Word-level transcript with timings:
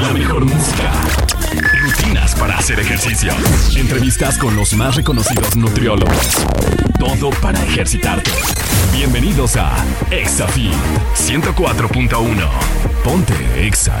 La 0.00 0.12
mejor 0.12 0.44
música. 0.44 0.92
Rutinas 1.82 2.34
para 2.36 2.56
hacer 2.56 2.78
ejercicio. 2.78 3.32
Entrevistas 3.74 4.38
con 4.38 4.54
los 4.54 4.72
más 4.74 4.94
reconocidos 4.94 5.56
nutriólogos. 5.56 6.36
Todo 7.00 7.30
para 7.42 7.60
ejercitarte. 7.64 8.30
Bienvenidos 8.92 9.56
a 9.56 9.74
ExaFit 10.12 10.72
104.1. 11.16 12.48
Ponte 13.02 13.66
Exa. 13.66 14.00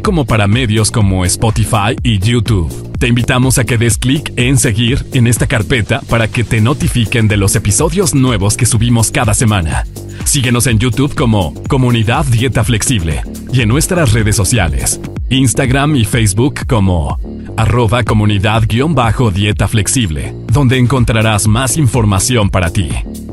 como 0.00 0.24
para 0.24 0.46
medios 0.46 0.90
como 0.90 1.24
Spotify 1.24 1.96
y 2.02 2.18
YouTube. 2.18 2.96
Te 2.98 3.08
invitamos 3.08 3.58
a 3.58 3.64
que 3.64 3.78
des 3.78 3.98
clic 3.98 4.32
en 4.36 4.58
seguir 4.58 5.04
en 5.12 5.26
esta 5.26 5.46
carpeta 5.46 6.00
para 6.08 6.28
que 6.28 6.44
te 6.44 6.60
notifiquen 6.60 7.28
de 7.28 7.36
los 7.36 7.56
episodios 7.56 8.14
nuevos 8.14 8.56
que 8.56 8.66
subimos 8.66 9.10
cada 9.10 9.34
semana. 9.34 9.86
Síguenos 10.24 10.66
en 10.66 10.78
YouTube 10.78 11.14
como 11.14 11.54
Comunidad 11.68 12.24
Dieta 12.24 12.64
Flexible 12.64 13.22
y 13.52 13.60
en 13.60 13.68
nuestras 13.68 14.12
redes 14.12 14.36
sociales, 14.36 15.00
Instagram 15.30 15.96
y 15.96 16.04
Facebook 16.04 16.66
como 16.66 17.18
arroba 17.56 18.04
comunidad-dieta 18.04 19.68
flexible, 19.68 20.34
donde 20.52 20.78
encontrarás 20.78 21.46
más 21.46 21.76
información 21.76 22.50
para 22.50 22.70
ti. 22.70 22.88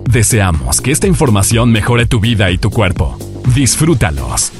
Deseamos 0.10 0.82
que 0.82 0.92
esta 0.92 1.08
información 1.08 1.72
mejore 1.72 2.06
tu 2.06 2.20
vida 2.20 2.52
y 2.52 2.58
tu 2.58 2.70
cuerpo. 2.70 3.18
Disfrútalos. 3.54 4.52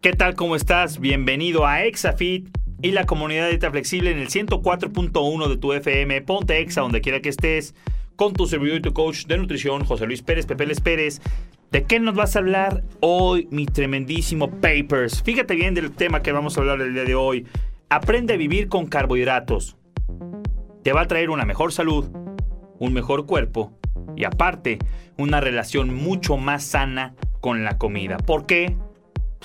¿Qué 0.00 0.14
tal? 0.14 0.34
¿Cómo 0.34 0.56
estás? 0.56 0.98
Bienvenido 0.98 1.66
a 1.66 1.84
Exafit 1.84 2.48
y 2.80 2.92
la 2.92 3.04
comunidad 3.04 3.42
de 3.42 3.50
dieta 3.50 3.70
flexible 3.70 4.10
en 4.10 4.18
el 4.18 4.28
104.1 4.28 5.46
de 5.46 5.58
tu 5.58 5.74
FM. 5.74 6.22
Ponte 6.22 6.58
Exa 6.58 6.80
donde 6.80 7.02
quiera 7.02 7.20
que 7.20 7.28
estés 7.28 7.74
con 8.16 8.32
tu 8.32 8.46
servidor 8.46 8.78
y 8.78 8.80
tu 8.80 8.94
coach 8.94 9.26
de 9.26 9.36
nutrición, 9.36 9.84
José 9.84 10.06
Luis 10.06 10.22
Pérez, 10.22 10.46
Pepe 10.46 10.64
Les 10.64 10.80
Pérez. 10.80 11.20
¿De 11.70 11.84
qué 11.84 12.00
nos 12.00 12.14
vas 12.14 12.34
a 12.34 12.38
hablar 12.38 12.82
hoy, 13.00 13.46
mi 13.50 13.66
tremendísimo 13.66 14.50
Papers? 14.50 15.22
Fíjate 15.22 15.54
bien 15.54 15.74
del 15.74 15.90
tema 15.90 16.22
que 16.22 16.32
vamos 16.32 16.56
a 16.56 16.62
hablar 16.62 16.80
el 16.80 16.94
día 16.94 17.04
de 17.04 17.14
hoy. 17.14 17.46
Aprende 17.90 18.32
a 18.32 18.38
vivir 18.38 18.68
con 18.68 18.86
carbohidratos. 18.86 19.76
Te 20.82 20.94
va 20.94 21.02
a 21.02 21.08
traer 21.08 21.28
una 21.28 21.44
mejor 21.44 21.74
salud, 21.74 22.08
un 22.78 22.94
mejor 22.94 23.26
cuerpo 23.26 23.78
y 24.16 24.24
aparte 24.24 24.78
una 25.18 25.42
relación 25.42 25.92
mucho 25.92 26.38
más 26.38 26.64
sana 26.64 27.16
con 27.42 27.64
la 27.64 27.76
comida. 27.76 28.16
¿Por 28.16 28.46
qué? 28.46 28.78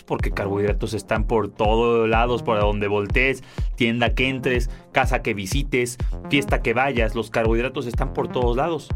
Porque 0.05 0.31
carbohidratos 0.31 0.93
están 0.93 1.25
por 1.25 1.49
todos 1.49 2.07
lados, 2.07 2.43
por 2.43 2.59
donde 2.59 2.87
voltees, 2.87 3.43
tienda 3.75 4.13
que 4.13 4.29
entres, 4.29 4.69
casa 4.91 5.21
que 5.21 5.33
visites, 5.33 5.97
fiesta 6.29 6.61
que 6.61 6.73
vayas, 6.73 7.15
los 7.15 7.29
carbohidratos 7.29 7.87
están 7.87 8.13
por 8.13 8.27
todos 8.27 8.57
lados. 8.57 8.89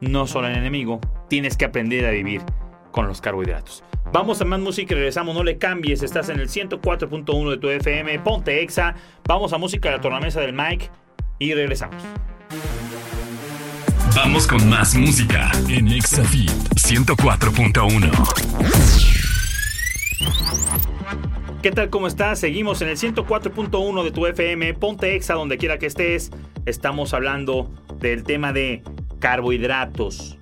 No 0.00 0.26
son 0.26 0.44
el 0.44 0.56
enemigo, 0.56 1.00
tienes 1.28 1.56
que 1.56 1.64
aprender 1.64 2.04
a 2.06 2.10
vivir 2.10 2.42
con 2.90 3.08
los 3.08 3.20
carbohidratos. 3.20 3.82
Vamos 4.12 4.40
a 4.40 4.44
más 4.44 4.60
música 4.60 4.94
y 4.94 4.96
regresamos, 4.96 5.34
no 5.34 5.42
le 5.42 5.58
cambies, 5.58 6.02
estás 6.02 6.28
en 6.28 6.38
el 6.38 6.48
104.1 6.48 7.50
de 7.50 7.56
tu 7.56 7.68
FM, 7.68 8.18
ponte 8.20 8.62
exa, 8.62 8.94
vamos 9.26 9.52
a 9.52 9.58
música 9.58 9.90
de 9.90 9.96
la 9.96 10.00
tornamesa 10.00 10.40
del 10.40 10.52
Mike 10.52 10.90
y 11.38 11.54
regresamos. 11.54 12.02
Vamos 14.14 14.46
con 14.46 14.68
más 14.68 14.94
música 14.94 15.50
en 15.68 15.88
Exafit 15.88 16.50
104.1. 16.76 19.13
¿Qué 21.62 21.70
tal? 21.70 21.88
¿Cómo 21.88 22.06
estás? 22.06 22.40
Seguimos 22.40 22.82
en 22.82 22.88
el 22.88 22.98
104.1 22.98 24.04
de 24.04 24.10
tu 24.10 24.26
FM. 24.26 24.74
Ponte 24.74 25.14
exa 25.14 25.34
donde 25.34 25.56
quiera 25.56 25.78
que 25.78 25.86
estés. 25.86 26.30
Estamos 26.66 27.14
hablando 27.14 27.70
del 28.00 28.24
tema 28.24 28.52
de 28.52 28.82
carbohidratos. 29.18 30.36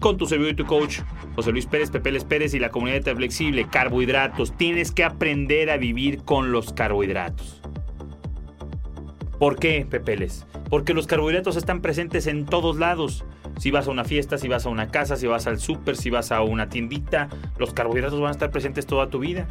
Con 0.00 0.16
tu 0.16 0.26
servidor 0.26 0.52
y 0.52 0.56
tu 0.56 0.66
coach, 0.66 1.00
José 1.36 1.52
Luis 1.52 1.66
Pérez, 1.66 1.90
Pepe 1.90 2.10
Les 2.10 2.24
Pérez 2.24 2.54
y 2.54 2.58
la 2.58 2.70
comunidad 2.70 3.02
de 3.02 3.14
Flexible. 3.14 3.68
Carbohidratos. 3.70 4.56
Tienes 4.56 4.90
que 4.90 5.04
aprender 5.04 5.70
a 5.70 5.76
vivir 5.76 6.24
con 6.24 6.50
los 6.50 6.72
carbohidratos. 6.72 7.62
¿Por 9.38 9.56
qué, 9.58 9.86
Pepeles? 9.88 10.46
Porque 10.70 10.94
los 10.94 11.06
carbohidratos 11.06 11.56
están 11.56 11.82
presentes 11.82 12.26
en 12.26 12.46
todos 12.46 12.78
lados. 12.78 13.24
Si 13.58 13.70
vas 13.70 13.86
a 13.86 13.90
una 13.90 14.04
fiesta, 14.04 14.38
si 14.38 14.48
vas 14.48 14.66
a 14.66 14.68
una 14.68 14.88
casa, 14.88 15.16
si 15.16 15.26
vas 15.26 15.46
al 15.46 15.58
súper, 15.58 15.96
si 15.96 16.10
vas 16.10 16.32
a 16.32 16.42
una 16.42 16.68
tiendita, 16.68 17.28
los 17.58 17.72
carbohidratos 17.72 18.20
van 18.20 18.28
a 18.28 18.32
estar 18.32 18.50
presentes 18.50 18.86
toda 18.86 19.08
tu 19.08 19.20
vida. 19.20 19.46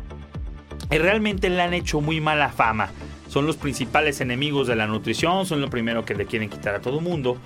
Y 0.91 0.97
realmente 0.97 1.50
le 1.50 1.62
han 1.62 1.74
hecho 1.74 2.02
muy 2.02 2.22
mala 2.22 2.50
fama. 2.50 2.90
Son 3.28 3.47
los 3.47 3.58
principales 3.58 4.22
enemigos 4.22 4.68
de 4.68 4.75
la 4.75 4.86
nutrición, 4.86 5.47
son 5.47 5.59
lo 5.59 5.69
primero 5.69 6.06
que 6.06 6.13
le 6.13 6.28
quieren 6.28 6.50
quitar 6.50 6.75
a 6.75 6.81
todo 6.81 7.02
mundo. 7.02 7.38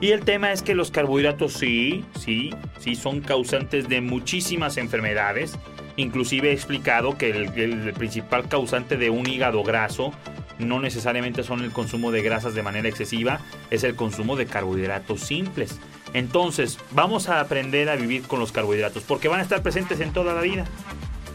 Y 0.00 0.10
el 0.10 0.24
tema 0.24 0.50
es 0.50 0.62
que 0.62 0.74
los 0.74 0.90
carbohidratos 0.90 1.52
sí, 1.52 2.04
sí, 2.18 2.52
sí 2.78 2.96
son 2.96 3.20
causantes 3.20 3.88
de 3.88 4.00
muchísimas 4.00 4.76
enfermedades. 4.76 5.56
Inclusive 5.96 6.50
he 6.50 6.52
explicado 6.52 7.16
que 7.16 7.30
el, 7.30 7.58
el 7.58 7.92
principal 7.92 8.48
causante 8.48 8.96
de 8.96 9.10
un 9.10 9.28
hígado 9.28 9.62
graso 9.62 10.12
no 10.58 10.80
necesariamente 10.80 11.42
son 11.42 11.62
el 11.62 11.70
consumo 11.70 12.10
de 12.10 12.22
grasas 12.22 12.54
de 12.54 12.62
manera 12.62 12.88
excesiva, 12.88 13.40
es 13.70 13.84
el 13.84 13.94
consumo 13.94 14.36
de 14.36 14.46
carbohidratos 14.46 15.20
simples. 15.20 15.78
Entonces, 16.12 16.78
vamos 16.92 17.28
a 17.28 17.40
aprender 17.40 17.88
a 17.88 17.96
vivir 17.96 18.22
con 18.22 18.40
los 18.40 18.52
carbohidratos 18.52 19.02
porque 19.02 19.28
van 19.28 19.40
a 19.40 19.42
estar 19.42 19.62
presentes 19.62 20.00
en 20.00 20.12
toda 20.12 20.34
la 20.34 20.40
vida. 20.40 20.64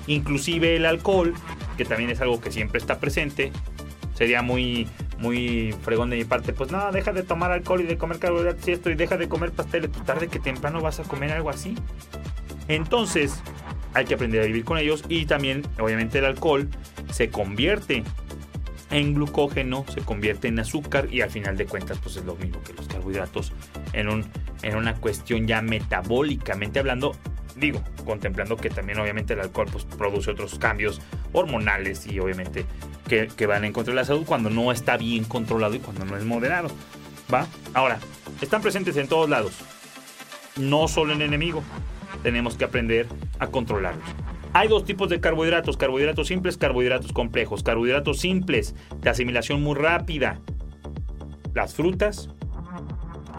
Inclusive 0.07 0.75
el 0.75 0.85
alcohol, 0.85 1.33
que 1.77 1.85
también 1.85 2.09
es 2.09 2.21
algo 2.21 2.41
que 2.41 2.51
siempre 2.51 2.79
está 2.79 2.99
presente. 2.99 3.51
Sería 4.15 4.41
muy 4.41 4.87
muy 5.21 5.73
fregón 5.83 6.09
de 6.09 6.17
mi 6.17 6.25
parte, 6.25 6.51
pues 6.51 6.71
no, 6.71 6.91
deja 6.91 7.13
de 7.13 7.23
tomar 7.23 7.51
alcohol 7.51 7.81
y 7.81 7.83
de 7.83 7.97
comer 7.97 8.17
carbohidratos 8.19 8.67
y 8.67 8.71
esto 8.71 8.89
y 8.89 8.95
deja 8.95 9.17
de 9.17 9.29
comer 9.29 9.51
pasteles, 9.51 9.89
pues 9.91 10.03
tarde 10.03 10.27
que 10.27 10.39
temprano 10.39 10.81
vas 10.81 10.99
a 10.99 11.03
comer 11.03 11.31
algo 11.31 11.49
así. 11.49 11.75
Entonces, 12.67 13.41
hay 13.93 14.05
que 14.05 14.15
aprender 14.15 14.41
a 14.41 14.45
vivir 14.45 14.65
con 14.65 14.77
ellos 14.77 15.03
y 15.09 15.25
también, 15.25 15.63
obviamente, 15.79 16.19
el 16.19 16.25
alcohol 16.25 16.69
se 17.11 17.29
convierte 17.29 18.03
en 18.91 19.13
glucógeno, 19.13 19.85
se 19.87 20.01
convierte 20.01 20.47
en 20.47 20.59
azúcar 20.59 21.07
y 21.11 21.21
al 21.21 21.29
final 21.29 21.57
de 21.57 21.65
cuentas 21.65 21.97
pues 22.01 22.17
es 22.17 22.25
lo 22.25 22.35
mismo 22.35 22.61
que 22.61 22.73
los 22.73 22.87
carbohidratos 22.87 23.53
en, 23.93 24.09
un, 24.09 24.25
en 24.61 24.75
una 24.75 24.95
cuestión 24.95 25.47
ya 25.47 25.61
metabólicamente 25.61 26.79
hablando, 26.79 27.15
digo, 27.55 27.81
contemplando 28.05 28.57
que 28.57 28.69
también 28.69 28.99
obviamente 28.99 29.33
el 29.33 29.39
alcohol 29.39 29.67
pues, 29.71 29.85
produce 29.85 30.31
otros 30.31 30.59
cambios 30.59 31.01
hormonales 31.33 32.05
y 32.05 32.19
obviamente 32.19 32.65
que, 33.07 33.27
que, 33.27 33.45
van 33.47 33.63
en 33.63 33.73
contra 33.73 33.93
de 33.93 33.95
la 33.95 34.05
salud 34.05 34.25
cuando 34.25 34.49
no 34.49 34.71
está 34.71 34.97
bien 34.97 35.23
controlado 35.23 35.73
y 35.73 35.79
cuando 35.79 36.05
no 36.05 36.17
es 36.17 36.25
moderado. 36.25 36.69
¿Va? 37.33 37.47
Ahora, 37.73 37.97
están 38.41 38.61
presentes 38.61 38.97
en 38.97 39.07
todos 39.07 39.29
lados, 39.29 39.53
no 40.57 40.89
solo 40.89 41.13
en 41.13 41.21
el 41.21 41.27
enemigo, 41.27 41.63
tenemos 42.23 42.55
que 42.55 42.65
aprender 42.65 43.07
a 43.39 43.47
controlarlos. 43.47 44.03
Hay 44.53 44.67
dos 44.67 44.83
tipos 44.83 45.09
de 45.09 45.21
carbohidratos, 45.21 45.77
carbohidratos 45.77 46.27
simples, 46.27 46.57
carbohidratos 46.57 47.13
complejos. 47.13 47.63
Carbohidratos 47.63 48.19
simples, 48.19 48.75
de 48.99 49.09
asimilación 49.09 49.61
muy 49.61 49.75
rápida. 49.75 50.39
Las 51.53 51.73
frutas 51.73 52.29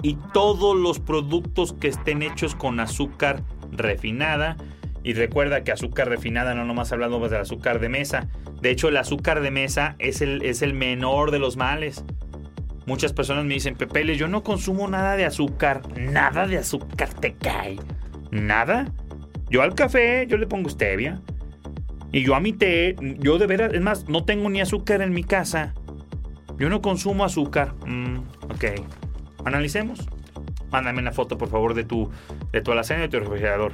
y 0.02 0.16
todos 0.32 0.76
los 0.76 0.98
productos 1.00 1.74
que 1.74 1.88
estén 1.88 2.22
hechos 2.22 2.54
con 2.54 2.80
azúcar 2.80 3.42
refinada. 3.70 4.56
Y 5.04 5.14
recuerda 5.14 5.64
que 5.64 5.72
azúcar 5.72 6.08
refinada 6.08 6.54
no 6.54 6.64
nomás 6.64 6.92
hablamos 6.92 7.30
del 7.30 7.40
azúcar 7.40 7.80
de 7.80 7.88
mesa. 7.88 8.28
De 8.60 8.70
hecho, 8.70 8.88
el 8.88 8.96
azúcar 8.96 9.40
de 9.40 9.50
mesa 9.50 9.96
es 9.98 10.22
el, 10.22 10.42
es 10.42 10.62
el 10.62 10.74
menor 10.74 11.30
de 11.30 11.40
los 11.40 11.56
males. 11.56 12.04
Muchas 12.86 13.12
personas 13.12 13.44
me 13.44 13.54
dicen, 13.54 13.74
Pepele, 13.74 14.16
yo 14.16 14.28
no 14.28 14.42
consumo 14.42 14.88
nada 14.88 15.16
de 15.16 15.24
azúcar. 15.24 15.82
Nada 15.98 16.46
de 16.46 16.58
azúcar 16.58 17.12
te 17.14 17.34
cae. 17.34 17.78
¿Nada? 18.30 18.92
Yo 19.52 19.60
al 19.60 19.74
café, 19.74 20.26
yo 20.26 20.38
le 20.38 20.46
pongo 20.46 20.70
stevia. 20.70 21.20
Y 22.10 22.24
yo 22.24 22.34
a 22.34 22.40
mi 22.40 22.54
té, 22.54 22.96
yo 23.18 23.36
de 23.36 23.46
veras, 23.46 23.74
es 23.74 23.82
más, 23.82 24.08
no 24.08 24.24
tengo 24.24 24.48
ni 24.48 24.62
azúcar 24.62 25.02
en 25.02 25.12
mi 25.12 25.24
casa. 25.24 25.74
Yo 26.58 26.70
no 26.70 26.80
consumo 26.80 27.22
azúcar. 27.22 27.74
Mm, 27.86 28.16
ok. 28.44 28.64
Analicemos. 29.44 30.08
Mándame 30.70 31.00
una 31.00 31.12
foto, 31.12 31.36
por 31.36 31.50
favor, 31.50 31.74
de 31.74 31.84
tu, 31.84 32.10
de 32.50 32.62
tu 32.62 32.72
alacena 32.72 33.00
y 33.00 33.02
de 33.02 33.08
tu 33.10 33.20
refrigerador. 33.20 33.72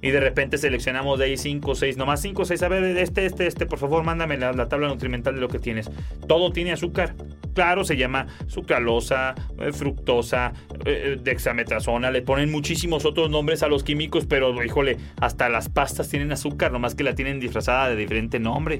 Y 0.00 0.12
de 0.12 0.20
repente 0.20 0.56
seleccionamos 0.56 1.18
de 1.18 1.24
ahí 1.24 1.36
5 1.36 1.72
o 1.72 1.74
6, 1.74 1.96
nomás 1.96 2.20
5 2.22 2.42
o 2.42 2.44
6. 2.44 2.62
A 2.62 2.68
ver, 2.68 2.84
este, 2.96 3.26
este, 3.26 3.48
este, 3.48 3.66
por 3.66 3.80
favor, 3.80 4.04
mándame 4.04 4.36
la, 4.36 4.68
tabla 4.68 4.86
nutrimental 4.86 5.34
de 5.34 5.40
lo 5.40 5.48
que 5.48 5.58
tienes. 5.58 5.90
Todo 6.28 6.52
tiene 6.52 6.70
azúcar. 6.70 7.16
Claro, 7.58 7.82
se 7.82 7.96
llama 7.96 8.28
sucralosa, 8.46 9.34
eh, 9.58 9.72
fructosa, 9.72 10.52
eh, 10.84 11.14
eh, 11.14 11.20
dexametasona. 11.20 12.12
Le 12.12 12.22
ponen 12.22 12.52
muchísimos 12.52 13.04
otros 13.04 13.30
nombres 13.30 13.64
a 13.64 13.66
los 13.66 13.82
químicos, 13.82 14.26
pero 14.26 14.62
híjole, 14.62 14.96
hasta 15.20 15.48
las 15.48 15.68
pastas 15.68 16.08
tienen 16.08 16.30
azúcar, 16.30 16.70
nomás 16.70 16.94
que 16.94 17.02
la 17.02 17.16
tienen 17.16 17.40
disfrazada 17.40 17.88
de 17.88 17.96
diferente 17.96 18.38
nombre. 18.38 18.78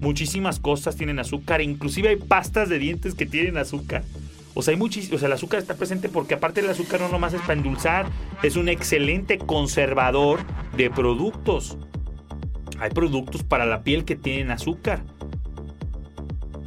Muchísimas 0.00 0.58
cosas 0.58 0.96
tienen 0.96 1.18
azúcar, 1.18 1.60
inclusive 1.60 2.08
hay 2.08 2.16
pastas 2.16 2.70
de 2.70 2.78
dientes 2.78 3.14
que 3.14 3.26
tienen 3.26 3.58
azúcar. 3.58 4.04
O 4.54 4.62
sea, 4.62 4.74
hay 4.74 4.80
o 4.80 5.18
sea, 5.18 5.26
el 5.26 5.32
azúcar 5.34 5.60
está 5.60 5.76
presente 5.76 6.08
porque 6.08 6.32
aparte 6.32 6.60
el 6.60 6.70
azúcar 6.70 7.02
no 7.02 7.10
nomás 7.10 7.34
es 7.34 7.42
para 7.42 7.52
endulzar, 7.52 8.06
es 8.42 8.56
un 8.56 8.70
excelente 8.70 9.36
conservador 9.36 10.40
de 10.78 10.88
productos. 10.88 11.76
Hay 12.80 12.88
productos 12.88 13.42
para 13.42 13.66
la 13.66 13.82
piel 13.82 14.06
que 14.06 14.16
tienen 14.16 14.50
azúcar. 14.50 15.02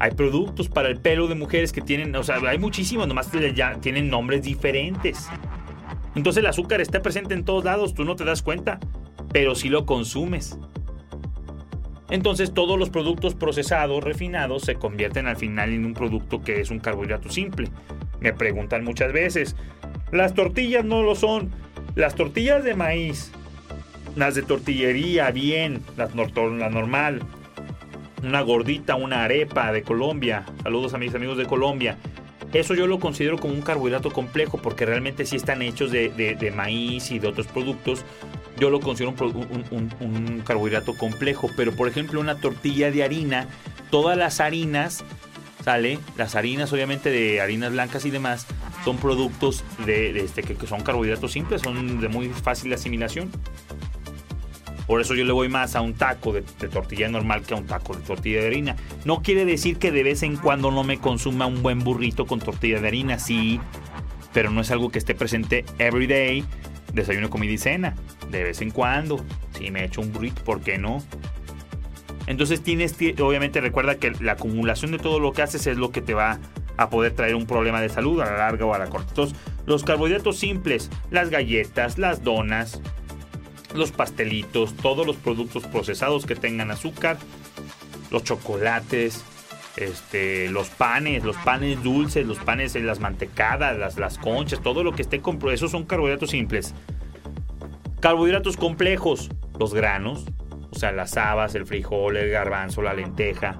Hay 0.01 0.09
productos 0.09 0.67
para 0.67 0.89
el 0.89 0.99
pelo 0.99 1.27
de 1.27 1.35
mujeres 1.35 1.71
que 1.71 1.79
tienen, 1.79 2.15
o 2.15 2.23
sea, 2.23 2.37
hay 2.47 2.57
muchísimos, 2.57 3.07
nomás 3.07 3.29
tienen 3.81 4.09
nombres 4.09 4.41
diferentes. 4.41 5.29
Entonces 6.15 6.41
el 6.41 6.47
azúcar 6.47 6.81
está 6.81 7.03
presente 7.03 7.35
en 7.35 7.45
todos 7.45 7.63
lados, 7.63 7.93
tú 7.93 8.03
no 8.03 8.15
te 8.15 8.25
das 8.25 8.41
cuenta, 8.41 8.79
pero 9.31 9.53
si 9.53 9.69
lo 9.69 9.85
consumes. 9.85 10.57
Entonces 12.09 12.51
todos 12.51 12.79
los 12.79 12.89
productos 12.89 13.35
procesados, 13.35 14.03
refinados, 14.03 14.63
se 14.63 14.73
convierten 14.73 15.27
al 15.27 15.37
final 15.37 15.69
en 15.69 15.85
un 15.85 15.93
producto 15.93 16.41
que 16.41 16.61
es 16.61 16.71
un 16.71 16.79
carbohidrato 16.79 17.29
simple. 17.29 17.69
Me 18.21 18.33
preguntan 18.33 18.83
muchas 18.83 19.13
veces, 19.13 19.55
las 20.11 20.33
tortillas 20.33 20.83
no 20.83 21.03
lo 21.03 21.13
son. 21.13 21.51
Las 21.93 22.15
tortillas 22.15 22.63
de 22.63 22.73
maíz, 22.73 23.31
las 24.15 24.33
de 24.33 24.41
tortillería, 24.41 25.29
bien, 25.29 25.83
las 25.95 26.15
la 26.15 26.69
normal, 26.71 27.21
una 28.23 28.41
gordita, 28.41 28.95
una 28.95 29.23
arepa 29.23 29.71
de 29.71 29.83
Colombia. 29.83 30.45
Saludos 30.63 30.93
a 30.93 30.97
mis 30.97 31.13
amigos 31.15 31.37
de 31.37 31.45
Colombia. 31.45 31.97
Eso 32.53 32.73
yo 32.73 32.85
lo 32.85 32.99
considero 32.99 33.37
como 33.37 33.53
un 33.53 33.61
carbohidrato 33.61 34.11
complejo 34.11 34.57
porque 34.57 34.85
realmente 34.85 35.25
sí 35.25 35.37
están 35.37 35.61
hechos 35.61 35.91
de 35.91 36.53
maíz 36.55 37.11
y 37.11 37.19
de 37.19 37.27
otros 37.27 37.47
productos 37.47 38.03
yo 38.61 38.69
lo 38.69 38.79
considero 38.79 39.15
un, 39.99 40.43
carbohidrato 40.45 40.95
complejo. 40.95 41.49
Pero 41.57 41.73
por 41.73 41.87
ejemplo, 41.87 42.19
una 42.19 42.35
tortilla 42.35 42.91
de 42.91 43.03
harina, 43.03 43.47
todas 43.89 44.17
las 44.17 44.39
harinas, 44.39 45.03
¿sale? 45.63 45.99
Las 46.15 46.35
harinas, 46.35 46.71
obviamente, 46.71 47.09
de 47.09 47.41
harinas 47.41 47.71
blancas 47.71 48.05
y 48.05 48.11
demás, 48.11 48.45
son 48.85 48.97
productos 48.97 49.63
de, 49.85 50.19
este, 50.19 50.43
que, 50.43 50.55
son 50.67 50.81
carbohidratos 50.81 51.31
simples, 51.31 51.61
son 51.61 51.99
de 51.99 52.07
muy 52.07 52.29
fácil 52.29 52.71
asimilación. 52.71 53.31
Por 54.91 54.99
eso 54.99 55.15
yo 55.15 55.23
le 55.23 55.31
voy 55.31 55.47
más 55.47 55.77
a 55.77 55.79
un 55.79 55.93
taco 55.93 56.33
de, 56.33 56.41
tortilla 56.41 57.07
normal 57.07 57.43
que 57.43 57.53
a 57.53 57.57
un 57.57 57.65
taco 57.65 57.95
de 57.95 58.01
tortilla 58.01 58.41
de 58.41 58.47
harina. 58.47 58.75
No 59.05 59.21
quiere 59.21 59.45
decir 59.45 59.77
que 59.77 59.89
de 59.89 60.03
vez 60.03 60.21
en 60.21 60.35
cuando 60.35 60.69
no 60.69 60.83
me 60.83 60.97
consuma 60.97 61.45
un 61.45 61.63
buen 61.63 61.79
burrito 61.79 62.25
con 62.25 62.39
tortilla 62.39 62.81
de 62.81 62.89
harina, 62.89 63.17
sí, 63.17 63.61
pero 64.33 64.51
no 64.51 64.59
es 64.59 64.69
algo 64.69 64.91
que 64.91 64.99
esté 64.99 65.15
presente 65.15 65.63
every 65.79 66.07
day 66.07 66.43
desayuno, 66.91 67.29
comida 67.29 67.53
y 67.53 67.57
cena. 67.57 67.95
De 68.31 68.43
vez 68.43 68.61
en 68.61 68.71
cuando. 68.71 69.23
Si 69.57 69.71
me 69.71 69.85
echo 69.85 70.01
un 70.01 70.11
burrito, 70.11 70.43
¿por 70.43 70.59
qué 70.59 70.77
no? 70.77 71.01
Entonces 72.27 72.61
tienes, 72.61 72.93
obviamente 73.21 73.61
recuerda 73.61 73.95
que 73.95 74.11
la 74.19 74.33
acumulación 74.33 74.91
de 74.91 74.97
todo 74.97 75.21
lo 75.21 75.31
que 75.31 75.41
haces 75.41 75.67
es 75.67 75.77
lo 75.77 75.91
que 75.91 76.01
te 76.01 76.15
va 76.15 76.41
a 76.75 76.89
poder 76.89 77.13
traer 77.13 77.35
un 77.35 77.45
problema 77.45 77.79
de 77.79 77.87
salud 77.87 78.19
a 78.19 78.25
la 78.25 78.37
larga 78.39 78.65
o 78.65 78.73
a 78.73 78.77
la 78.77 78.87
corta. 78.87 79.07
Entonces, 79.07 79.37
los 79.65 79.85
carbohidratos 79.85 80.37
simples, 80.37 80.89
las 81.11 81.29
galletas, 81.29 81.97
las 81.97 82.25
donas, 82.25 82.81
los 83.73 83.91
pastelitos, 83.91 84.75
todos 84.75 85.05
los 85.05 85.15
productos 85.15 85.65
procesados 85.67 86.25
que 86.25 86.35
tengan 86.35 86.71
azúcar, 86.71 87.17
los 88.11 88.23
chocolates, 88.23 89.23
este, 89.77 90.49
los 90.49 90.69
panes, 90.69 91.23
los 91.23 91.37
panes 91.37 91.81
dulces, 91.81 92.25
los 92.25 92.39
panes, 92.39 92.75
las 92.75 92.99
mantecadas, 92.99 93.77
las, 93.77 93.97
las 93.97 94.17
conchas, 94.17 94.61
todo 94.61 94.83
lo 94.83 94.93
que 94.93 95.01
esté 95.01 95.21
comprado, 95.21 95.53
esos 95.53 95.71
son 95.71 95.85
carbohidratos 95.85 96.31
simples. 96.31 96.73
Carbohidratos 97.99 98.57
complejos, 98.57 99.29
los 99.59 99.73
granos, 99.73 100.25
o 100.71 100.79
sea, 100.79 100.91
las 100.91 101.17
habas, 101.17 101.55
el 101.55 101.65
frijol, 101.65 102.17
el 102.17 102.29
garbanzo, 102.29 102.81
la 102.81 102.93
lenteja. 102.93 103.59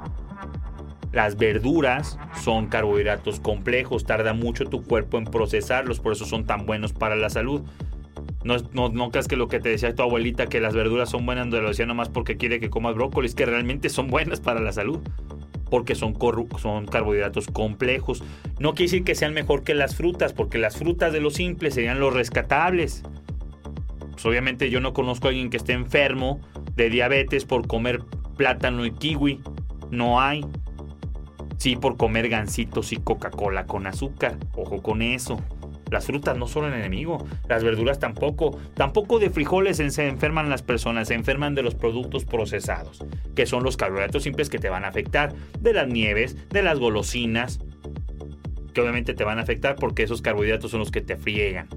Las 1.12 1.36
verduras 1.36 2.18
son 2.42 2.68
carbohidratos 2.68 3.42
complejos, 3.42 4.06
tarda 4.06 4.34
mucho 4.34 4.66
tu 4.66 4.82
cuerpo 4.84 5.18
en 5.18 5.26
procesarlos, 5.26 6.00
por 6.00 6.14
eso 6.14 6.26
son 6.26 6.46
tan 6.46 6.66
buenos 6.66 6.94
para 6.94 7.18
la 7.18 7.30
salud. 7.30 7.62
No, 8.44 8.58
no, 8.74 8.90
no 8.90 9.12
creas 9.12 9.28
que 9.28 9.36
lo 9.36 9.48
que 9.48 9.60
te 9.60 9.70
decía 9.70 9.94
tu 9.94 10.02
abuelita, 10.02 10.48
que 10.48 10.60
las 10.60 10.74
verduras 10.74 11.10
son 11.10 11.26
buenas, 11.26 11.48
no 11.48 11.62
lo 11.62 11.70
decía 11.70 11.86
nomás 11.86 12.10
porque 12.10 12.38
quiere 12.38 12.60
que 12.60 12.70
comas 12.70 12.96
brócolis, 12.96 13.36
que 13.36 13.46
realmente 13.46 13.90
son 13.90 14.08
buenas 14.08 14.40
para 14.40 14.60
la 14.60 14.72
salud 14.72 15.00
porque 15.72 15.96
son, 15.96 16.16
son 16.62 16.86
carbohidratos 16.86 17.48
complejos. 17.48 18.24
No 18.60 18.74
quiere 18.74 18.92
decir 18.92 19.04
que 19.06 19.16
sean 19.16 19.34
mejor 19.34 19.64
que 19.64 19.74
las 19.74 19.96
frutas, 19.96 20.34
porque 20.34 20.58
las 20.58 20.78
frutas 20.78 21.14
de 21.14 21.22
los 21.22 21.36
simples 21.36 21.74
serían 21.74 22.00
los 22.00 22.14
rescatables. 22.14 23.04
Pues 24.12 24.26
obviamente 24.26 24.70
yo 24.70 24.82
no 24.82 24.94
conozco 24.94 25.28
a 25.28 25.30
alguien 25.30 25.50
que 25.50 25.58
esté 25.58 25.72
enfermo 25.72 26.42
de 26.76 26.90
diabetes 26.90 27.46
por 27.46 27.68
comer 27.68 28.04
plátano 28.36 28.86
y 28.86 28.92
kiwi. 28.92 29.40
No 29.90 30.20
hay. 30.20 30.46
Sí, 31.58 31.78
por 31.78 31.96
comer 31.96 32.28
gansitos 32.28 32.92
y 32.92 32.98
Coca-Cola 32.98 33.66
con 33.66 33.88
azúcar. 33.88 34.38
Ojo 34.56 34.82
con 34.82 35.02
eso. 35.02 35.40
Las 35.92 36.06
frutas 36.06 36.38
no 36.38 36.48
son 36.48 36.66
el 36.66 36.74
enemigo, 36.74 37.28
las 37.50 37.64
verduras 37.64 38.00
tampoco. 38.00 38.58
Tampoco 38.76 39.20
de 39.20 39.30
frijoles 39.30 39.78
se 39.78 40.08
enferman 40.08 40.50
las 40.50 40.64
personas, 40.64 41.10
se 41.10 41.16
enferman 41.16 41.54
de 41.54 41.64
los 41.64 41.76
productos 41.76 42.24
procesados, 42.24 43.04
que 43.36 43.46
son 43.46 43.64
los 43.64 43.76
carbohidratos 43.76 44.24
simples 44.24 44.50
que 44.50 44.58
te 44.58 44.70
van 44.70 44.86
a 44.86 44.88
afectar, 44.88 45.34
de 45.60 45.74
las 45.74 45.90
nieves, 45.90 46.38
de 46.50 46.64
las 46.64 46.80
golosinas, 46.80 47.60
que 48.74 48.80
obviamente 48.80 49.14
te 49.14 49.26
van 49.26 49.38
a 49.38 49.42
afectar 49.42 49.76
porque 49.76 50.04
esos 50.04 50.22
carbohidratos 50.22 50.72
son 50.72 50.80
los 50.80 50.92
que 50.92 51.02
te 51.02 51.18
friegan. 51.18 51.68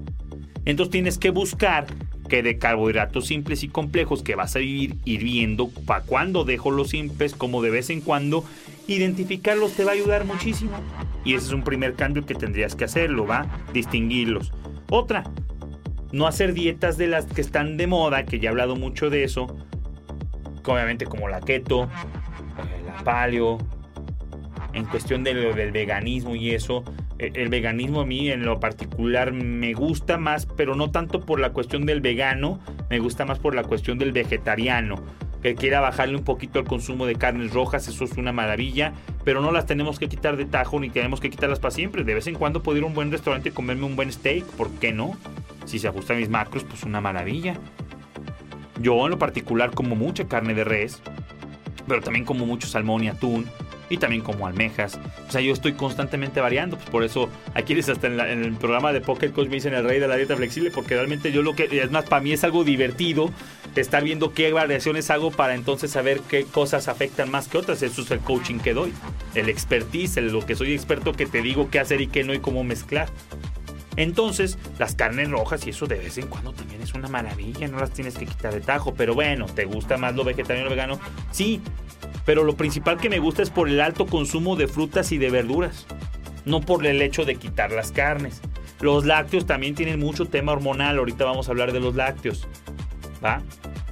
Entonces 0.63 0.91
tienes 0.91 1.17
que 1.17 1.29
buscar 1.29 1.85
que 2.29 2.41
de 2.41 2.57
carbohidratos 2.57 3.27
simples 3.27 3.63
y 3.63 3.67
complejos 3.67 4.23
que 4.23 4.35
vas 4.35 4.55
a 4.55 4.61
ir, 4.61 4.95
ir 5.03 5.23
viendo 5.23 5.67
para 5.85 6.05
cuando 6.05 6.45
dejo 6.45 6.71
los 6.71 6.89
simples, 6.89 7.35
como 7.35 7.61
de 7.61 7.69
vez 7.69 7.89
en 7.89 7.99
cuando, 7.99 8.45
identificarlos 8.87 9.73
te 9.73 9.83
va 9.83 9.91
a 9.91 9.93
ayudar 9.93 10.25
muchísimo. 10.25 10.71
Y 11.23 11.33
ese 11.33 11.47
es 11.47 11.51
un 11.53 11.63
primer 11.63 11.95
cambio 11.95 12.25
que 12.25 12.35
tendrías 12.35 12.75
que 12.75 12.85
hacerlo, 12.85 13.25
¿va? 13.25 13.47
Distinguirlos. 13.73 14.51
Otra, 14.89 15.23
no 16.11 16.27
hacer 16.27 16.53
dietas 16.53 16.97
de 16.97 17.07
las 17.07 17.25
que 17.25 17.41
están 17.41 17.77
de 17.77 17.87
moda, 17.87 18.25
que 18.25 18.39
ya 18.39 18.47
he 18.47 18.51
hablado 18.51 18.75
mucho 18.75 19.09
de 19.09 19.23
eso, 19.23 19.47
obviamente 20.63 21.05
como 21.05 21.27
la 21.27 21.41
keto, 21.41 21.89
la 22.85 23.03
paleo, 23.03 23.57
en 24.73 24.85
cuestión 24.85 25.23
del 25.23 25.71
veganismo 25.71 26.35
y 26.35 26.51
eso, 26.51 26.83
eh, 27.17 27.31
el 27.35 27.49
veganismo 27.49 28.01
a 28.01 28.05
mí 28.05 28.29
en 28.29 28.45
lo 28.45 28.59
particular 28.59 29.31
me 29.31 29.73
gusta 29.73 30.17
más, 30.17 30.45
pero 30.45 30.75
no 30.75 30.91
tanto 30.91 31.21
por 31.21 31.39
la 31.39 31.53
cuestión 31.53 31.85
del 31.85 32.01
vegano, 32.01 32.59
me 32.89 32.99
gusta 32.99 33.25
más 33.25 33.39
por 33.39 33.55
la 33.55 33.63
cuestión 33.63 33.97
del 33.97 34.11
vegetariano. 34.11 35.01
Que 35.45 35.53
quiera 35.53 35.79
bajarle 35.79 36.17
un 36.17 36.23
poquito 36.23 36.57
el 36.57 36.65
consumo 36.65 37.05
de 37.05 37.13
carnes 37.13 37.53
rojas, 37.53 37.87
eso 37.87 38.03
es 38.03 38.13
una 38.13 38.31
maravilla, 38.31 38.93
pero 39.23 39.41
no 39.41 39.51
las 39.51 39.67
tenemos 39.67 39.99
que 39.99 40.09
quitar 40.09 40.37
de 40.37 40.45
tajo 40.45 40.79
ni 40.79 40.89
tenemos 40.89 41.19
que 41.19 41.29
quitarlas 41.29 41.59
para 41.59 41.69
siempre. 41.69 42.03
De 42.03 42.15
vez 42.15 42.25
en 42.25 42.33
cuando 42.33 42.63
puedo 42.63 42.79
ir 42.79 42.83
a 42.83 42.87
un 42.87 42.95
buen 42.95 43.11
restaurante 43.11 43.49
y 43.49 43.51
comerme 43.51 43.85
un 43.85 43.95
buen 43.95 44.11
steak, 44.11 44.43
¿por 44.43 44.71
qué 44.71 44.91
no? 44.91 45.15
Si 45.65 45.77
se 45.77 45.87
ajusta 45.87 46.13
a 46.13 46.15
mis 46.15 46.29
macros, 46.29 46.63
pues 46.63 46.81
una 46.81 46.99
maravilla. 46.99 47.57
Yo 48.81 49.05
en 49.05 49.11
lo 49.11 49.19
particular 49.19 49.69
como 49.69 49.95
mucha 49.95 50.27
carne 50.27 50.55
de 50.55 50.63
res, 50.63 50.99
pero 51.87 52.01
también 52.01 52.25
como 52.25 52.47
mucho 52.47 52.65
salmón 52.65 53.03
y 53.03 53.09
atún 53.09 53.45
y 53.89 53.97
también 53.97 54.21
como 54.21 54.47
almejas. 54.47 54.99
O 55.27 55.31
sea, 55.31 55.41
yo 55.41 55.53
estoy 55.53 55.73
constantemente 55.73 56.39
variando, 56.41 56.77
pues 56.77 56.89
por 56.89 57.03
eso 57.03 57.29
aquí 57.53 57.75
les 57.75 57.89
hasta 57.89 58.07
en, 58.07 58.19
el 58.19 58.53
programa 58.53 58.93
de 58.93 59.01
Pocket 59.01 59.31
Coach 59.31 59.47
me 59.47 59.55
dicen 59.55 59.73
el 59.73 59.83
rey 59.83 59.99
de 59.99 60.07
la 60.07 60.15
dieta 60.15 60.35
flexible, 60.35 60.71
porque 60.71 60.95
realmente 60.95 61.31
yo 61.31 61.41
lo 61.41 61.55
que, 61.55 61.69
es 61.71 61.91
más, 61.91 62.05
para 62.05 62.21
mí 62.21 62.31
es 62.31 62.43
algo 62.43 62.63
divertido 62.63 63.31
estar 63.81 64.03
viendo 64.03 64.33
qué 64.33 64.51
variaciones 64.53 65.09
hago 65.09 65.31
para 65.31 65.55
entonces 65.55 65.91
saber 65.91 66.21
qué 66.21 66.45
cosas 66.45 66.87
afectan 66.87 67.29
más 67.31 67.47
que 67.47 67.57
otras. 67.57 67.81
Eso 67.81 68.01
es 68.01 68.11
el 68.11 68.19
coaching 68.19 68.59
que 68.59 68.73
doy, 68.73 68.93
el 69.33 69.49
expertise, 69.49 70.17
el, 70.17 70.31
lo 70.31 70.45
que 70.45 70.55
soy 70.55 70.73
experto 70.73 71.13
que 71.13 71.25
te 71.25 71.41
digo 71.41 71.69
qué 71.69 71.79
hacer 71.79 72.01
y 72.01 72.07
qué 72.07 72.23
no 72.23 72.33
y 72.33 72.39
cómo 72.39 72.63
mezclar. 72.63 73.09
Entonces, 73.97 74.57
las 74.77 74.95
carnes 74.95 75.29
rojas 75.29 75.65
y 75.65 75.69
eso 75.69 75.87
de 75.87 75.95
vez 75.95 76.17
en 76.17 76.27
cuando 76.27 76.51
también 76.51 76.81
es 76.81 76.93
una 76.93 77.07
maravilla, 77.07 77.67
no 77.67 77.79
las 77.79 77.91
tienes 77.91 78.15
que 78.17 78.25
quitar 78.25 78.53
de 78.53 78.59
tajo, 78.59 78.93
pero 78.93 79.13
bueno, 79.13 79.45
¿te 79.45 79.63
gusta 79.63 79.97
más 79.97 80.15
lo 80.15 80.25
vegetariano 80.25 80.67
o 80.67 80.69
vegano? 80.69 80.99
Sí, 81.31 81.61
pero 82.25 82.43
lo 82.43 82.57
principal 82.57 82.97
que 82.97 83.09
me 83.09 83.19
gusta 83.19 83.41
es 83.41 83.49
por 83.49 83.69
el 83.69 83.79
alto 83.79 84.07
consumo 84.07 84.55
de 84.55 84.67
frutas 84.67 85.11
y 85.11 85.17
de 85.17 85.29
verduras. 85.29 85.85
no 86.45 86.61
por 86.61 86.85
el 86.85 87.01
hecho 87.01 87.25
de 87.25 87.37
quitar 87.37 87.71
las 87.71 87.91
carnes. 87.91 88.39
Los 88.79 89.05
lácteos 89.05 89.47
también 89.47 89.73
tienen 89.73 89.99
mucho 89.99 90.25
tema 90.25 90.51
hormonal, 90.51 90.99
ahorita 90.99 91.25
vamos 91.25 91.47
a 91.47 91.51
hablar 91.51 91.71
de 91.71 91.79
los 91.79 91.95
lácteos. 91.95 92.47
¿Va? 93.23 93.41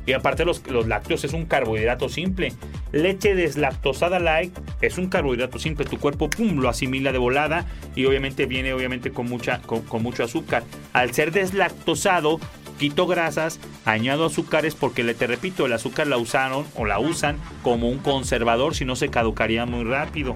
Y 0.06 0.14
aparte 0.14 0.46
los, 0.46 0.68
los 0.68 0.88
lácteos 0.88 1.24
es 1.24 1.34
un 1.34 1.46
carbohidrato 1.46 2.10
simple. 2.10 2.54
Leche 2.92 3.34
deslactosada 3.34 4.20
light 4.20 4.56
es 4.82 5.00
un 5.00 5.08
carbohidrato 5.08 5.58
simple. 5.58 5.86
Tu 5.86 5.98
cuerpo 5.98 6.30
lo 6.38 6.70
asimila 6.70 7.12
de 7.12 7.18
volada 7.18 7.66
y 7.96 8.06
obviamente 8.06 8.46
viene 8.46 8.74
obviamente 8.74 9.12
con, 9.12 9.28
mucha, 9.28 9.62
con 9.62 10.04
mucho 10.04 10.24
azúcar. 10.24 10.64
Al 10.92 11.12
ser 11.14 11.32
deslactosado, 11.32 12.40
quito 12.74 13.08
grasas, 13.08 13.60
añado 13.86 14.26
azúcares 14.26 14.76
porque 14.76 15.04
le 15.04 15.14
te 15.14 15.28
repito, 15.28 15.66
el 15.66 15.74
azúcar 15.74 16.08
la 16.08 16.18
usaron 16.18 16.66
o 16.76 16.86
la 16.86 17.00
usan 17.00 17.38
como 17.62 17.90
un 17.90 18.00
conservador, 18.00 18.76
si 18.76 18.86
no 18.86 18.96
se 18.96 19.10
caducaría 19.10 19.66
muy 19.66 19.84
rápido. 19.84 20.36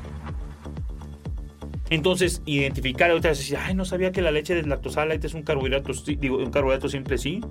Entonces, 1.90 2.42
identificar, 2.46 3.10
ahorita 3.10 3.30
decir, 3.30 3.58
ay, 3.58 3.74
no 3.74 3.86
sabía 3.86 4.12
que 4.12 4.22
la 4.22 4.32
leche 4.32 4.56
deslactosada 4.56 5.14
es 5.14 5.34
un 5.34 5.44
carbohidrato, 5.44 5.94
digo, 6.06 6.38
un 6.38 6.52
carbohidrato 6.52 6.90
simple, 6.90 7.18
sí. 7.18 7.42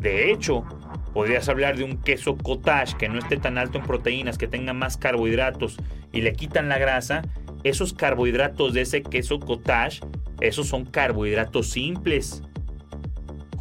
De 0.00 0.30
hecho, 0.30 0.64
podrías 1.12 1.48
hablar 1.48 1.76
de 1.76 1.84
un 1.84 1.96
queso 1.98 2.36
cottage 2.36 2.96
que 2.96 3.08
no 3.08 3.18
esté 3.18 3.36
tan 3.36 3.58
alto 3.58 3.78
en 3.78 3.84
proteínas, 3.84 4.38
que 4.38 4.46
tenga 4.46 4.72
más 4.72 4.96
carbohidratos 4.96 5.76
y 6.12 6.20
le 6.20 6.32
quitan 6.32 6.68
la 6.68 6.78
grasa. 6.78 7.22
Esos 7.64 7.92
carbohidratos 7.92 8.72
de 8.72 8.82
ese 8.82 9.02
queso 9.02 9.40
cottage, 9.40 10.00
esos 10.40 10.68
son 10.68 10.84
carbohidratos 10.84 11.70
simples 11.70 12.42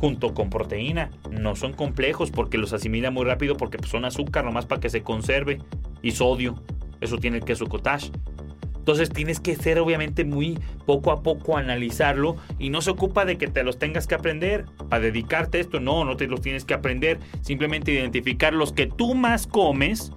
junto 0.02 0.34
con 0.34 0.50
proteína. 0.50 1.12
No 1.30 1.56
son 1.56 1.74
complejos 1.74 2.32
porque 2.32 2.58
los 2.58 2.74
asimila 2.74 3.12
muy 3.12 3.24
rápido 3.24 3.56
porque 3.56 3.78
pues, 3.78 3.92
son 3.92 4.04
azúcar 4.04 4.44
nomás 4.44 4.66
para 4.66 4.82
que 4.82 4.90
se 4.90 5.04
conserve 5.04 5.60
y 6.02 6.12
sodio. 6.12 6.56
Eso 7.02 7.20
tiene 7.20 7.38
el 7.38 7.46
queso 7.46 7.68
cottage. 7.68 8.12
Entonces 8.78 9.12
tienes 9.12 9.40
que 9.40 9.56
ser 9.56 9.78
obviamente 9.78 10.26
muy 10.26 10.58
poco 10.88 11.12
a 11.12 11.22
poco 11.22 11.56
analizarlo 11.56 12.36
y 12.58 12.72
no 12.72 12.82
se 12.82 12.90
ocupa 12.90 13.26
de 13.26 13.38
que 13.38 13.48
te 13.48 13.64
los 13.64 13.78
tengas 13.78 14.08
que 14.08 14.16
aprender 14.16 14.66
para 14.90 15.04
dedicarte 15.04 15.60
a 15.60 15.62
esto. 15.62 15.80
No, 15.80 16.04
no 16.04 16.18
te 16.18 16.26
los 16.26 16.42
tienes 16.42 16.66
que 16.66 16.74
aprender. 16.74 17.20
Simplemente 17.42 17.92
identificar 17.92 18.54
los 18.54 18.74
que 18.74 18.88
tú 18.88 19.14
más 19.14 19.46
comes, 19.46 20.14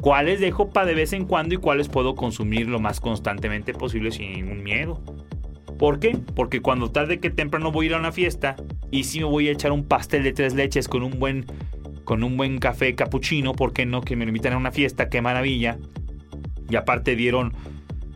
cuáles 0.00 0.40
dejo 0.40 0.70
para 0.70 0.86
de 0.86 0.94
vez 0.94 1.12
en 1.12 1.26
cuando 1.26 1.54
y 1.54 1.58
cuáles 1.58 1.90
puedo 1.90 2.14
consumir 2.14 2.66
lo 2.66 2.80
más 2.80 2.98
constantemente 2.98 3.74
posible 3.74 4.10
sin 4.10 4.32
ningún 4.32 4.62
miedo. 4.62 5.02
¿Por 5.78 6.00
qué? 6.00 6.16
Porque 6.34 6.60
cuando 6.60 6.90
tarde 6.90 7.20
que 7.20 7.30
temprano 7.30 7.70
voy 7.70 7.86
a 7.86 7.88
ir 7.90 7.94
a 7.94 7.98
una 7.98 8.12
fiesta 8.12 8.56
y 8.90 9.04
si 9.04 9.20
me 9.20 9.26
voy 9.26 9.48
a 9.48 9.52
echar 9.52 9.70
un 9.70 9.84
pastel 9.84 10.24
de 10.24 10.32
tres 10.32 10.54
leches 10.54 10.88
con 10.88 11.02
un 11.02 11.18
buen, 11.18 11.46
con 12.04 12.24
un 12.24 12.36
buen 12.36 12.58
café 12.58 12.94
capuchino, 12.94 13.54
¿por 13.54 13.72
qué 13.72 13.86
no? 13.86 14.00
Que 14.00 14.16
me 14.16 14.24
invitan 14.24 14.52
a 14.54 14.56
una 14.56 14.72
fiesta, 14.72 15.08
qué 15.08 15.22
maravilla. 15.22 15.78
Y 16.68 16.74
aparte 16.74 17.14
dieron, 17.14 17.52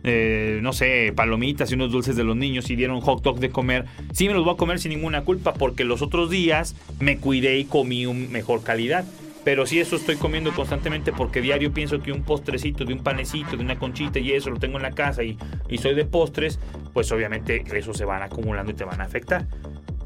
eh, 0.03 0.59
no 0.61 0.73
sé, 0.73 1.13
palomitas 1.15 1.71
y 1.71 1.75
unos 1.75 1.91
dulces 1.91 2.17
de 2.17 2.25
los 2.25 2.35
niños 2.35 2.69
y 2.69 2.75
dieron 2.75 2.99
hot 2.99 3.23
dog 3.23 3.39
de 3.39 3.49
comer. 3.49 3.85
Sí 4.11 4.27
me 4.27 4.33
los 4.33 4.43
voy 4.43 4.53
a 4.53 4.57
comer 4.57 4.79
sin 4.79 4.91
ninguna 4.91 5.23
culpa 5.23 5.53
porque 5.53 5.85
los 5.85 6.01
otros 6.01 6.29
días 6.29 6.75
me 6.99 7.17
cuidé 7.17 7.57
y 7.59 7.65
comí 7.65 8.05
un 8.05 8.29
mejor 8.29 8.61
calidad. 8.63 9.05
Pero 9.43 9.65
si 9.65 9.79
eso 9.79 9.95
estoy 9.95 10.15
comiendo 10.15 10.53
constantemente 10.53 11.11
porque 11.11 11.41
diario 11.41 11.73
pienso 11.73 11.99
que 11.99 12.11
un 12.11 12.23
postrecito, 12.23 12.85
de 12.85 12.93
un 12.93 13.03
panecito, 13.03 13.57
de 13.57 13.63
una 13.63 13.77
conchita 13.77 14.19
y 14.19 14.31
eso 14.31 14.49
lo 14.49 14.57
tengo 14.57 14.77
en 14.77 14.83
la 14.83 14.91
casa 14.91 15.23
y, 15.23 15.37
soy 15.77 15.95
de 15.95 16.05
postres, 16.05 16.59
pues 16.93 17.11
obviamente 17.11 17.63
eso 17.73 17.93
se 17.93 18.05
van 18.05 18.23
acumulando 18.23 18.71
y 18.71 18.75
te 18.75 18.85
van 18.85 19.01
a 19.01 19.05
afectar. 19.05 19.47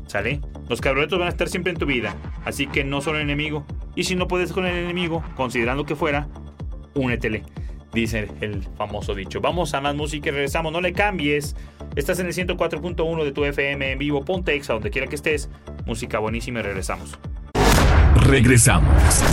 ¿Sale? 0.08 0.40
Los 0.70 0.80
carbohidratos 0.80 1.20
van 1.20 1.28
a 1.28 1.32
estar 1.32 1.50
siempre 1.50 1.74
en 1.74 1.78
tu 1.78 1.86
vida, 1.86 2.16
así 2.46 2.66
que 2.66 2.84
no 2.84 3.02
son 3.02 3.18
enemigo. 3.18 3.66
Y 3.96 4.06
si 4.06 4.16
no 4.16 4.28
puedes 4.28 4.54
con 4.54 4.66
el 4.66 4.76
enemigo, 4.76 5.24
considerando 5.36 5.86
que 5.86 5.96
fuera, 5.96 6.30
únetele, 6.96 7.44
dice 7.94 8.30
el 8.40 8.64
famoso 8.78 9.14
dicho. 9.14 9.42
Vamos 9.42 9.74
a 9.74 9.82
más 9.82 9.96
música 9.96 10.30
y 10.30 10.32
regresamos, 10.32 10.72
no 10.72 10.82
le 10.82 10.94
cambies. 10.94 11.56
Estás 11.96 12.20
en 12.20 12.28
el 12.28 12.34
104.1 12.34 13.24
de 13.24 13.32
tu 13.34 13.44
FM 13.44 13.92
en 13.92 14.00
vivo, 14.00 14.24
ponte 14.24 14.60
donde 14.60 14.90
quiera 14.90 15.08
que 15.08 15.16
estés. 15.16 15.50
Música 15.86 16.20
buenísima 16.20 16.60
y 16.60 16.64
regresamos. 16.64 17.20
Regresamos. 18.26 19.24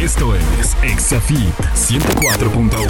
Esto 0.00 0.34
es 0.34 0.76
Exafit 0.82 1.54
104.1. 1.74 2.86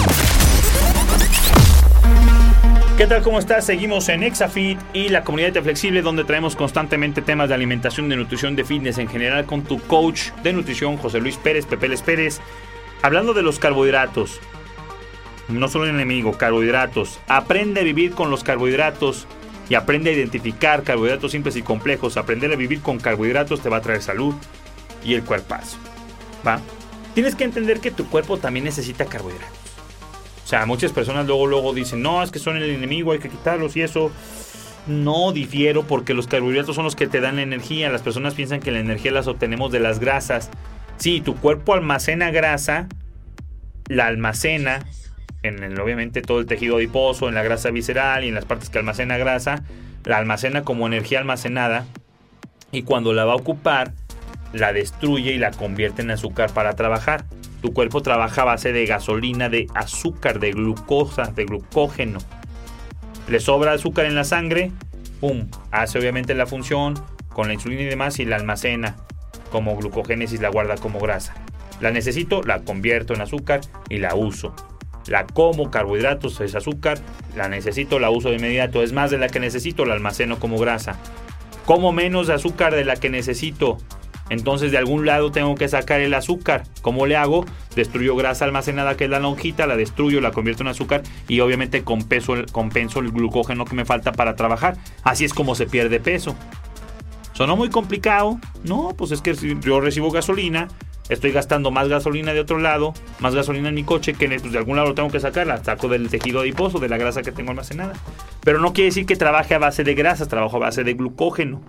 ¿Qué 2.96 3.06
tal? 3.06 3.22
¿Cómo 3.22 3.38
estás? 3.38 3.64
Seguimos 3.66 4.08
en 4.08 4.22
Exafit 4.22 4.78
y 4.92 5.08
la 5.08 5.24
comunidad 5.24 5.52
de 5.52 5.62
Flexible 5.62 6.02
donde 6.02 6.24
traemos 6.24 6.56
constantemente 6.56 7.22
temas 7.22 7.48
de 7.48 7.54
alimentación, 7.54 8.08
de 8.08 8.16
nutrición, 8.16 8.54
de 8.54 8.64
fitness 8.64 8.98
en 8.98 9.08
general 9.08 9.46
con 9.46 9.62
tu 9.62 9.80
coach 9.80 10.30
de 10.42 10.52
nutrición 10.52 10.98
José 10.98 11.20
Luis 11.20 11.36
Pérez, 11.36 11.66
Pepeles 11.66 12.02
Pérez. 12.02 12.40
Hablando 13.02 13.34
de 13.34 13.42
los 13.42 13.58
carbohidratos, 13.58 14.40
no 15.48 15.68
solo 15.68 15.84
el 15.84 15.90
enemigo, 15.90 16.36
carbohidratos. 16.36 17.18
Aprende 17.28 17.80
a 17.80 17.84
vivir 17.84 18.12
con 18.12 18.30
los 18.30 18.44
carbohidratos 18.44 19.26
y 19.68 19.74
aprende 19.74 20.10
a 20.10 20.12
identificar 20.12 20.82
carbohidratos 20.82 21.32
simples 21.32 21.56
y 21.56 21.62
complejos. 21.62 22.16
Aprender 22.16 22.52
a 22.52 22.56
vivir 22.56 22.80
con 22.80 22.98
carbohidratos 22.98 23.60
te 23.60 23.68
va 23.68 23.78
a 23.78 23.80
traer 23.80 24.02
salud 24.02 24.34
y 25.04 25.14
el 25.14 25.22
cuerpazo. 25.22 25.78
¿Va? 26.46 26.60
Tienes 27.14 27.34
que 27.34 27.44
entender 27.44 27.80
que 27.80 27.90
tu 27.90 28.06
cuerpo 28.08 28.38
también 28.38 28.64
necesita 28.64 29.06
carbohidratos. 29.06 29.58
O 30.44 30.46
sea, 30.46 30.66
muchas 30.66 30.92
personas 30.92 31.26
luego, 31.26 31.46
luego 31.46 31.72
dicen, 31.72 32.02
no, 32.02 32.22
es 32.22 32.30
que 32.30 32.38
son 32.38 32.56
el 32.56 32.68
enemigo, 32.68 33.12
hay 33.12 33.18
que 33.18 33.30
quitarlos 33.30 33.76
y 33.76 33.82
eso. 33.82 34.10
No 34.86 35.32
difiero 35.32 35.84
porque 35.84 36.12
los 36.12 36.26
carbohidratos 36.26 36.76
son 36.76 36.84
los 36.84 36.94
que 36.94 37.06
te 37.06 37.20
dan 37.20 37.38
energía. 37.38 37.88
Las 37.88 38.02
personas 38.02 38.34
piensan 38.34 38.60
que 38.60 38.70
la 38.70 38.80
energía 38.80 39.12
las 39.12 39.26
obtenemos 39.26 39.72
de 39.72 39.80
las 39.80 39.98
grasas. 39.98 40.50
Sí, 40.98 41.22
tu 41.22 41.36
cuerpo 41.36 41.72
almacena 41.72 42.30
grasa, 42.30 42.88
la 43.88 44.06
almacena 44.06 44.84
en 45.44 45.78
obviamente 45.78 46.22
todo 46.22 46.40
el 46.40 46.46
tejido 46.46 46.76
adiposo, 46.76 47.28
en 47.28 47.34
la 47.34 47.42
grasa 47.42 47.70
visceral 47.70 48.24
y 48.24 48.28
en 48.28 48.34
las 48.34 48.46
partes 48.46 48.70
que 48.70 48.78
almacena 48.78 49.18
grasa, 49.18 49.62
la 50.04 50.18
almacena 50.18 50.62
como 50.62 50.86
energía 50.86 51.18
almacenada 51.18 51.86
y 52.72 52.82
cuando 52.82 53.12
la 53.12 53.24
va 53.24 53.32
a 53.32 53.36
ocupar, 53.36 53.92
la 54.52 54.72
destruye 54.72 55.32
y 55.32 55.38
la 55.38 55.50
convierte 55.50 56.02
en 56.02 56.10
azúcar 56.10 56.52
para 56.52 56.74
trabajar. 56.74 57.24
Tu 57.60 57.72
cuerpo 57.72 58.02
trabaja 58.02 58.42
a 58.42 58.46
base 58.46 58.72
de 58.72 58.86
gasolina, 58.86 59.48
de 59.48 59.66
azúcar, 59.74 60.38
de 60.38 60.52
glucosa, 60.52 61.26
de 61.26 61.44
glucógeno. 61.44 62.18
Le 63.28 63.40
sobra 63.40 63.72
azúcar 63.72 64.06
en 64.06 64.14
la 64.14 64.24
sangre, 64.24 64.70
¡pum! 65.20 65.48
Hace 65.70 65.98
obviamente 65.98 66.34
la 66.34 66.46
función 66.46 66.94
con 67.28 67.48
la 67.48 67.54
insulina 67.54 67.82
y 67.82 67.86
demás 67.86 68.18
y 68.18 68.24
la 68.24 68.36
almacena 68.36 68.96
como 69.50 69.76
glucogénesis, 69.76 70.40
la 70.40 70.48
guarda 70.48 70.76
como 70.76 71.00
grasa. 71.00 71.34
La 71.80 71.90
necesito, 71.90 72.42
la 72.42 72.60
convierto 72.62 73.14
en 73.14 73.20
azúcar 73.20 73.60
y 73.88 73.98
la 73.98 74.14
uso 74.14 74.54
la 75.06 75.26
como, 75.26 75.70
carbohidratos, 75.70 76.40
es 76.40 76.54
azúcar, 76.54 76.98
la 77.36 77.48
necesito, 77.48 77.98
la 77.98 78.10
uso 78.10 78.30
de 78.30 78.36
inmediato, 78.36 78.82
es 78.82 78.92
más 78.92 79.10
de 79.10 79.18
la 79.18 79.28
que 79.28 79.40
necesito, 79.40 79.84
la 79.84 79.94
almaceno 79.94 80.38
como 80.38 80.58
grasa. 80.58 80.98
Como 81.66 81.92
menos 81.92 82.28
azúcar 82.28 82.74
de 82.74 82.84
la 82.84 82.96
que 82.96 83.08
necesito, 83.10 83.78
entonces 84.30 84.72
de 84.72 84.78
algún 84.78 85.06
lado 85.06 85.30
tengo 85.30 85.54
que 85.54 85.68
sacar 85.68 86.00
el 86.00 86.14
azúcar. 86.14 86.64
¿Cómo 86.82 87.06
le 87.06 87.16
hago? 87.16 87.44
Destruyo 87.74 88.16
grasa 88.16 88.44
almacenada 88.44 88.96
que 88.96 89.04
es 89.04 89.10
la 89.10 89.20
lonjita, 89.20 89.66
la 89.66 89.76
destruyo, 89.76 90.20
la 90.20 90.30
convierto 90.30 90.62
en 90.62 90.68
azúcar 90.68 91.02
y 91.28 91.40
obviamente 91.40 91.84
compenso 91.84 92.34
el, 92.34 92.46
compenso 92.46 93.00
el 93.00 93.10
glucógeno 93.10 93.64
que 93.64 93.74
me 93.74 93.84
falta 93.84 94.12
para 94.12 94.34
trabajar. 94.36 94.76
Así 95.02 95.24
es 95.24 95.34
como 95.34 95.54
se 95.54 95.66
pierde 95.66 96.00
peso. 96.00 96.34
¿Sonó 97.32 97.56
muy 97.56 97.68
complicado? 97.68 98.38
No, 98.62 98.94
pues 98.96 99.10
es 99.10 99.20
que 99.20 99.34
yo 99.34 99.80
recibo 99.80 100.10
gasolina, 100.10 100.68
estoy 101.08 101.32
gastando 101.32 101.70
más 101.70 101.88
gasolina 101.88 102.32
de 102.32 102.40
otro 102.40 102.58
lado, 102.58 102.94
más 103.20 103.34
gasolina 103.34 103.68
en 103.68 103.74
mi 103.74 103.84
coche, 103.84 104.14
que 104.14 104.28
pues, 104.28 104.52
de 104.52 104.58
algún 104.58 104.76
lado 104.76 104.94
tengo 104.94 105.10
que 105.10 105.20
sacarla, 105.20 105.62
saco 105.62 105.88
del 105.88 106.08
tejido 106.08 106.40
adiposo, 106.40 106.78
de 106.78 106.88
la 106.88 106.96
grasa 106.96 107.22
que 107.22 107.32
tengo 107.32 107.50
almacenada. 107.50 107.94
Pero 108.42 108.60
no 108.60 108.72
quiere 108.72 108.86
decir 108.86 109.06
que 109.06 109.16
trabaje 109.16 109.54
a 109.54 109.58
base 109.58 109.84
de 109.84 109.94
grasas, 109.94 110.28
trabajo 110.28 110.56
a 110.56 110.60
base 110.60 110.84
de 110.84 110.94
glucógeno. 110.94 111.60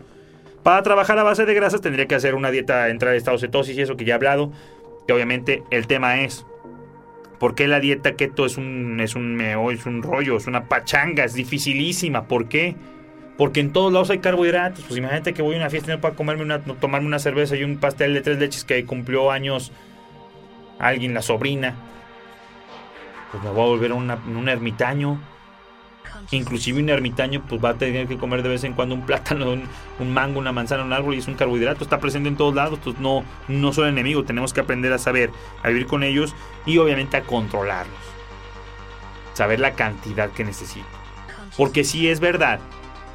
Para 0.64 0.82
trabajar 0.82 1.20
a 1.20 1.24
base 1.24 1.46
de 1.46 1.54
grasas 1.54 1.82
tendría 1.82 2.08
que 2.08 2.16
hacer 2.16 2.34
una 2.36 2.50
dieta, 2.50 2.90
entrar 2.90 3.12
en 3.12 3.18
estado 3.18 3.38
cetosis 3.38 3.78
y 3.78 3.82
eso 3.82 3.98
que 3.98 4.06
ya 4.06 4.14
he 4.14 4.16
hablado. 4.16 4.52
Que 5.06 5.14
obviamente 5.14 5.62
el 5.70 5.86
tema 5.86 6.22
es, 6.22 6.46
¿por 7.40 7.54
qué 7.54 7.68
la 7.68 7.80
dieta 7.80 8.16
keto 8.16 8.48
es 8.48 8.58
un, 8.58 9.00
es 9.00 9.16
un 9.16 9.36
meo, 9.36 9.70
es 9.70 9.86
un 9.86 10.02
rollo, 10.02 10.38
es 10.38 10.48
una 10.48 10.68
pachanga, 10.68 11.24
es 11.24 11.36
dificilísima? 11.36 12.28
¿Por 12.28 12.48
qué? 12.48 12.76
Porque 13.38 13.60
en 13.60 13.74
todos 13.74 13.92
lados 13.92 14.10
hay 14.10 14.20
carbohidratos. 14.20 14.86
Pues 14.86 14.98
imagínate 14.98 15.34
que 15.34 15.42
voy 15.42 15.56
a 15.56 15.58
una 15.58 15.70
fiesta 15.70 15.92
y 15.92 15.96
no 15.96 16.02
puedo 16.02 16.16
comerme 16.16 16.44
una, 16.44 16.60
tomarme 16.60 17.08
una 17.08 17.20
cerveza 17.20 17.56
y 17.56 17.64
un 17.64 17.78
pastel 17.78 18.14
de 18.14 18.22
tres 18.22 18.38
leches 18.40 18.64
que 18.64 18.86
cumplió 18.86 19.32
años 19.32 19.72
alguien, 20.80 21.14
la 21.14 21.22
sobrina. 21.22 21.76
Pues 23.32 23.44
me 23.44 23.50
voy 23.50 23.64
a 23.64 23.68
volver 23.68 23.94
un 23.94 24.50
ermitaño. 24.50 25.20
Inclusive 26.32 26.82
un 26.82 26.90
ermitaño 26.90 27.44
pues 27.48 27.64
va 27.64 27.70
a 27.70 27.74
tener 27.76 28.08
que 28.08 28.18
comer 28.18 28.42
de 28.42 28.50
vez 28.50 28.64
en 28.64 28.74
cuando 28.74 28.96
un 28.96 29.06
plátano, 29.06 29.58
un, 30.00 30.14
mango, 30.14 30.40
una 30.40 30.52
manzana, 30.52 30.84
un 30.84 30.94
árbol 30.94 31.16
y 31.16 31.20
es 31.20 31.28
un 31.28 31.36
carbohidrato. 31.36 31.84
Está 31.84 32.00
presente 32.00 32.30
en 32.30 32.38
todos 32.38 32.56
lados. 32.56 32.80
Pues 32.84 32.98
no, 33.00 33.24
no 33.48 33.74
son 33.74 33.88
enemigos. 33.88 34.26
Tenemos 34.26 34.54
que 34.54 34.62
aprender 34.62 34.94
a 34.94 34.98
saber, 34.98 35.30
a 35.62 35.68
vivir 35.68 35.88
con 35.88 36.04
ellos 36.04 36.34
y 36.66 36.78
obviamente 36.78 37.18
a 37.18 37.24
controlarlos. 37.24 37.96
Saber 39.34 39.60
la 39.60 39.74
cantidad 39.74 40.30
que 40.32 40.46
necesito. 40.46 40.88
Porque 41.58 41.84
si 41.84 42.08
es 42.08 42.20
verdad 42.20 42.60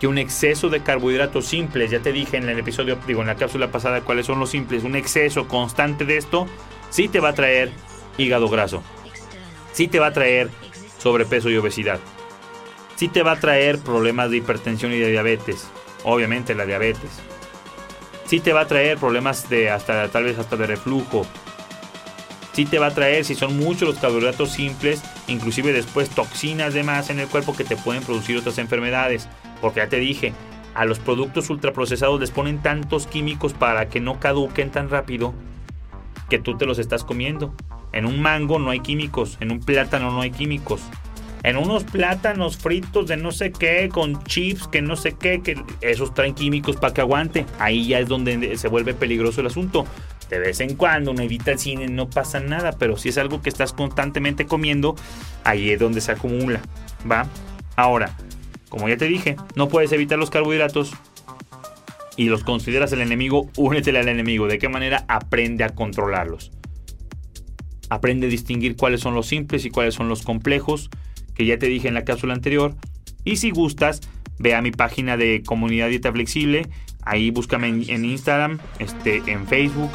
que 0.01 0.07
un 0.07 0.19
exceso 0.19 0.71
de 0.71 0.83
carbohidratos 0.83 1.47
simples, 1.47 1.91
ya 1.91 2.01
te 2.01 2.13
dije 2.13 2.39
en 2.39 2.49
el 2.49 2.59
episodio, 2.59 2.99
digo, 3.07 3.21
en 3.21 3.29
la 3.29 3.37
cápsula 3.37 3.71
pasada 3.71 4.01
cuáles 4.01 4.27
son 4.27 4.41
los 4.41 4.51
simples, 4.51 4.83
un 4.83 4.97
exceso 4.97 5.47
constante 5.47 6.07
de 6.07 6.17
esto, 6.17 6.49
sí 6.89 7.07
te 7.09 7.21
va 7.21 7.29
a 7.29 7.35
traer 7.35 7.71
hígado 8.17 8.49
graso, 8.49 8.83
sí 9.73 9.87
te 9.87 10.01
va 10.01 10.07
a 10.07 10.13
traer 10.13 10.49
sobrepeso 10.99 11.51
y 11.51 11.57
obesidad, 11.59 12.01
sí 12.97 13.09
te 13.09 13.23
va 13.23 13.33
a 13.33 13.41
traer 13.41 13.79
problemas 13.79 14.31
de 14.31 14.39
hipertensión 14.39 14.93
y 14.93 14.99
de 14.99 15.11
diabetes. 15.11 15.69
Obviamente 16.05 16.55
la 16.55 16.67
diabetes. 16.67 17.11
Sí 18.27 18.41
te 18.41 18.53
va 18.53 18.63
a 18.63 18.67
traer 18.67 18.97
problemas 18.97 19.51
de 19.51 19.71
hasta 19.71 20.09
tal 20.09 20.25
vez 20.25 20.39
hasta 20.39 20.57
de 20.57 20.67
reflujo. 20.67 21.27
Sí 22.53 22.65
te 22.65 22.79
va 22.79 22.87
a 22.87 22.95
traer, 22.95 23.25
si 23.25 23.35
son 23.35 23.57
muchos 23.57 23.89
los 23.89 23.99
carbohidratos 23.99 24.51
simples, 24.51 25.03
inclusive 25.29 25.73
después 25.73 26.11
toxinas 26.11 26.75
de 26.75 26.83
más 26.83 27.11
en 27.11 27.21
el 27.21 27.29
cuerpo 27.29 27.57
que 27.57 27.65
te 27.65 27.77
pueden 27.77 28.03
producir 28.03 28.37
otras 28.37 28.59
enfermedades. 28.59 29.29
Porque 29.61 29.81
ya 29.81 29.89
te 29.89 29.99
dije, 29.99 30.33
a 30.75 30.85
los 30.85 30.99
productos 30.99 31.51
ultraprocesados 31.51 32.21
les 32.21 32.31
ponen 32.31 32.61
tantos 32.61 33.07
químicos 33.07 33.53
para 33.53 33.89
que 33.89 34.01
no 34.01 34.19
caduquen 34.19 34.71
tan 34.71 34.89
rápido 34.89 35.33
que 36.29 36.39
tú 36.39 36.57
te 36.57 36.67
los 36.67 36.79
estás 36.79 37.05
comiendo. 37.05 37.55
En 37.93 38.07
un 38.07 38.21
mango 38.21 38.59
no 38.59 38.71
hay 38.71 38.81
químicos, 38.81 39.37
en 39.41 39.51
un 39.51 39.61
plátano 39.61 40.11
no 40.11 40.21
hay 40.21 40.31
químicos. 40.31 40.81
En 41.43 41.57
unos 41.57 41.85
plátanos 41.85 42.59
fritos 42.59 43.07
de 43.07 43.17
no 43.17 43.33
sé 43.33 43.51
qué, 43.51 43.89
con 43.91 44.23
chips 44.25 44.69
que 44.69 44.83
no 44.83 44.95
sé 44.95 45.13
qué, 45.13 45.41
que 45.41 45.63
esos 45.81 46.13
traen 46.13 46.35
químicos 46.35 46.77
para 46.77 46.93
que 46.93 47.01
aguante. 47.01 47.47
Ahí 47.59 47.89
ya 47.89 47.99
es 47.99 48.09
donde 48.09 48.57
se 48.59 48.69
vuelve 48.69 48.93
peligroso 48.95 49.41
el 49.41 49.47
asunto. 49.47 49.87
De 50.31 50.39
vez 50.39 50.61
en 50.61 50.77
cuando 50.77 51.11
uno 51.11 51.23
evita 51.23 51.51
el 51.51 51.59
cine, 51.59 51.89
no 51.89 52.09
pasa 52.09 52.39
nada, 52.39 52.73
pero 52.73 52.97
si 52.97 53.09
es 53.09 53.19
algo 53.19 53.43
que 53.43 53.49
estás 53.49 53.73
constantemente 53.73 54.47
comiendo, 54.47 54.95
ahí 55.43 55.71
es 55.71 55.81
donde 55.81 56.01
se 56.01 56.13
acumula, 56.13 56.61
¿va? 57.11 57.27
Ahora, 57.75 58.17
como 58.69 58.89
ya 58.89 58.97
te 58.97 59.07
dije, 59.07 59.37
no 59.57 59.69
puedes 59.69 59.91
evitar 59.91 60.19
los 60.19 60.31
carbohidratos 60.31 60.93
y 62.17 62.27
los 62.29 62.45
consideras 62.45 62.93
el 62.93 63.01
enemigo, 63.01 63.51
únetele 63.57 63.99
al 63.99 64.09
enemigo. 64.09 64.47
¿De 64.47 64.59
qué 64.59 64.69
manera? 64.69 65.05
Aprende 65.09 65.65
a 65.65 65.71
controlarlos. 65.71 66.53
Aprende 67.89 68.29
a 68.29 68.31
distinguir 68.31 68.77
cuáles 68.77 69.01
son 69.01 69.15
los 69.15 69.27
simples 69.27 69.65
y 69.65 69.71
cuáles 69.71 69.95
son 69.95 70.09
los 70.09 70.23
complejos, 70.23 70.91
que 71.35 71.45
ya 71.45 71.59
te 71.59 71.67
dije 71.67 71.89
en 71.89 71.95
la 71.95 72.05
cápsula 72.05 72.35
anterior. 72.35 72.77
Y 73.25 73.37
si 73.37 73.51
gustas, 73.51 74.01
ve 74.39 74.55
a 74.55 74.63
mi 74.63 74.71
página 74.71 75.17
de 75.17 75.43
Comunidad 75.45 75.89
Dieta 75.89 76.13
Flexible. 76.13 76.69
Ahí 77.03 77.31
búscame 77.31 77.69
en, 77.69 78.05
Instagram, 78.05 78.61
este, 78.79 79.23
en 79.27 79.47
Facebook. 79.49 79.91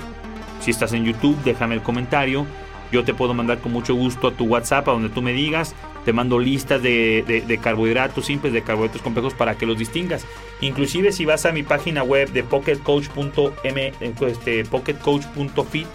Si 0.66 0.72
estás 0.72 0.94
en 0.94 1.06
YouTube, 1.06 1.38
déjame 1.44 1.76
el 1.76 1.84
comentario. 1.84 2.48
Yo 2.92 3.04
te 3.04 3.14
puedo 3.14 3.36
mandar 3.36 3.60
con 3.60 3.72
mucho 3.72 3.94
gusto 3.94 4.30
a 4.30 4.32
tu 4.32 4.46
WhatsApp, 4.46 4.88
a 4.88 4.94
donde 4.94 5.10
tú 5.10 5.22
me 5.22 5.32
digas. 5.32 5.76
Te 6.06 6.12
mando 6.12 6.40
listas 6.40 6.82
de, 6.82 7.60
carbohidratos 7.62 8.26
simples, 8.26 8.52
de 8.52 8.64
carbohidratos 8.64 9.04
complejos 9.04 9.36
para 9.36 9.60
que 9.60 9.68
los 9.68 9.78
distingas. 9.78 10.26
Inclusive 10.62 11.12
si 11.12 11.24
vas 11.24 11.46
a 11.46 11.52
mi 11.52 11.62
página 11.62 12.02
web 12.02 12.32
de 12.32 12.42
pocketcoach.m, 12.42 13.94
este, 14.00 14.66
pocketcoach.fit, 14.66 15.88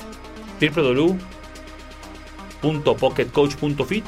www.pocketcoach.fit, 2.62 4.04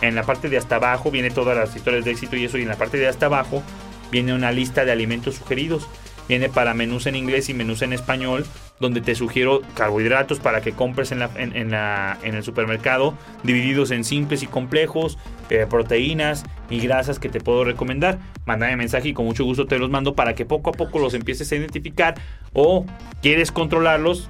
en 0.00 0.14
la 0.14 0.22
parte 0.22 0.48
de 0.48 0.56
hasta 0.56 0.76
abajo 0.76 1.10
viene 1.10 1.30
todas 1.30 1.58
las 1.58 1.76
historias 1.76 2.06
de 2.06 2.12
éxito 2.12 2.36
y 2.36 2.46
eso, 2.46 2.56
y 2.56 2.62
en 2.62 2.68
la 2.68 2.76
parte 2.76 2.96
de 2.96 3.06
hasta 3.06 3.26
abajo 3.26 3.62
viene 4.10 4.32
una 4.32 4.50
lista 4.50 4.86
de 4.86 4.92
alimentos 4.92 5.34
sugeridos. 5.34 5.86
Viene 6.28 6.48
para 6.48 6.74
menús 6.74 7.06
en 7.06 7.14
inglés 7.14 7.48
y 7.48 7.54
menús 7.54 7.82
en 7.82 7.92
español, 7.92 8.44
donde 8.80 9.00
te 9.00 9.14
sugiero 9.14 9.62
carbohidratos 9.74 10.40
para 10.40 10.60
que 10.60 10.72
compres 10.72 11.12
en, 11.12 11.20
la, 11.20 11.30
en, 11.36 12.34
el 12.34 12.42
supermercado, 12.42 13.14
divididos 13.44 13.90
en 13.90 14.04
simples 14.04 14.42
y 14.42 14.46
complejos, 14.46 15.18
eh, 15.50 15.66
proteínas 15.68 16.44
y 16.68 16.80
grasas 16.80 17.18
que 17.18 17.28
te 17.28 17.40
puedo 17.40 17.64
recomendar. 17.64 18.18
Mándame 18.44 18.76
mensaje 18.76 19.08
y 19.08 19.12
con 19.14 19.24
mucho 19.24 19.44
gusto 19.44 19.66
te 19.66 19.78
los 19.78 19.90
mando 19.90 20.14
para 20.14 20.34
que 20.34 20.44
poco 20.44 20.70
a 20.70 20.72
poco 20.72 20.98
los 20.98 21.14
empieces 21.14 21.50
a 21.52 21.56
identificar 21.56 22.16
o 22.52 22.84
quieres 23.22 23.52
controlarlos. 23.52 24.28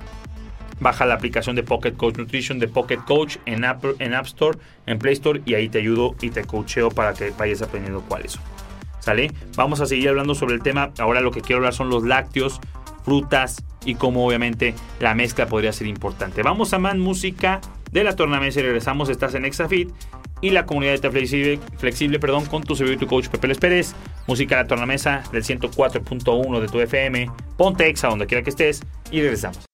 Baja 0.79 1.07
la 1.07 1.15
aplicación 1.15 1.57
de 1.57 1.63
Pocket 1.63 1.93
Coach 1.93 2.19
Nutrition 2.19 2.59
de 2.59 2.69
Pocket 2.69 2.99
Coach 2.99 3.39
en 3.47 3.65
App, 3.65 3.83
en 3.99 4.13
App 4.13 4.27
Store, 4.27 4.59
en 4.85 4.99
Play 4.99 5.15
Store 5.15 5.41
y 5.47 5.55
ahí 5.55 5.71
te 5.71 5.79
ayudo 5.79 6.15
y 6.21 6.29
te 6.29 6.45
coacheo 6.45 6.91
para 6.91 7.15
que 7.15 7.31
vayas 7.31 7.63
aprendiendo 7.63 8.03
cuáles 8.03 8.33
son. 8.33 8.66
Vamos 9.57 9.81
a 9.81 9.87
seguir 9.87 10.09
hablando 10.09 10.35
sobre 10.35 10.55
el 10.55 10.63
tema. 10.63 10.93
Ahora 10.99 11.21
lo 11.21 11.31
que 11.31 11.41
quiero 11.41 11.59
hablar 11.59 11.75
son 11.75 11.91
los 11.91 12.05
lácteos, 12.05 12.61
frutas 13.05 13.65
y 13.85 13.95
cómo 13.95 14.27
obviamente 14.27 14.75
la 15.01 15.15
mezcla 15.15 15.47
podría 15.47 15.73
ser 15.73 15.87
importante. 15.87 16.43
Vamos 16.43 16.73
a 16.73 16.79
más 16.79 16.97
música 16.97 17.61
de 17.93 18.05
la 18.05 18.17
tornamesa 18.17 18.61
y 18.61 18.65
regresamos. 18.65 19.09
Estás 19.09 19.35
en 19.35 19.45
Exafit 19.45 19.91
y 20.41 20.51
la 20.51 20.67
comunidad 20.67 21.01
de 21.01 21.11
flexible, 21.11 21.61
flexible 21.79 22.19
perdón, 22.19 22.47
con 22.47 22.63
tu 22.63 22.75
servidor 22.75 22.97
y 22.97 23.01
tu 23.01 23.07
coach 23.07 23.29
Pepe 23.29 23.49
Les 23.49 23.59
Pérez. 23.59 23.95
Música 24.27 24.57
de 24.57 24.63
la 24.63 24.69
tornamesa 24.69 25.23
del 25.33 25.45
104.1 25.45 26.61
de 26.61 26.67
tu 26.67 26.81
FM. 26.81 27.31
Ponte 27.57 27.89
Exa 27.89 28.09
donde 28.09 28.27
quiera 28.27 28.43
que 28.43 28.51
estés 28.51 28.83
y 29.11 29.21
regresamos. 29.21 29.66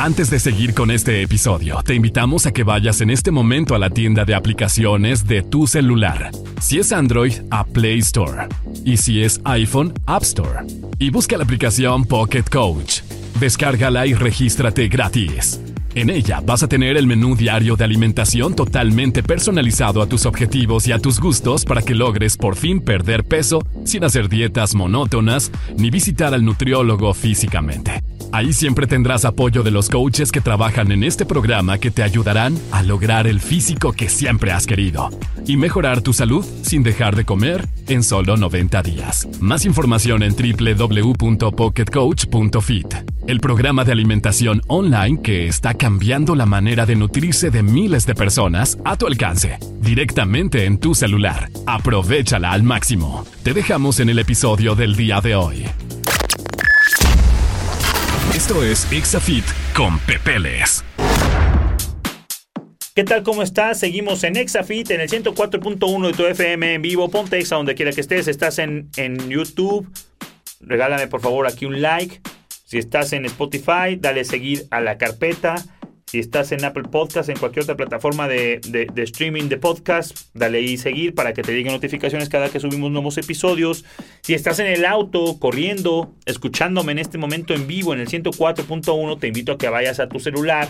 Antes 0.00 0.30
de 0.30 0.38
seguir 0.38 0.72
con 0.72 0.90
este 0.90 1.20
episodio, 1.20 1.82
te 1.84 1.94
invitamos 1.94 2.46
a 2.46 2.52
que 2.52 2.64
vayas 2.64 3.02
en 3.02 3.10
este 3.10 3.30
momento 3.30 3.74
a 3.74 3.78
la 3.78 3.90
tienda 3.90 4.24
de 4.24 4.34
aplicaciones 4.34 5.26
de 5.26 5.42
tu 5.42 5.66
celular. 5.66 6.30
Si 6.58 6.78
es 6.78 6.90
Android, 6.90 7.34
a 7.50 7.64
Play 7.64 7.98
Store. 7.98 8.48
Y 8.86 8.96
si 8.96 9.22
es 9.22 9.42
iPhone, 9.44 9.92
App 10.06 10.22
Store. 10.22 10.60
Y 10.98 11.10
busca 11.10 11.36
la 11.36 11.44
aplicación 11.44 12.06
Pocket 12.06 12.44
Coach. 12.50 13.02
Descárgala 13.40 14.06
y 14.06 14.14
regístrate 14.14 14.88
gratis. 14.88 15.60
En 15.94 16.08
ella 16.08 16.40
vas 16.44 16.62
a 16.62 16.68
tener 16.68 16.96
el 16.96 17.06
menú 17.06 17.34
diario 17.34 17.74
de 17.74 17.84
alimentación 17.84 18.54
totalmente 18.54 19.24
personalizado 19.24 20.02
a 20.02 20.06
tus 20.06 20.24
objetivos 20.24 20.86
y 20.86 20.92
a 20.92 21.00
tus 21.00 21.18
gustos 21.18 21.64
para 21.64 21.82
que 21.82 21.96
logres 21.96 22.36
por 22.36 22.54
fin 22.54 22.80
perder 22.80 23.24
peso 23.24 23.60
sin 23.84 24.04
hacer 24.04 24.28
dietas 24.28 24.76
monótonas 24.76 25.50
ni 25.76 25.90
visitar 25.90 26.32
al 26.32 26.44
nutriólogo 26.44 27.12
físicamente. 27.12 28.04
Ahí 28.32 28.52
siempre 28.52 28.86
tendrás 28.86 29.24
apoyo 29.24 29.64
de 29.64 29.72
los 29.72 29.88
coaches 29.88 30.30
que 30.30 30.40
trabajan 30.40 30.92
en 30.92 31.02
este 31.02 31.26
programa 31.26 31.78
que 31.78 31.90
te 31.90 32.04
ayudarán 32.04 32.56
a 32.70 32.84
lograr 32.84 33.26
el 33.26 33.40
físico 33.40 33.90
que 33.92 34.08
siempre 34.08 34.52
has 34.52 34.68
querido 34.68 35.10
y 35.46 35.56
mejorar 35.56 36.02
tu 36.02 36.12
salud 36.12 36.46
sin 36.62 36.84
dejar 36.84 37.16
de 37.16 37.24
comer 37.24 37.66
en 37.88 38.04
solo 38.04 38.36
90 38.36 38.82
días. 38.82 39.26
Más 39.40 39.64
información 39.64 40.22
en 40.22 40.36
www.pocketcoach.fit, 40.36 42.94
el 43.26 43.40
programa 43.40 43.84
de 43.84 43.92
alimentación 43.92 44.60
online 44.68 45.22
que 45.22 45.48
está 45.48 45.74
cambiando 45.74 45.89
la 46.36 46.46
manera 46.46 46.86
de 46.86 46.94
nutrirse 46.94 47.50
de 47.50 47.62
miles 47.62 48.06
de 48.06 48.14
personas 48.14 48.78
a 48.84 48.96
tu 48.96 49.06
alcance, 49.06 49.58
directamente 49.80 50.64
en 50.64 50.78
tu 50.78 50.94
celular. 50.94 51.50
Aprovechala 51.66 52.52
al 52.52 52.62
máximo. 52.62 53.26
Te 53.42 53.52
dejamos 53.52 54.00
en 54.00 54.08
el 54.08 54.18
episodio 54.18 54.74
del 54.74 54.94
día 54.94 55.20
de 55.20 55.34
hoy. 55.34 55.64
Esto 58.34 58.62
es 58.62 58.90
Exafit 58.92 59.44
con 59.74 59.98
Pepeles. 60.00 60.84
¿Qué 62.94 63.04
tal? 63.04 63.22
¿Cómo 63.22 63.42
estás? 63.42 63.78
Seguimos 63.78 64.24
en 64.24 64.36
Exafit 64.36 64.90
en 64.90 65.00
el 65.00 65.08
104.1 65.08 66.06
de 66.06 66.12
tu 66.12 66.24
FM 66.24 66.74
en 66.74 66.82
vivo. 66.82 67.08
Ponte 67.08 67.38
Exa 67.38 67.56
donde 67.56 67.74
quiera 67.74 67.92
que 67.92 68.00
estés. 68.00 68.28
Estás 68.28 68.58
en, 68.58 68.90
en 68.96 69.28
YouTube. 69.28 69.88
Regálame 70.60 71.06
por 71.06 71.20
favor 71.20 71.46
aquí 71.46 71.66
un 71.66 71.80
like. 71.80 72.20
Si 72.64 72.78
estás 72.78 73.12
en 73.12 73.24
Spotify, 73.24 73.96
dale 73.98 74.24
seguir 74.24 74.66
a 74.70 74.80
la 74.80 74.96
carpeta. 74.96 75.56
Si 76.10 76.18
estás 76.18 76.50
en 76.50 76.64
Apple 76.64 76.88
Podcast, 76.90 77.28
en 77.28 77.38
cualquier 77.38 77.62
otra 77.62 77.76
plataforma 77.76 78.26
de, 78.26 78.60
streaming 78.96 79.44
de 79.48 79.58
podcast, 79.58 80.26
dale 80.34 80.58
ahí 80.58 80.76
seguir 80.76 81.14
para 81.14 81.32
que 81.34 81.42
te 81.42 81.52
lleguen 81.52 81.72
notificaciones 81.72 82.28
cada 82.28 82.48
que 82.48 82.58
subimos 82.58 82.90
nuevos 82.90 83.16
episodios. 83.16 83.84
Si 84.20 84.34
estás 84.34 84.58
en 84.58 84.66
el 84.66 84.84
auto, 84.86 85.38
corriendo, 85.38 86.12
escuchándome 86.26 86.90
en 86.90 86.98
este 86.98 87.16
momento 87.16 87.54
en 87.54 87.68
vivo 87.68 87.94
en 87.94 88.00
el 88.00 88.08
104.1, 88.08 89.20
te 89.20 89.28
invito 89.28 89.52
a 89.52 89.58
que 89.58 89.68
vayas 89.68 90.00
a 90.00 90.08
tu 90.08 90.18
celular, 90.18 90.68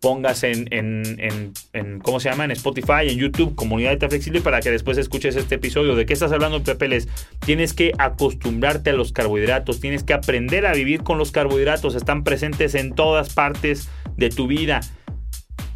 pongas 0.00 0.42
en, 0.42 0.66
en, 0.72 2.00
¿cómo 2.00 2.18
se 2.18 2.30
llama? 2.30 2.44
En 2.44 2.50
Spotify, 2.50 3.08
en 3.08 3.16
YouTube, 3.16 3.54
Comunidad 3.54 3.96
de 3.96 4.08
Flexible, 4.08 4.40
para 4.40 4.60
que 4.60 4.72
después 4.72 4.98
escuches 4.98 5.36
este 5.36 5.54
episodio. 5.54 5.94
¿De 5.94 6.04
qué 6.04 6.14
estás 6.14 6.32
hablando, 6.32 6.64
Pepeles? 6.64 7.06
Tienes 7.46 7.74
que 7.74 7.92
acostumbrarte 7.96 8.90
a 8.90 8.94
los 8.94 9.12
carbohidratos, 9.12 9.78
tienes 9.78 10.02
que 10.02 10.14
aprender 10.14 10.66
a 10.66 10.72
vivir 10.72 11.04
con 11.04 11.16
los 11.16 11.30
carbohidratos, 11.30 11.94
están 11.94 12.24
presentes 12.24 12.74
en 12.74 12.92
todas 12.96 13.32
partes 13.32 13.88
de 14.16 14.30
tu 14.30 14.46
vida. 14.46 14.80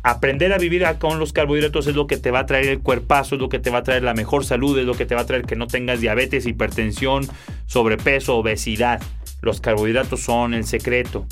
Aprender 0.03 0.53
a 0.53 0.59
vivir 0.59 0.87
con 0.98 1.18
los 1.18 1.33
carbohidratos 1.33 1.87
es 1.87 1.94
lo 1.94 2.07
que 2.07 2.16
te 2.16 2.31
va 2.31 2.40
a 2.40 2.46
traer 2.46 2.68
el 2.68 2.81
cuerpazo, 2.81 3.35
es 3.35 3.40
lo 3.40 3.48
que 3.48 3.59
te 3.59 3.70
va 3.70 3.79
a 3.79 3.83
traer 3.83 4.03
la 4.03 4.14
mejor 4.14 4.44
salud, 4.44 4.79
es 4.79 4.87
lo 4.87 4.94
que 4.94 5.07
te 5.07 5.14
va 5.14 5.22
a 5.22 5.27
traer 5.27 5.42
que 5.42 5.57
no 5.57 5.66
tengas 5.66 6.01
diabetes, 6.01 6.46
hipertensión, 6.46 7.27
sobrepeso, 7.66 8.37
obesidad. 8.37 9.03
Los 9.42 9.61
carbohidratos 9.61 10.20
son 10.20 10.55
el 10.55 10.64
secreto. 10.64 11.27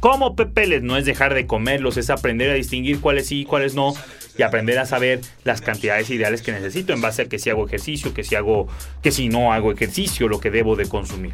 ¿Cómo 0.00 0.36
pepeles? 0.36 0.82
No 0.82 0.96
es 0.96 1.04
dejar 1.04 1.34
de 1.34 1.46
comerlos, 1.46 1.96
es 1.96 2.10
aprender 2.10 2.50
a 2.50 2.54
distinguir 2.54 3.00
cuáles 3.00 3.26
sí 3.26 3.40
y 3.40 3.44
cuáles 3.44 3.74
no 3.74 3.94
y 4.38 4.42
aprender 4.42 4.78
a 4.78 4.86
saber 4.86 5.20
las 5.44 5.60
cantidades 5.60 6.08
ideales 6.10 6.42
que 6.42 6.52
necesito 6.52 6.92
en 6.92 7.00
base 7.00 7.22
a 7.22 7.24
que 7.26 7.40
si 7.40 7.50
hago 7.50 7.66
ejercicio, 7.66 8.14
que 8.14 8.22
si 8.22 8.36
hago, 8.36 8.68
que 9.02 9.10
si 9.10 9.28
no 9.28 9.52
hago 9.52 9.72
ejercicio, 9.72 10.28
lo 10.28 10.38
que 10.38 10.50
debo 10.50 10.76
de 10.76 10.88
consumir. 10.88 11.32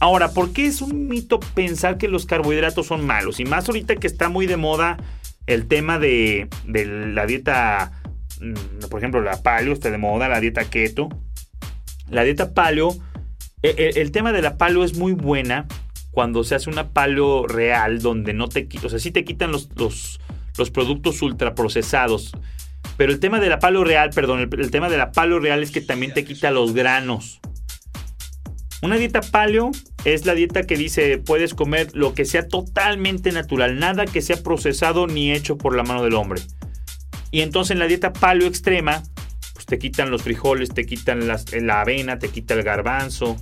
Ahora, 0.00 0.30
¿por 0.32 0.52
qué 0.52 0.66
es 0.66 0.80
un 0.80 1.06
mito 1.06 1.38
pensar 1.38 1.98
que 1.98 2.08
los 2.08 2.24
carbohidratos 2.24 2.86
son 2.86 3.04
malos? 3.04 3.40
Y 3.40 3.44
más 3.44 3.68
ahorita 3.68 3.96
que 3.96 4.06
está 4.06 4.28
muy 4.28 4.46
de 4.46 4.56
moda 4.56 4.96
el 5.46 5.66
tema 5.66 5.98
de, 5.98 6.48
la 6.66 7.26
dieta, 7.26 7.92
mm, 8.40 8.88
por 8.88 9.00
ejemplo, 9.00 9.20
la 9.20 9.42
paleo 9.42 9.74
está 9.74 9.90
de 9.90 9.98
moda, 9.98 10.28
la 10.28 10.40
dieta 10.40 10.64
keto. 10.64 11.08
La 12.08 12.24
dieta 12.24 12.54
paleo, 12.54 12.96
e, 13.62 13.74
e, 13.76 14.00
el, 14.00 14.12
tema 14.12 14.32
de 14.32 14.40
la 14.40 14.56
paleo 14.56 14.82
es 14.82 14.96
muy 14.96 15.12
buena 15.12 15.66
cuando 16.10 16.44
se 16.44 16.54
hace 16.54 16.70
una 16.70 16.92
paleo 16.92 17.46
real 17.46 18.00
donde 18.00 18.32
no 18.32 18.48
te 18.48 18.66
o 18.82 18.88
sea, 18.88 18.98
sí 18.98 19.10
te 19.10 19.24
quitan 19.24 19.52
los, 19.52 19.68
productos 20.72 21.20
ultraprocesados 21.22 22.32
Pero 22.96 23.12
el 23.12 23.18
tema 23.20 23.40
de 23.40 23.48
la 23.48 23.58
palo 23.58 23.84
real, 23.84 24.10
perdón, 24.10 24.40
el, 24.40 24.60
el 24.60 24.70
tema 24.70 24.88
de 24.88 24.96
la 24.96 25.12
palo 25.12 25.38
real 25.38 25.62
es 25.62 25.70
que 25.70 25.80
también 25.80 26.14
te 26.14 26.24
quita 26.24 26.50
los 26.50 26.72
granos. 26.72 27.40
Una 28.82 28.96
dieta 28.96 29.20
paleo 29.20 29.70
es 30.04 30.26
la 30.26 30.34
dieta 30.34 30.64
que 30.64 30.76
dice 30.76 31.18
puedes 31.18 31.54
comer 31.54 31.88
lo 31.94 32.14
que 32.14 32.24
sea 32.24 32.48
totalmente 32.48 33.32
natural, 33.32 33.78
nada 33.78 34.04
que 34.04 34.20
sea 34.20 34.42
procesado 34.42 35.06
ni 35.06 35.32
hecho 35.32 35.56
por 35.56 35.74
la 35.74 35.82
mano 35.82 36.02
del 36.02 36.14
hombre. 36.14 36.42
Y 37.30 37.40
entonces 37.40 37.72
en 37.72 37.78
la 37.78 37.86
dieta 37.86 38.12
paleo 38.12 38.46
extrema, 38.46 39.02
pues 39.54 39.66
te 39.66 39.78
quitan 39.78 40.10
los 40.10 40.22
frijoles, 40.22 40.70
te 40.70 40.84
quitan 40.86 41.26
la 41.26 41.80
avena, 41.80 42.18
te 42.18 42.28
quita 42.28 42.54
el 42.54 42.62
garbanzo, 42.62 43.36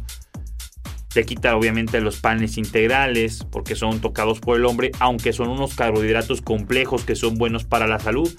te 1.12 1.25
quita 1.25 1.57
obviamente 1.57 2.01
los 2.01 2.21
panes 2.21 2.57
integrales 2.57 3.45
porque 3.51 3.75
son 3.75 4.01
tocados 4.01 4.40
por 4.40 4.57
el 4.57 4.64
hombre, 4.64 4.92
aunque 4.99 5.33
son 5.33 5.49
unos 5.49 5.75
carbohidratos 5.75 6.40
complejos 6.40 7.05
que 7.05 7.16
son 7.16 7.37
buenos 7.37 7.64
para 7.64 7.87
la 7.87 7.99
salud. 7.99 8.33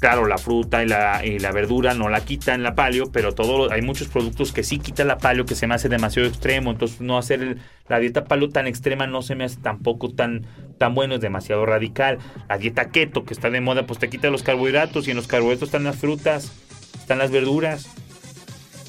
Claro, 0.00 0.26
la 0.26 0.38
fruta 0.38 0.82
y 0.82 0.88
la, 0.88 1.52
verdura 1.52 1.92
no 1.92 2.08
la 2.08 2.24
quitan 2.24 2.62
la 2.62 2.74
palio, 2.74 3.12
pero 3.12 3.34
todo, 3.34 3.70
hay 3.70 3.82
muchos 3.82 4.08
productos 4.08 4.50
que 4.50 4.62
sí 4.62 4.78
quitan 4.78 5.08
la 5.08 5.18
palio, 5.18 5.44
que 5.44 5.54
se 5.54 5.66
me 5.66 5.74
hace 5.74 5.90
demasiado 5.90 6.26
extremo. 6.26 6.70
Entonces, 6.70 7.02
no 7.02 7.18
hacer 7.18 7.58
la 7.86 7.98
dieta 7.98 8.24
palio 8.24 8.48
tan 8.48 8.66
extrema 8.66 9.06
no 9.06 9.20
se 9.20 9.34
me 9.34 9.44
hace 9.44 9.58
tampoco 9.60 10.10
tan, 10.10 10.46
tan 10.78 10.94
bueno, 10.94 11.16
es 11.16 11.20
demasiado 11.20 11.66
radical. 11.66 12.16
La 12.48 12.56
dieta 12.56 12.90
keto, 12.90 13.26
que 13.26 13.34
está 13.34 13.50
de 13.50 13.60
moda, 13.60 13.86
pues 13.86 13.98
te 13.98 14.08
quita 14.08 14.30
los 14.30 14.42
carbohidratos 14.42 15.06
y 15.06 15.10
en 15.10 15.18
los 15.18 15.26
carbohidratos 15.26 15.68
están 15.68 15.84
las 15.84 15.96
frutas, 15.96 16.50
están 16.98 17.18
las 17.18 17.30
verduras. 17.30 17.90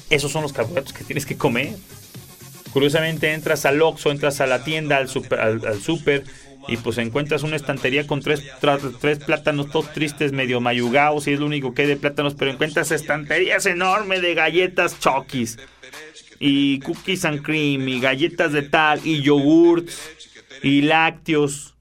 Esos 0.08 0.32
son 0.32 0.40
los 0.40 0.54
carbohidratos 0.54 0.94
que 0.94 1.04
tienes 1.04 1.26
que 1.26 1.36
comer. 1.36 1.74
Curiosamente 2.72 3.34
entras 3.34 3.66
al 3.66 3.82
Oxxo, 3.82 4.10
entras 4.10 4.40
a 4.40 4.46
la 4.46 4.64
tienda, 4.64 4.96
al 4.96 5.08
super, 5.08 5.38
al, 5.38 5.80
super 5.82 6.24
y 6.68 6.76
pues 6.76 6.98
encuentras 6.98 7.42
una 7.42 7.56
estantería 7.56 8.06
con 8.06 8.20
tres, 8.20 8.42
tres 9.00 9.18
plátanos 9.18 9.70
todos 9.70 9.92
tristes, 9.92 10.32
medio 10.32 10.60
mayugados, 10.60 11.26
y 11.26 11.32
es 11.32 11.40
lo 11.40 11.46
único 11.46 11.74
que 11.74 11.82
hay 11.82 11.88
de 11.88 11.96
plátanos, 11.96 12.34
pero 12.34 12.50
encuentras 12.50 12.90
estanterías 12.90 13.66
enormes 13.66 14.22
de 14.22 14.34
galletas 14.34 14.98
chokis, 14.98 15.58
y 16.38 16.80
cookies 16.80 17.24
and 17.24 17.42
cream, 17.42 17.88
y 17.88 18.00
galletas 18.00 18.52
de 18.52 18.62
tal, 18.62 19.00
y 19.04 19.22
yogurts, 19.22 20.00
y 20.62 20.82
lácteos, 20.82 21.74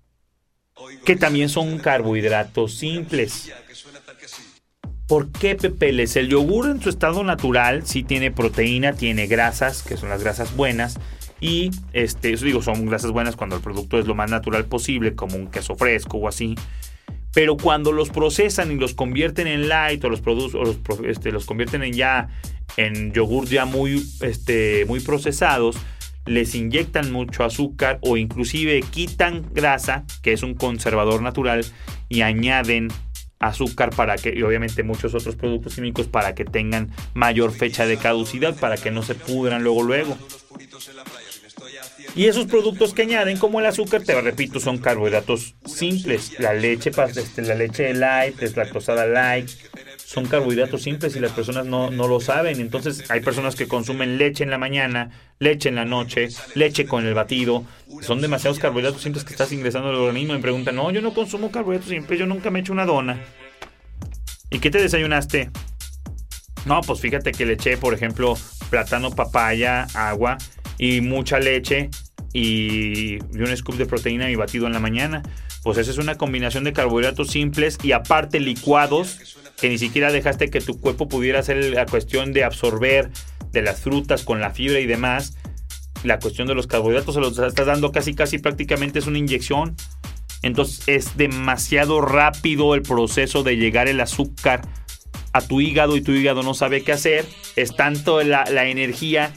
que 1.06 1.16
también 1.16 1.50
son 1.50 1.80
carbohidratos 1.80 2.76
simples. 2.76 3.52
¿Por 5.08 5.30
qué 5.32 5.56
pepeles? 5.56 6.16
El 6.16 6.30
yogur 6.30 6.70
en 6.70 6.82
su 6.82 6.88
estado 6.88 7.24
natural 7.26 7.86
sí 7.86 8.02
tiene 8.02 8.32
proteína, 8.32 8.94
tiene 8.94 9.28
grasas, 9.28 9.84
que 9.84 9.98
son 9.98 10.08
las 10.08 10.24
grasas 10.24 10.56
buenas. 10.56 11.00
Y 11.42 11.72
este, 11.92 12.32
eso 12.32 12.46
digo, 12.46 12.62
son 12.62 12.86
grasas 12.86 13.12
buenas 13.12 13.36
cuando 13.36 13.58
el 13.58 13.62
producto 13.62 14.00
es 14.00 14.06
lo 14.06 14.16
más 14.16 14.30
natural 14.30 14.66
posible, 14.66 15.16
como 15.16 15.36
un 15.36 15.48
queso 15.48 15.76
fresco 15.76 16.18
o 16.18 16.28
así. 16.28 16.56
Pero 17.34 17.58
cuando 17.58 17.92
los 17.92 18.10
procesan 18.10 18.72
y 18.72 18.76
los 18.76 18.94
convierten 18.94 19.48
en 19.48 19.68
light 19.68 20.04
o 20.06 20.10
los, 20.10 20.22
los, 20.26 20.76
este, 21.06 21.32
los 21.32 21.46
convierten 21.46 21.82
en 21.84 21.94
ya 21.94 22.30
en 22.78 23.12
yogur 23.12 23.48
ya 23.48 23.66
muy, 23.66 24.06
este, 24.22 24.86
muy 24.86 25.00
procesados, 25.00 25.78
les 26.26 26.54
inyectan 26.56 27.12
mucho 27.12 27.44
azúcar 27.44 28.00
o 28.02 28.18
inclusive 28.18 28.82
quitan 28.82 29.44
grasa, 29.52 30.06
que 30.22 30.34
es 30.34 30.44
un 30.44 30.54
conservador 30.54 31.22
natural, 31.22 31.66
y 32.08 32.22
añaden 32.22 32.90
azúcar 33.40 33.90
para 33.90 34.16
que, 34.18 34.34
y 34.36 34.44
obviamente 34.44 34.84
muchos 34.84 35.16
otros 35.16 35.36
productos 35.36 35.76
químicos 35.76 36.08
para 36.08 36.36
que 36.36 36.46
tengan 36.46 36.92
mayor 37.16 37.52
fecha 37.52 37.86
de 37.86 37.98
caducidad, 37.98 38.56
para 38.60 38.78
que 38.78 38.92
no 38.92 39.02
se 39.02 39.16
pudran 39.16 39.64
luego 39.64 39.82
luego. 39.84 40.18
Y 42.14 42.26
esos 42.26 42.48
productos 42.48 42.94
que 42.94 43.04
añaden, 43.04 43.38
como 43.38 43.62
el 43.62 43.66
azúcar, 43.66 44.02
te 44.04 44.20
repito, 44.20 44.60
son 44.60 44.80
carbohidratos 44.80 45.56
simples. 45.66 46.38
La 46.40 46.54
leche, 46.54 46.92
este, 47.16 47.42
la 47.42 47.56
leche 47.56 47.94
light, 47.94 48.36
deslactosada 48.38 49.06
light, 49.06 49.50
son 50.06 50.26
carbohidratos 50.26 50.82
simples 50.82 51.16
y 51.16 51.22
las 51.22 51.32
personas 51.32 51.66
no, 51.66 51.90
no, 51.90 52.10
lo 52.10 52.20
saben. 52.20 52.60
Entonces 52.60 53.10
hay 53.10 53.22
personas 53.22 53.56
que 53.56 53.70
consumen 53.70 54.18
leche 54.18 54.44
en 54.44 54.50
la 54.50 54.58
mañana, 54.58 55.12
leche 55.40 55.70
en 55.70 55.76
la 55.76 55.86
noche, 55.86 56.28
leche 56.54 56.86
con 56.86 57.06
el 57.06 57.14
batido. 57.14 57.64
Son 58.02 58.20
demasiados 58.20 58.60
carbohidratos 58.60 59.02
simples 59.02 59.24
que 59.24 59.32
estás 59.32 59.54
ingresando 59.54 59.88
al 59.88 59.96
organismo 59.96 60.34
y 60.34 60.36
me 60.36 60.42
preguntan, 60.42 60.76
no, 60.76 60.92
yo 60.92 61.02
no 61.02 61.14
consumo 61.14 61.50
carbohidratos 61.50 61.92
simples, 61.92 62.20
yo 62.20 62.26
nunca 62.26 62.52
me 62.52 62.60
he 62.60 62.62
hecho 62.62 62.74
una 62.74 62.86
dona. 62.86 63.24
¿Y 64.50 64.60
qué 64.60 64.70
te 64.70 64.82
desayunaste? 64.82 65.50
No, 66.66 66.82
pues 66.82 67.00
fíjate 67.00 67.32
que 67.32 67.46
le 67.46 67.54
eché, 67.54 67.78
por 67.78 67.94
ejemplo, 67.94 68.38
plátano, 68.70 69.12
papaya, 69.12 69.88
agua 69.94 70.38
y 70.78 71.02
mucha 71.02 71.40
leche 71.40 71.90
y, 72.34 73.20
un 73.20 73.56
scoop 73.56 73.76
de 73.76 73.86
proteína 73.86 74.30
y 74.30 74.36
batido 74.36 74.68
en 74.68 74.74
la 74.74 74.80
mañana. 74.80 75.24
Pues 75.64 75.78
esa 75.78 75.92
es 75.92 75.98
una 75.98 76.16
combinación 76.16 76.64
de 76.64 76.74
carbohidratos 76.74 77.30
simples 77.30 77.78
y 77.84 77.92
aparte 77.92 78.40
licuados 78.40 79.38
que 79.60 79.70
ni 79.70 79.78
siquiera 79.78 80.12
dejaste 80.12 80.50
que 80.50 80.60
tu 80.60 80.80
cuerpo 80.80 81.08
pudiera 81.08 81.40
hacer 81.40 81.64
la 81.66 81.86
cuestión 81.86 82.34
de 82.34 82.44
absorber 82.44 83.12
de 83.52 83.62
las 83.62 83.80
frutas 83.82 84.24
con 84.24 84.42
la 84.42 84.52
fibra 84.52 84.80
y 84.80 84.88
demás. 84.88 85.38
La 86.04 86.20
cuestión 86.20 86.48
de 86.48 86.56
los 86.56 86.66
carbohidratos 86.66 87.14
se 87.14 87.22
los 87.22 87.38
estás 87.38 87.68
dando 87.68 87.92
casi 87.92 88.16
casi 88.16 88.40
prácticamente 88.40 89.00
es 89.00 89.08
una 89.08 89.20
inyección. 89.20 89.76
Entonces 90.42 90.88
es 90.88 91.18
demasiado 91.18 92.02
rápido 92.02 92.74
el 92.74 92.82
proceso 92.82 93.44
de 93.44 93.58
llegar 93.58 93.88
el 93.88 94.00
azúcar 94.00 94.62
a 95.34 95.42
tu 95.42 95.62
hígado 95.62 95.96
y 95.96 96.02
tu 96.02 96.12
hígado 96.12 96.42
no 96.42 96.56
sabe 96.56 96.84
qué 96.84 96.94
hacer. 96.94 97.26
Es 97.56 97.76
tanto 97.76 98.24
la, 98.24 98.46
la 98.46 98.66
energía 98.66 99.32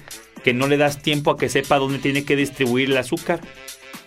que 0.45 0.53
no 0.53 0.69
le 0.69 0.77
das 0.77 1.03
tiempo 1.03 1.31
a 1.31 1.37
que 1.37 1.49
sepa 1.49 1.79
dónde 1.79 1.99
tiene 1.99 2.25
que 2.25 2.37
distribuir 2.37 2.91
el 2.91 2.97
azúcar. 2.99 3.41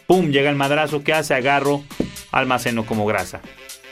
¡Pum! 0.06 0.30
Llega 0.30 0.50
el 0.50 0.56
madrazo, 0.56 1.04
¿qué 1.04 1.12
hace? 1.12 1.34
Agarro, 1.34 1.84
almaceno 2.32 2.86
como 2.86 3.06
grasa. 3.06 3.41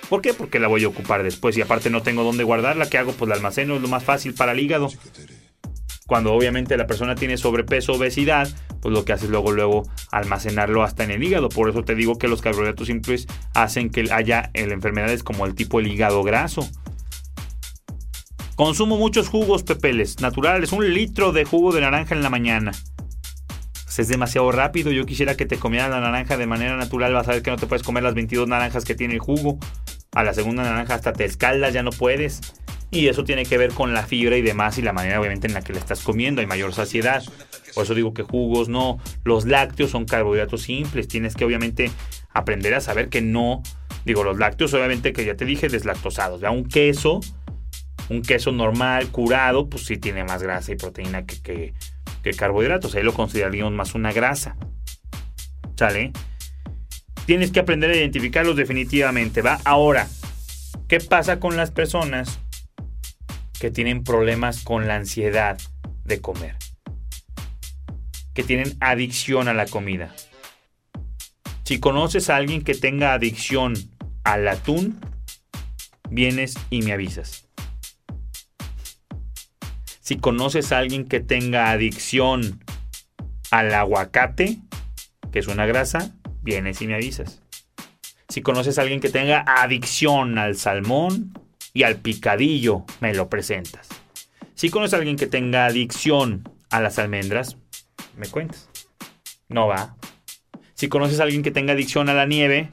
¿Por 0.08 0.21
qué? 0.21 0.34
Porque 0.34 0.60
la 0.60 0.67
voy 0.67 0.84
a 0.84 0.88
ocupar 0.88 1.23
después 1.23 1.58
y 1.58 1.62
aparte 1.62 1.89
no 1.89 2.03
tengo 2.03 2.23
dónde 2.23 2.43
guardarla. 2.43 2.88
¿Qué 2.88 2.99
hago? 2.99 3.13
Pues 3.13 3.27
la 3.27 3.36
almaceno, 3.36 3.75
es 3.75 3.81
lo 3.81 3.88
más 3.88 4.03
fácil 4.03 4.36
para 4.36 4.51
el 4.51 4.60
hígado. 4.60 4.89
Cuando 6.05 6.34
obviamente 6.34 6.77
la 6.77 6.86
persona 6.86 7.15
tiene 7.15 7.36
sobrepeso, 7.36 7.93
obesidad, 7.93 8.47
pues 8.79 8.93
lo 8.93 9.03
que 9.03 9.13
hace 9.13 9.25
es 9.25 9.31
luego, 9.31 9.51
luego 9.51 9.89
almacenarlo 10.12 10.84
hasta 10.84 11.03
en 11.03 11.10
el 11.10 11.23
hígado. 11.23 11.49
Por 11.49 11.67
eso 11.67 11.84
te 11.84 11.95
digo 11.95 12.19
que 12.19 12.27
los 12.27 12.43
carbohidratos 12.43 12.86
simples 12.86 13.25
hacen 13.55 13.89
que 13.89 14.08
haya 14.12 14.51
enfermedades 14.53 15.23
como 15.23 15.47
el 15.47 15.55
tipo 15.55 15.79
el 15.79 15.88
hígado 15.88 16.21
graso. 16.21 16.69
Consumo 18.55 18.97
muchos 18.97 19.27
jugos 19.27 19.63
pepeles 19.63 20.21
naturales, 20.21 20.71
un 20.71 20.93
litro 20.93 21.33
de 21.33 21.43
jugo 21.43 21.73
de 21.73 21.81
naranja 21.81 22.15
en 22.15 22.23
la 22.23 22.29
mañana. 22.29 22.71
Pues 23.83 23.99
es 23.99 24.07
demasiado 24.07 24.49
rápido. 24.51 24.91
Yo 24.91 25.05
quisiera 25.05 25.35
que 25.35 25.45
te 25.45 25.57
comieras 25.57 25.89
la 25.89 25.99
naranja 25.99 26.37
de 26.37 26.47
manera 26.47 26.77
natural. 26.77 27.13
Vas 27.13 27.27
a 27.27 27.31
ver 27.31 27.41
que 27.41 27.51
no 27.51 27.57
te 27.57 27.67
puedes 27.67 27.83
comer 27.83 28.03
las 28.03 28.13
22 28.13 28.47
naranjas 28.47 28.85
que 28.85 28.95
tiene 28.95 29.15
el 29.15 29.19
jugo 29.19 29.59
a 30.13 30.23
la 30.23 30.33
segunda 30.33 30.63
naranja 30.63 30.95
hasta 30.95 31.11
te 31.11 31.25
escaldas, 31.25 31.73
ya 31.73 31.83
no 31.83 31.91
puedes. 31.91 32.39
Y 32.91 33.07
eso 33.07 33.25
tiene 33.25 33.45
que 33.45 33.57
ver 33.57 33.73
con 33.73 33.93
la 33.93 34.03
fibra 34.03 34.37
y 34.37 34.41
demás 34.41 34.77
y 34.77 34.81
la 34.81 34.93
manera 34.93 35.19
obviamente 35.19 35.47
en 35.47 35.53
la 35.53 35.61
que 35.61 35.73
la 35.73 35.79
estás 35.79 36.01
comiendo, 36.01 36.39
hay 36.39 36.47
mayor 36.47 36.73
saciedad. 36.73 37.23
Por 37.73 37.83
eso 37.83 37.93
digo 37.93 38.13
que 38.13 38.23
jugos 38.23 38.69
no, 38.69 38.99
los 39.25 39.45
lácteos 39.45 39.91
son 39.91 40.05
carbohidratos 40.05 40.61
simples, 40.61 41.09
tienes 41.09 41.35
que 41.35 41.43
obviamente 41.43 41.91
aprender 42.33 42.73
a 42.73 42.79
saber 42.79 43.09
que 43.09 43.21
no, 43.21 43.63
digo 44.05 44.23
los 44.23 44.37
lácteos 44.37 44.73
obviamente 44.73 45.11
que 45.11 45.25
ya 45.25 45.35
te 45.35 45.43
dije 45.43 45.67
deslactosados, 45.67 46.41
un 46.43 46.63
queso, 46.63 47.19
un 48.09 48.21
queso 48.21 48.51
normal, 48.51 49.07
curado, 49.09 49.69
pues 49.69 49.85
sí 49.85 49.97
tiene 49.97 50.23
más 50.23 50.43
grasa 50.43 50.71
y 50.71 50.75
proteína 50.75 51.25
que, 51.25 51.73
que, 52.21 52.31
carbohidratos, 52.31 52.95
ahí 52.95 53.03
lo 53.03 53.13
consideraríamos 53.13 53.73
más 53.73 53.95
una 53.95 54.11
grasa. 54.11 54.57
¿Sale? 55.75 56.11
Tienes 57.25 57.51
que 57.51 57.59
aprender 57.59 57.91
a 57.91 57.95
identificarlos 57.95 58.55
definitivamente, 58.55 59.41
¿va? 59.41 59.59
Ahora, 59.65 60.07
¿qué 60.87 60.99
pasa 60.99 61.39
con 61.39 61.57
las 61.57 61.71
personas 61.71 62.39
que 63.59 63.71
tienen 63.71 64.03
problemas 64.03 64.63
con 64.63 64.87
la 64.87 64.95
ansiedad 64.95 65.57
de 66.03 66.21
comer? 66.21 66.55
Que 68.33 68.43
tienen 68.43 68.77
adicción 68.79 69.47
a 69.47 69.53
la 69.53 69.65
comida. 69.65 70.13
Si 71.63 71.79
conoces 71.79 72.29
a 72.29 72.35
alguien 72.35 72.63
que 72.63 72.75
tenga 72.75 73.13
adicción 73.13 73.73
al 74.23 74.47
atún, 74.47 74.99
vienes 76.09 76.55
y 76.69 76.83
me 76.83 76.93
avisas. 76.93 77.44
Si 80.05 80.17
conoces 80.17 80.71
a 80.71 80.77
alguien 80.77 81.05
que 81.05 81.19
tenga 81.19 81.71
adicción 81.71 82.63
al 83.49 83.73
aguacate, 83.73 84.59
que 85.31 85.39
es 85.39 85.47
una 85.47 85.65
grasa, 85.65 86.13
vienes 86.43 86.79
y 86.83 86.85
me 86.85 86.93
avisas. 86.93 87.41
Si 88.29 88.43
conoces 88.43 88.77
a 88.77 88.83
alguien 88.83 88.99
que 88.99 89.09
tenga 89.09 89.43
adicción 89.47 90.37
al 90.37 90.57
salmón 90.57 91.33
y 91.73 91.81
al 91.81 91.95
picadillo, 91.95 92.85
me 92.99 93.15
lo 93.15 93.29
presentas. 93.29 93.89
Si 94.53 94.69
conoces 94.69 94.93
a 94.93 94.97
alguien 94.97 95.15
que 95.15 95.25
tenga 95.25 95.65
adicción 95.65 96.47
a 96.69 96.81
las 96.81 96.99
almendras, 96.99 97.57
me 98.15 98.27
cuentas. 98.27 98.69
No 99.49 99.65
va. 99.65 99.95
Si 100.75 100.87
conoces 100.87 101.19
a 101.19 101.23
alguien 101.23 101.41
que 101.41 101.49
tenga 101.49 101.73
adicción 101.73 102.09
a 102.09 102.13
la 102.13 102.27
nieve, 102.27 102.69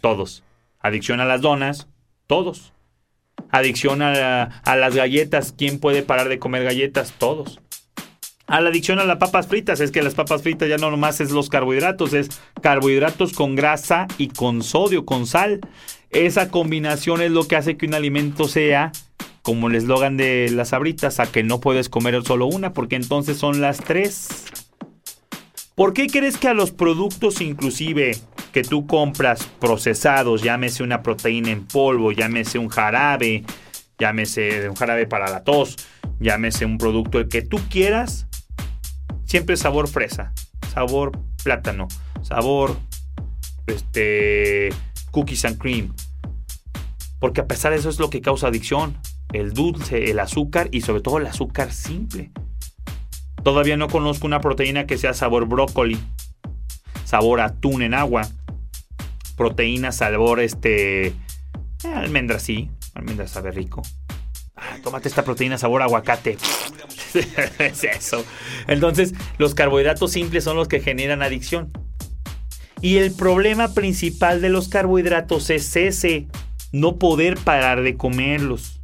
todos. 0.00 0.44
Adicción 0.78 1.18
a 1.18 1.24
las 1.24 1.40
donas, 1.40 1.88
todos. 2.28 2.72
Adicción 3.52 4.02
a, 4.02 4.42
a 4.42 4.76
las 4.76 4.96
galletas, 4.96 5.54
¿quién 5.56 5.78
puede 5.78 6.02
parar 6.02 6.28
de 6.28 6.40
comer 6.40 6.64
galletas? 6.64 7.12
Todos 7.16 7.60
a 8.52 8.60
la 8.60 8.68
adicción 8.68 8.98
a 8.98 9.04
las 9.04 9.16
papas 9.16 9.46
fritas. 9.46 9.80
Es 9.80 9.90
que 9.90 10.02
las 10.02 10.14
papas 10.14 10.42
fritas 10.42 10.68
ya 10.68 10.76
no 10.76 10.90
nomás 10.90 11.22
es 11.22 11.30
los 11.30 11.48
carbohidratos, 11.48 12.12
es 12.12 12.28
carbohidratos 12.60 13.32
con 13.32 13.54
grasa 13.54 14.06
y 14.18 14.28
con 14.28 14.62
sodio, 14.62 15.06
con 15.06 15.26
sal. 15.26 15.60
Esa 16.10 16.50
combinación 16.50 17.22
es 17.22 17.30
lo 17.30 17.48
que 17.48 17.56
hace 17.56 17.78
que 17.78 17.86
un 17.86 17.94
alimento 17.94 18.48
sea 18.48 18.92
como 19.40 19.68
el 19.68 19.74
eslogan 19.74 20.18
de 20.18 20.50
las 20.52 20.68
sabritas, 20.68 21.18
a 21.18 21.32
que 21.32 21.42
no 21.42 21.60
puedes 21.60 21.88
comer 21.88 22.22
solo 22.24 22.46
una, 22.46 22.74
porque 22.74 22.96
entonces 22.96 23.38
son 23.38 23.62
las 23.62 23.78
tres. 23.78 24.28
¿Por 25.74 25.94
qué 25.94 26.06
crees 26.06 26.36
que 26.36 26.48
a 26.48 26.54
los 26.54 26.70
productos 26.70 27.40
inclusive 27.40 28.16
que 28.52 28.62
tú 28.62 28.86
compras 28.86 29.48
procesados, 29.58 30.42
llámese 30.42 30.82
una 30.82 31.02
proteína 31.02 31.50
en 31.50 31.66
polvo, 31.66 32.12
llámese 32.12 32.58
un 32.58 32.68
jarabe, 32.68 33.44
llámese 33.98 34.68
un 34.68 34.76
jarabe 34.76 35.06
para 35.06 35.30
la 35.30 35.44
tos, 35.44 35.76
llámese 36.20 36.66
un 36.66 36.76
producto 36.76 37.18
el 37.18 37.28
que 37.28 37.40
tú 37.40 37.58
quieras, 37.70 38.26
siempre 39.24 39.56
sabor 39.56 39.88
fresa, 39.88 40.34
sabor 40.72 41.12
plátano, 41.42 41.88
sabor 42.20 42.76
este 43.66 44.68
cookies 45.10 45.46
and 45.46 45.58
cream. 45.58 45.94
Porque 47.18 47.40
a 47.40 47.46
pesar 47.46 47.72
de 47.72 47.78
eso 47.78 47.88
es 47.88 47.98
lo 47.98 48.10
que 48.10 48.20
causa 48.20 48.48
adicción 48.48 48.98
el 49.32 49.54
dulce, 49.54 50.10
el 50.10 50.18
azúcar 50.18 50.68
y 50.72 50.82
sobre 50.82 51.00
todo 51.00 51.16
el 51.18 51.26
azúcar 51.26 51.72
simple. 51.72 52.30
Todavía 53.42 53.76
no 53.76 53.88
conozco 53.88 54.26
una 54.26 54.40
proteína 54.40 54.86
que 54.86 54.98
sea 54.98 55.14
sabor 55.14 55.46
brócoli, 55.46 55.98
sabor 57.04 57.40
atún 57.40 57.82
en 57.82 57.94
agua, 57.94 58.28
proteína 59.36 59.92
sabor 59.92 60.40
este 60.40 61.06
eh, 61.08 61.14
almendra 61.94 62.38
sí, 62.38 62.70
almendra 62.94 63.26
sabe 63.26 63.50
rico. 63.50 63.82
Ah, 64.56 64.76
tómate 64.82 65.08
esta 65.08 65.24
proteína 65.24 65.58
sabor 65.58 65.82
aguacate. 65.82 66.36
es 67.58 67.84
eso. 67.84 68.24
Entonces, 68.68 69.14
los 69.38 69.54
carbohidratos 69.54 70.12
simples 70.12 70.44
son 70.44 70.56
los 70.56 70.68
que 70.68 70.80
generan 70.80 71.22
adicción. 71.22 71.72
Y 72.80 72.98
el 72.98 73.12
problema 73.12 73.74
principal 73.74 74.40
de 74.40 74.48
los 74.48 74.68
carbohidratos 74.68 75.50
es 75.50 75.74
ese, 75.76 76.26
no 76.72 76.98
poder 76.98 77.38
parar 77.38 77.82
de 77.82 77.96
comerlos. 77.96 78.81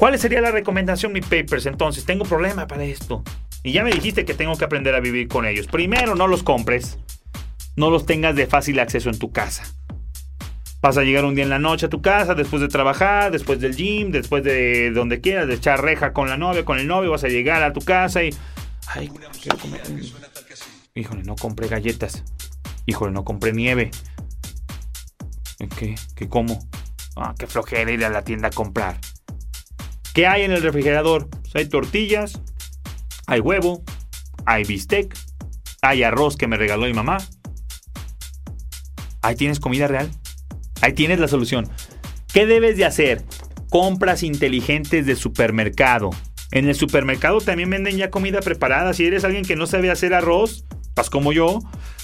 ¿Cuál 0.00 0.18
sería 0.18 0.40
la 0.40 0.50
recomendación, 0.50 1.12
mi 1.12 1.20
papers? 1.20 1.66
Entonces, 1.66 2.06
tengo 2.06 2.24
problema 2.24 2.66
para 2.66 2.84
esto. 2.84 3.22
Y 3.62 3.72
ya 3.72 3.84
me 3.84 3.90
dijiste 3.90 4.24
que 4.24 4.32
tengo 4.32 4.56
que 4.56 4.64
aprender 4.64 4.94
a 4.94 5.00
vivir 5.00 5.28
con 5.28 5.44
ellos. 5.44 5.66
Primero, 5.66 6.14
no 6.14 6.26
los 6.26 6.42
compres. 6.42 6.98
No 7.76 7.90
los 7.90 8.06
tengas 8.06 8.34
de 8.34 8.46
fácil 8.46 8.80
acceso 8.80 9.10
en 9.10 9.18
tu 9.18 9.30
casa. 9.30 9.62
Vas 10.80 10.96
a 10.96 11.02
llegar 11.02 11.26
un 11.26 11.34
día 11.34 11.44
en 11.44 11.50
la 11.50 11.58
noche 11.58 11.84
a 11.84 11.88
tu 11.90 12.00
casa, 12.00 12.34
después 12.34 12.62
de 12.62 12.68
trabajar, 12.68 13.30
después 13.30 13.60
del 13.60 13.76
gym, 13.76 14.10
después 14.10 14.42
de 14.42 14.90
donde 14.90 15.20
quieras, 15.20 15.48
de 15.48 15.56
echar 15.56 15.82
reja 15.82 16.14
con 16.14 16.30
la 16.30 16.38
novia, 16.38 16.64
con 16.64 16.78
el 16.78 16.86
novio, 16.86 17.10
vas 17.10 17.24
a 17.24 17.28
llegar 17.28 17.62
a 17.62 17.74
tu 17.74 17.82
casa 17.82 18.24
y... 18.24 18.34
Ay, 18.86 19.10
quiero 19.42 19.58
comer. 19.58 19.82
Híjole, 20.94 21.24
no 21.24 21.36
compré 21.36 21.68
galletas. 21.68 22.24
Híjole, 22.86 23.12
no 23.12 23.26
compré 23.26 23.52
nieve. 23.52 23.90
¿Qué? 25.76 25.94
¿Qué 26.16 26.26
como? 26.26 26.66
Ah, 27.16 27.34
qué 27.38 27.46
flojera 27.46 27.90
ir 27.90 28.02
a 28.02 28.08
la 28.08 28.24
tienda 28.24 28.48
a 28.48 28.50
comprar. 28.50 28.96
¿Qué 30.14 30.26
hay 30.26 30.42
en 30.42 30.52
el 30.52 30.62
refrigerador? 30.62 31.28
Pues 31.28 31.54
hay 31.54 31.66
tortillas, 31.66 32.40
hay 33.26 33.40
huevo, 33.40 33.84
hay 34.44 34.64
bistec, 34.64 35.16
hay 35.82 36.02
arroz 36.02 36.36
que 36.36 36.48
me 36.48 36.56
regaló 36.56 36.86
mi 36.86 36.92
mamá. 36.92 37.18
Ahí 39.22 39.36
tienes 39.36 39.60
comida 39.60 39.86
real. 39.86 40.10
Ahí 40.80 40.94
tienes 40.94 41.20
la 41.20 41.28
solución. 41.28 41.68
¿Qué 42.32 42.46
debes 42.46 42.76
de 42.76 42.84
hacer? 42.84 43.24
Compras 43.68 44.22
inteligentes 44.22 45.06
de 45.06 45.14
supermercado. 45.14 46.10
En 46.50 46.68
el 46.68 46.74
supermercado 46.74 47.40
también 47.40 47.70
venden 47.70 47.96
ya 47.96 48.10
comida 48.10 48.40
preparada. 48.40 48.94
Si 48.94 49.04
eres 49.04 49.24
alguien 49.24 49.44
que 49.44 49.56
no 49.56 49.66
sabe 49.66 49.90
hacer 49.90 50.14
arroz, 50.14 50.64
pues 50.94 51.10
como 51.10 51.32
yo, 51.32 51.60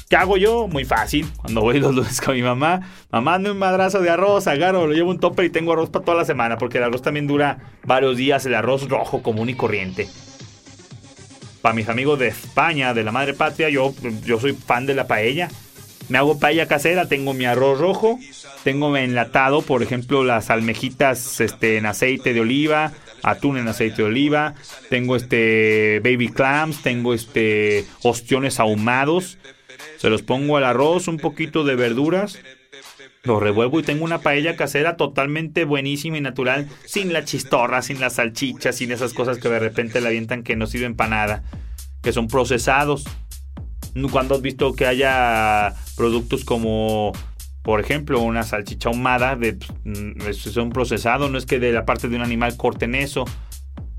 ¿Qué 0.08 0.14
hago 0.14 0.36
yo? 0.36 0.68
Muy 0.68 0.84
fácil. 0.84 1.26
Cuando 1.36 1.62
voy 1.62 1.80
los 1.80 1.94
lunes 1.94 2.20
con 2.20 2.34
mi 2.34 2.42
mamá, 2.42 2.80
mamá, 3.10 3.32
dame 3.32 3.50
un 3.50 3.58
madrazo 3.58 4.00
de 4.00 4.10
arroz, 4.10 4.46
agarro, 4.46 4.86
lo 4.86 4.92
llevo 4.92 5.10
un 5.10 5.18
topper 5.18 5.46
y 5.46 5.50
tengo 5.50 5.72
arroz 5.72 5.90
para 5.90 6.04
toda 6.04 6.18
la 6.18 6.24
semana, 6.24 6.58
porque 6.58 6.78
el 6.78 6.84
arroz 6.84 7.02
también 7.02 7.26
dura 7.26 7.58
varios 7.84 8.16
días, 8.16 8.46
el 8.46 8.54
arroz 8.54 8.88
rojo 8.88 9.22
común 9.22 9.48
y 9.48 9.54
corriente. 9.54 10.08
Para 11.60 11.74
mis 11.74 11.88
amigos 11.88 12.20
de 12.20 12.28
España, 12.28 12.94
de 12.94 13.02
la 13.02 13.10
madre 13.10 13.34
patria, 13.34 13.68
yo, 13.68 13.92
yo 14.24 14.38
soy 14.38 14.52
fan 14.52 14.86
de 14.86 14.94
la 14.94 15.08
paella. 15.08 15.48
Me 16.08 16.18
hago 16.18 16.38
paella 16.38 16.68
casera, 16.68 17.08
tengo 17.08 17.34
mi 17.34 17.46
arroz 17.46 17.80
rojo, 17.80 18.20
tengo 18.62 18.96
enlatado, 18.96 19.62
por 19.62 19.82
ejemplo, 19.82 20.22
las 20.22 20.50
almejitas 20.50 21.40
este, 21.40 21.78
en 21.78 21.86
aceite 21.86 22.32
de 22.32 22.42
oliva, 22.42 22.92
atún 23.24 23.58
en 23.58 23.66
aceite 23.66 24.02
de 24.02 24.04
oliva, 24.04 24.54
tengo 24.88 25.16
este 25.16 26.00
baby 26.04 26.28
clams, 26.28 26.82
tengo 26.82 27.12
este 27.12 27.84
ostiones 28.02 28.60
ahumados, 28.60 29.38
se 29.96 30.10
los 30.10 30.22
pongo 30.22 30.56
al 30.56 30.64
arroz, 30.64 31.08
un 31.08 31.18
poquito 31.18 31.64
de 31.64 31.76
verduras, 31.76 32.38
lo 33.22 33.40
revuelvo 33.40 33.80
y 33.80 33.82
tengo 33.82 34.04
una 34.04 34.20
paella 34.20 34.56
casera 34.56 34.96
totalmente 34.96 35.64
buenísima 35.64 36.18
y 36.18 36.20
natural, 36.20 36.68
sin 36.84 37.12
la 37.12 37.24
chistorra, 37.24 37.82
sin 37.82 38.00
las 38.00 38.14
salchichas, 38.14 38.76
sin 38.76 38.92
esas 38.92 39.12
cosas 39.12 39.38
que 39.38 39.48
de 39.48 39.58
repente 39.58 40.00
le 40.00 40.08
avientan 40.08 40.42
que 40.42 40.56
no 40.56 40.66
sirven 40.66 40.94
para 40.94 41.10
nada, 41.10 41.42
que 42.02 42.12
son 42.12 42.28
procesados. 42.28 43.04
Cuando 44.10 44.34
has 44.34 44.42
visto 44.42 44.74
que 44.74 44.86
haya 44.86 45.74
productos 45.96 46.44
como, 46.44 47.12
por 47.62 47.80
ejemplo, 47.80 48.20
una 48.20 48.42
salchicha 48.42 48.90
ahumada, 48.90 49.36
de, 49.36 49.58
mm, 49.84 50.32
son 50.32 50.70
procesados, 50.70 51.30
no 51.30 51.38
es 51.38 51.46
que 51.46 51.58
de 51.58 51.72
la 51.72 51.84
parte 51.84 52.08
de 52.08 52.16
un 52.16 52.22
animal 52.22 52.56
corten 52.56 52.94
eso, 52.94 53.24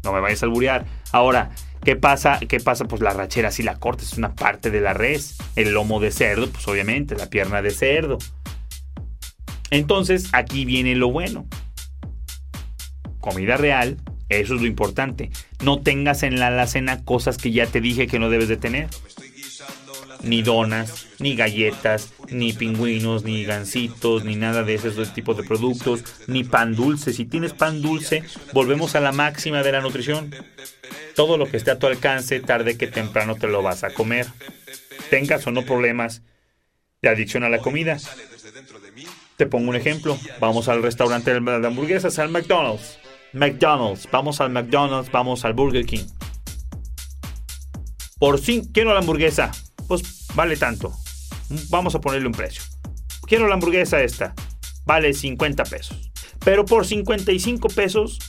no 0.04 0.14
me 0.14 0.22
vayas 0.22 0.44
a 0.44 0.46
alburear. 0.46 0.86
Ahora, 1.12 1.50
¿Qué 1.84 1.96
pasa? 1.96 2.40
¿Qué 2.40 2.60
pasa? 2.60 2.86
Pues 2.86 3.02
la 3.02 3.14
rachera 3.14 3.52
si 3.52 3.64
la 3.64 3.80
cortes 3.80 4.12
es 4.12 4.18
una 4.18 4.36
parte 4.36 4.72
de 4.72 4.82
la 4.82 4.94
res. 4.94 5.38
El 5.56 5.72
lomo 5.72 6.00
de 6.00 6.12
cerdo, 6.12 6.50
pues 6.50 6.68
obviamente, 6.68 7.16
la 7.16 7.30
pierna 7.30 7.62
de 7.62 7.72
cerdo. 7.72 8.18
Entonces, 9.70 10.30
aquí 10.34 10.66
viene 10.66 10.96
lo 10.96 11.12
bueno. 11.12 11.48
Comida 13.20 13.58
real, 13.58 13.98
eso 14.30 14.56
es 14.56 14.62
lo 14.62 14.68
importante. 14.68 15.32
No 15.64 15.82
tengas 15.82 16.24
en 16.24 16.40
la 16.40 16.48
alacena 16.48 17.04
cosas 17.04 17.38
que 17.38 17.52
ya 17.52 17.68
te 17.68 17.82
dije 17.82 18.08
que 18.08 18.20
no 18.20 18.30
debes 18.30 18.48
de 18.48 18.58
tener. 18.58 18.88
Ni 20.24 20.42
donas, 20.42 21.08
ni 21.20 21.36
galletas, 21.36 22.14
ni 22.30 22.52
pingüinos, 22.52 23.24
ni 23.24 23.44
gancitos, 23.44 24.26
ni 24.26 24.36
nada 24.36 24.64
de 24.64 24.76
esos 24.76 25.14
tipos 25.14 25.38
de 25.38 25.44
productos, 25.44 26.04
ni 26.28 26.44
pan 26.44 26.76
dulce. 26.76 27.14
Si 27.14 27.26
tienes 27.26 27.54
pan 27.54 27.82
dulce, 27.82 28.24
volvemos 28.54 28.96
a 28.96 29.00
la 29.00 29.12
máxima 29.12 29.64
de 29.64 29.72
la 29.72 29.82
nutrición 29.82 30.32
todo 31.18 31.38
lo 31.38 31.50
que 31.50 31.58
esté 31.58 31.72
a 31.72 31.80
tu 31.80 31.88
alcance, 31.88 32.40
tarde 32.40 32.78
que 32.78 32.86
temprano 32.86 33.36
te 33.36 33.48
lo 33.48 33.64
vas 33.64 33.84
a 33.84 33.90
comer. 33.90 34.28
Tengas 35.10 35.48
o 35.48 35.52
no 35.52 35.64
problemas 35.64 36.22
de 37.02 37.10
adicción 37.10 37.44
a 37.44 37.50
la 37.50 37.58
comida. 37.58 37.98
Te 39.36 39.48
pongo 39.48 39.68
un 39.68 39.76
ejemplo. 39.76 40.16
Vamos 40.40 40.70
al 40.70 40.84
restaurante 40.84 41.34
de 41.34 41.68
hamburguesas, 41.68 42.20
al 42.20 42.30
McDonald's. 42.30 43.00
McDonald's. 43.34 44.08
Vamos 44.12 44.40
al 44.42 44.52
McDonald's, 44.52 45.12
vamos 45.12 45.44
al 45.44 45.54
Burger 45.54 45.88
King. 45.88 46.06
Por 48.20 48.40
fin, 48.40 48.72
quiero 48.72 48.94
la 48.94 49.00
hamburguesa. 49.00 49.52
Pues 49.88 50.28
vale 50.36 50.56
tanto. 50.56 50.94
Vamos 51.70 51.96
a 51.96 52.00
ponerle 52.00 52.28
un 52.28 52.34
precio. 52.34 52.62
Quiero 53.26 53.48
la 53.48 53.56
hamburguesa 53.56 54.04
esta. 54.04 54.36
Vale 54.86 55.12
50 55.16 55.64
pesos. 55.64 56.12
Pero 56.46 56.64
por 56.64 56.86
55 56.86 57.70
pesos 57.70 58.20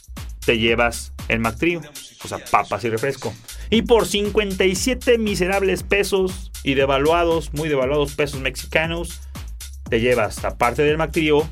te 0.47 0.57
llevas 0.57 1.13
el 1.29 1.41
McTrio 1.41 1.83
o 2.23 2.29
sea, 2.29 2.39
papas 2.39 2.85
y 2.85 2.91
refresco. 2.91 3.35
Y 3.71 3.83
por 3.83 4.07
57 4.07 5.19
miserables 5.19 5.83
pesos 5.83 6.51
y 6.65 6.75
devaluados, 6.75 7.53
muy 7.55 7.69
devaluados 7.69 8.15
pesos 8.15 8.41
mexicanos, 8.41 9.21
te 9.89 10.01
llevas, 10.01 10.45
aparte 10.45 10.83
del 10.83 10.99
mactrío, 10.99 11.49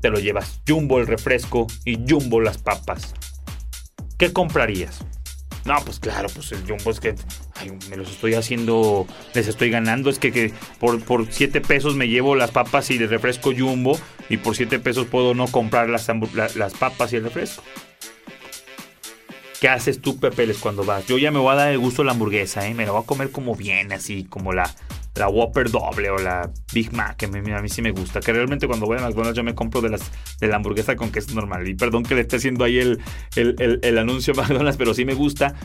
te 0.00 0.10
lo 0.10 0.18
llevas 0.18 0.60
Jumbo 0.66 0.98
el 0.98 1.06
refresco 1.06 1.66
y 1.84 1.98
Jumbo 2.08 2.40
las 2.40 2.58
papas. 2.58 3.14
¿Qué 4.18 4.32
comprarías? 4.32 5.04
No, 5.64 5.76
pues 5.84 5.98
claro, 6.00 6.28
pues 6.34 6.50
el 6.52 6.62
Jumbo 6.66 6.90
es 6.90 7.00
que 7.00 7.14
me 7.90 7.96
los 7.96 8.10
estoy 8.10 8.34
haciendo, 8.34 9.06
les 9.34 9.48
estoy 9.48 9.70
ganando. 9.70 10.08
Es 10.08 10.18
que, 10.18 10.52
por, 10.78 11.02
por 11.02 11.30
7 11.30 11.60
pesos 11.60 11.94
me 11.94 12.08
llevo 12.08 12.34
las 12.36 12.50
papas 12.50 12.90
y 12.90 12.96
el 12.96 13.08
refresco 13.08 13.52
Jumbo 13.56 13.98
y 14.28 14.38
por 14.38 14.56
7 14.56 14.78
pesos 14.78 15.06
puedo 15.06 15.34
no 15.34 15.46
comprar 15.48 15.90
las, 15.90 16.08
las 16.56 16.72
papas 16.74 17.12
y 17.12 17.16
el 17.16 17.24
refresco. 17.24 17.62
¿Qué 19.60 19.68
haces 19.68 20.00
tú, 20.00 20.18
Pepeles, 20.18 20.58
cuando 20.58 20.84
vas? 20.84 21.06
Yo 21.06 21.18
ya 21.18 21.32
me 21.32 21.40
voy 21.40 21.52
a 21.52 21.56
dar 21.56 21.72
el 21.72 21.78
gusto 21.78 22.04
la 22.04 22.12
hamburguesa, 22.12 22.68
¿eh? 22.68 22.74
Me 22.74 22.86
la 22.86 22.92
voy 22.92 23.02
a 23.02 23.06
comer 23.06 23.32
como 23.32 23.56
bien, 23.56 23.92
así, 23.92 24.22
como 24.22 24.52
la, 24.52 24.72
la 25.16 25.28
Whopper 25.28 25.68
doble 25.68 26.10
o 26.10 26.18
la 26.18 26.48
Big 26.72 26.92
Mac, 26.92 27.16
que 27.16 27.26
a 27.26 27.28
mí, 27.28 27.50
a 27.50 27.60
mí 27.60 27.68
sí 27.68 27.82
me 27.82 27.90
gusta. 27.90 28.20
Que 28.20 28.32
realmente 28.32 28.68
cuando 28.68 28.86
voy 28.86 28.98
a 28.98 29.00
McDonald's 29.00 29.36
yo 29.36 29.42
me 29.42 29.56
compro 29.56 29.80
de, 29.80 29.88
las, 29.88 30.12
de 30.38 30.46
la 30.46 30.56
hamburguesa 30.56 30.94
con 30.94 31.10
queso 31.10 31.34
normal. 31.34 31.66
Y 31.66 31.74
perdón 31.74 32.04
que 32.04 32.14
le 32.14 32.20
esté 32.20 32.36
haciendo 32.36 32.64
ahí 32.64 32.78
el, 32.78 33.00
el, 33.34 33.56
el, 33.58 33.80
el 33.82 33.98
anuncio 33.98 34.32
a 34.34 34.36
McDonald's, 34.42 34.76
pero 34.76 34.94
sí 34.94 35.04
me 35.04 35.14
gusta. 35.14 35.56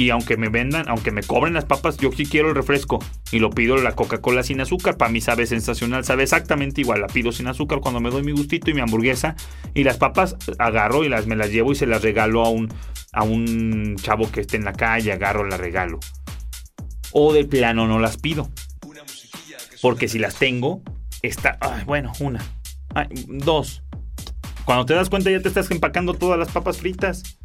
Y 0.00 0.08
aunque 0.08 0.38
me 0.38 0.48
vendan, 0.48 0.88
aunque 0.88 1.10
me 1.10 1.22
cobren 1.22 1.52
las 1.52 1.66
papas, 1.66 1.98
yo 1.98 2.10
sí 2.10 2.24
quiero 2.24 2.48
el 2.48 2.54
refresco. 2.54 3.04
Y 3.32 3.38
lo 3.38 3.50
pido 3.50 3.76
la 3.76 3.94
Coca-Cola 3.94 4.42
sin 4.42 4.58
azúcar. 4.62 4.96
Para 4.96 5.10
mí 5.10 5.20
sabe 5.20 5.44
sensacional, 5.44 6.06
sabe 6.06 6.22
exactamente 6.22 6.80
igual. 6.80 7.02
La 7.02 7.06
pido 7.06 7.32
sin 7.32 7.48
azúcar 7.48 7.80
cuando 7.80 8.00
me 8.00 8.08
doy 8.08 8.22
mi 8.22 8.32
gustito 8.32 8.70
y 8.70 8.74
mi 8.74 8.80
hamburguesa. 8.80 9.36
Y 9.74 9.84
las 9.84 9.98
papas 9.98 10.36
agarro 10.58 11.04
y 11.04 11.10
las, 11.10 11.26
me 11.26 11.36
las 11.36 11.50
llevo 11.50 11.72
y 11.72 11.74
se 11.74 11.86
las 11.86 12.00
regalo 12.00 12.42
a 12.42 12.48
un, 12.48 12.72
a 13.12 13.24
un 13.24 13.96
chavo 13.96 14.32
que 14.32 14.40
esté 14.40 14.56
en 14.56 14.64
la 14.64 14.72
calle. 14.72 15.12
Agarro, 15.12 15.44
la 15.44 15.58
regalo. 15.58 16.00
O 17.12 17.34
de 17.34 17.44
plano 17.44 17.86
no 17.86 17.98
las 17.98 18.16
pido. 18.16 18.48
Porque 19.82 20.08
si 20.08 20.18
las 20.18 20.36
tengo, 20.36 20.80
está... 21.20 21.58
bueno, 21.84 22.10
una. 22.20 22.42
Dos. 23.26 23.82
Cuando 24.64 24.86
te 24.86 24.94
das 24.94 25.10
cuenta 25.10 25.30
ya 25.30 25.42
te 25.42 25.48
estás 25.48 25.70
empacando 25.70 26.14
todas 26.14 26.38
las 26.38 26.50
papas 26.50 26.78
fritas. 26.78 27.38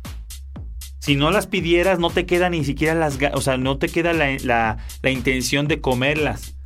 Si 1.05 1.15
no 1.15 1.29
las 1.29 1.45
pidieras, 1.45 1.99
no 1.99 2.09
te 2.09 2.25
queda 2.25 2.49
ni 2.49 2.65
siquiera 2.65 2.95
las... 2.95 3.19
O 3.35 3.41
sea, 3.41 3.57
no 3.57 3.77
te 3.77 3.89
queda 3.89 4.11
la, 4.11 4.77
la 5.03 5.11
intención 5.11 5.67
de 5.67 5.79
comerlas. 5.79 6.57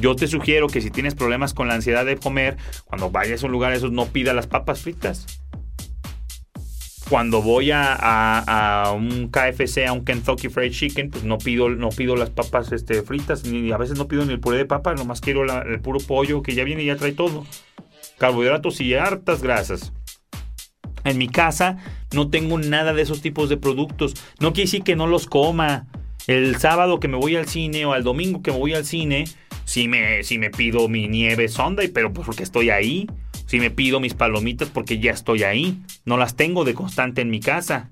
Yo 0.00 0.16
te 0.16 0.26
sugiero 0.26 0.66
que 0.66 0.80
si 0.80 0.90
tienes 0.90 1.14
problemas 1.14 1.54
con 1.54 1.68
la 1.68 1.74
ansiedad 1.74 2.04
de 2.04 2.16
comer, 2.16 2.56
cuando 2.86 3.12
vayas 3.12 3.44
a 3.44 3.46
un 3.46 3.52
lugar 3.52 3.72
esos 3.72 3.92
no 3.92 4.06
pida 4.06 4.34
las 4.34 4.48
papas 4.48 4.80
fritas. 4.80 5.26
Cuando 7.08 7.40
voy 7.40 7.70
a, 7.70 7.94
a, 8.00 8.90
un 8.90 9.28
KFC, 9.30 9.86
a 9.86 9.92
un 9.92 10.04
Kentucky 10.04 10.48
Fried 10.48 10.72
Chicken, 10.72 11.10
pues 11.10 11.22
no 11.22 11.38
pido, 11.38 11.68
no 11.68 11.90
pido 11.90 12.16
las 12.16 12.30
papas 12.30 12.72
este, 12.72 13.04
fritas, 13.04 13.44
ni 13.44 13.70
a 13.70 13.76
veces 13.76 13.96
no 13.96 14.08
pido 14.08 14.24
ni 14.24 14.32
el 14.32 14.40
puré 14.40 14.58
de 14.58 14.66
papa, 14.66 14.92
nomás 14.96 15.20
quiero 15.20 15.44
el 15.44 15.80
puro 15.80 16.00
pollo 16.00 16.42
que 16.42 16.56
ya 16.56 16.64
viene 16.64 16.82
y 16.82 16.86
ya 16.86 16.96
trae 16.96 17.12
todo. 17.12 17.46
Carbohidratos 18.18 18.80
y 18.80 18.94
hartas 18.94 19.40
grasas. 19.40 19.92
En 21.04 21.16
mi 21.16 21.28
casa 21.28 21.78
no 22.12 22.30
tengo 22.30 22.58
nada 22.58 22.92
de 22.92 23.02
esos 23.02 23.20
tipos 23.20 23.48
de 23.48 23.56
productos. 23.56 24.14
No 24.40 24.52
quiere 24.52 24.66
decir 24.66 24.82
que 24.82 24.96
no 24.96 25.06
los 25.06 25.26
coma. 25.26 25.86
El 26.26 26.56
sábado 26.56 27.00
que 27.00 27.08
me 27.08 27.16
voy 27.16 27.36
al 27.36 27.48
cine 27.48 27.86
o 27.86 27.92
al 27.92 28.04
domingo 28.04 28.42
que 28.42 28.52
me 28.52 28.58
voy 28.58 28.74
al 28.74 28.84
cine, 28.84 29.24
si 29.64 29.88
me, 29.88 30.20
me 30.38 30.50
pido 30.50 30.88
mi 30.88 31.08
nieve 31.08 31.48
Sunday, 31.48 31.88
pero 31.88 32.12
pues 32.12 32.26
porque 32.26 32.42
estoy 32.42 32.70
ahí. 32.70 33.06
Si 33.46 33.60
me 33.60 33.70
pido 33.70 33.98
mis 33.98 34.14
palomitas 34.14 34.68
porque 34.68 34.98
ya 34.98 35.12
estoy 35.12 35.42
ahí. 35.42 35.78
No 36.04 36.16
las 36.16 36.36
tengo 36.36 36.64
de 36.64 36.74
constante 36.74 37.22
en 37.22 37.30
mi 37.30 37.40
casa. 37.40 37.88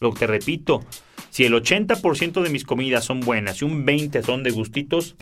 Lo 0.00 0.12
que 0.12 0.20
te 0.20 0.26
repito, 0.26 0.84
si 1.30 1.44
el 1.44 1.52
80% 1.52 2.42
de 2.42 2.50
mis 2.50 2.64
comidas 2.64 3.04
son 3.04 3.20
buenas 3.20 3.60
y 3.60 3.64
un 3.64 3.84
20% 3.84 4.24
son 4.24 4.42
de 4.44 4.50
gustitos, 4.50 5.16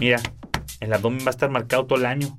mira, 0.00 0.20
el 0.80 0.92
abdomen 0.92 1.20
va 1.20 1.28
a 1.28 1.30
estar 1.30 1.50
marcado 1.50 1.86
todo 1.86 1.98
el 1.98 2.06
año. 2.06 2.38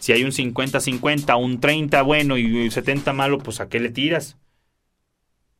Si 0.00 0.12
hay 0.12 0.24
un 0.24 0.32
50-50, 0.32 1.38
un 1.38 1.60
30 1.60 2.02
bueno 2.02 2.36
y 2.38 2.64
un 2.64 2.70
70 2.70 3.12
malo, 3.12 3.36
pues 3.38 3.60
¿a 3.60 3.68
qué 3.68 3.78
le 3.78 3.90
tiras? 3.90 4.38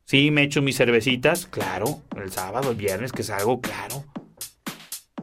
Sí, 0.05 0.31
me 0.31 0.41
echo 0.43 0.63
mis 0.63 0.77
cervecitas, 0.77 1.45
claro, 1.45 2.01
el 2.17 2.31
sábado, 2.31 2.71
el 2.71 2.75
viernes 2.75 3.11
que 3.11 3.21
salgo, 3.23 3.61
claro. 3.61 4.03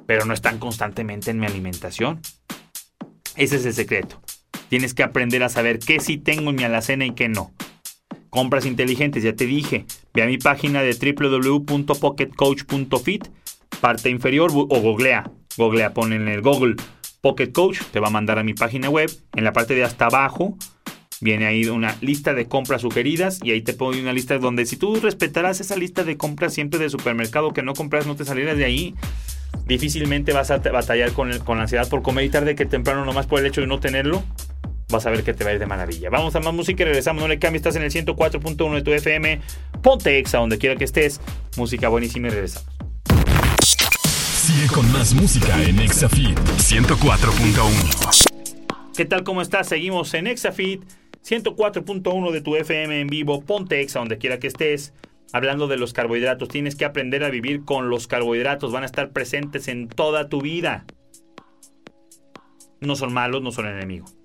Pero 0.06 0.24
no 0.24 0.32
están 0.32 0.58
constantemente 0.58 1.32
en 1.32 1.40
mi 1.40 1.46
alimentación. 1.46 2.20
Ese 3.36 3.56
es 3.56 3.66
el 3.66 3.74
secreto. 3.74 4.22
Tienes 4.68 4.94
que 4.94 5.02
aprender 5.02 5.42
a 5.42 5.48
saber 5.48 5.80
qué 5.80 5.98
sí 5.98 6.16
tengo 6.16 6.50
en 6.50 6.56
mi 6.56 6.62
alacena 6.62 7.04
y 7.04 7.10
qué 7.10 7.28
no. 7.28 7.50
Compras 8.30 8.66
inteligentes, 8.66 9.24
ya 9.24 9.34
te 9.34 9.46
dije. 9.46 9.84
Ve 10.14 10.22
a 10.22 10.26
mi 10.26 10.38
página 10.38 10.80
de 10.80 10.94
www.pocketcoach.fit, 10.94 13.26
parte 13.80 14.10
inferior 14.10 14.52
o 14.54 14.80
googlea. 14.80 15.28
Googlea, 15.56 15.92
pon 15.92 16.12
en 16.12 16.28
el 16.28 16.40
Google 16.40 16.76
Pocket 17.20 17.52
Coach, 17.52 17.80
te 17.92 18.00
va 18.00 18.08
a 18.08 18.10
mandar 18.10 18.38
a 18.38 18.44
mi 18.44 18.54
página 18.54 18.88
web. 18.90 19.10
En 19.34 19.44
la 19.44 19.52
parte 19.52 19.74
de 19.74 19.84
hasta 19.84 20.06
abajo 20.06 20.56
viene 21.20 21.46
ahí 21.46 21.66
una 21.66 21.96
lista 22.00 22.34
de 22.34 22.46
compras 22.46 22.82
sugeridas 22.82 23.40
y 23.42 23.50
ahí 23.50 23.62
te 23.62 23.72
pongo 23.72 23.98
una 23.98 24.12
lista 24.12 24.38
donde 24.38 24.66
si 24.66 24.76
tú 24.76 24.96
respetarás 24.96 25.60
esa 25.60 25.76
lista 25.76 26.04
de 26.04 26.16
compras 26.16 26.54
siempre 26.54 26.78
de 26.78 26.90
supermercado 26.90 27.52
que 27.52 27.62
no 27.62 27.74
compras, 27.74 28.06
no 28.06 28.14
te 28.14 28.24
salieras 28.24 28.56
de 28.56 28.64
ahí, 28.64 28.94
difícilmente 29.66 30.32
vas 30.32 30.50
a 30.50 30.58
batallar 30.58 31.12
con, 31.12 31.36
con 31.40 31.56
la 31.56 31.64
ansiedad 31.64 31.88
por 31.88 32.02
comer 32.02 32.24
y 32.24 32.30
tarde 32.30 32.54
que 32.54 32.66
temprano 32.66 33.04
nomás 33.04 33.26
por 33.26 33.40
el 33.40 33.46
hecho 33.46 33.60
de 33.60 33.66
no 33.66 33.80
tenerlo. 33.80 34.22
Vas 34.90 35.04
a 35.04 35.10
ver 35.10 35.22
que 35.22 35.34
te 35.34 35.44
va 35.44 35.50
a 35.50 35.52
ir 35.52 35.58
de 35.58 35.66
maravilla. 35.66 36.08
Vamos 36.08 36.34
a 36.34 36.40
más 36.40 36.54
música 36.54 36.82
y 36.82 36.86
regresamos. 36.86 37.20
No 37.20 37.28
le 37.28 37.38
cambies, 37.38 37.60
estás 37.60 37.76
en 37.76 37.82
el 37.82 37.90
104.1 37.90 38.74
de 38.74 38.82
tu 38.82 38.90
FM. 38.92 39.40
Ponte 39.82 40.18
exa 40.18 40.38
donde 40.38 40.56
quiera 40.56 40.76
que 40.76 40.84
estés. 40.84 41.20
Música 41.58 41.90
buenísima 41.90 42.28
y 42.28 42.30
regresamos. 42.30 42.77
Sigue 44.48 44.68
con 44.68 44.90
más 44.92 45.12
música 45.12 45.62
en 45.62 45.78
Exafit 45.78 46.38
104.1. 46.38 48.94
¿Qué 48.96 49.04
tal? 49.04 49.22
¿Cómo 49.22 49.42
estás? 49.42 49.68
Seguimos 49.68 50.14
en 50.14 50.26
Exafit 50.26 50.82
104.1 51.22 52.30
de 52.30 52.40
tu 52.40 52.56
FM 52.56 52.98
en 52.98 53.08
vivo. 53.08 53.42
Ponte 53.42 53.82
Exa 53.82 53.98
donde 53.98 54.16
quiera 54.16 54.38
que 54.38 54.46
estés. 54.46 54.94
Hablando 55.34 55.68
de 55.68 55.76
los 55.76 55.92
carbohidratos, 55.92 56.48
tienes 56.48 56.76
que 56.76 56.86
aprender 56.86 57.24
a 57.24 57.28
vivir 57.28 57.66
con 57.66 57.90
los 57.90 58.06
carbohidratos. 58.06 58.72
Van 58.72 58.84
a 58.84 58.86
estar 58.86 59.10
presentes 59.10 59.68
en 59.68 59.86
toda 59.86 60.30
tu 60.30 60.40
vida. 60.40 60.86
No 62.80 62.96
son 62.96 63.12
malos, 63.12 63.42
no 63.42 63.52
son 63.52 63.66
enemigos. 63.66 64.16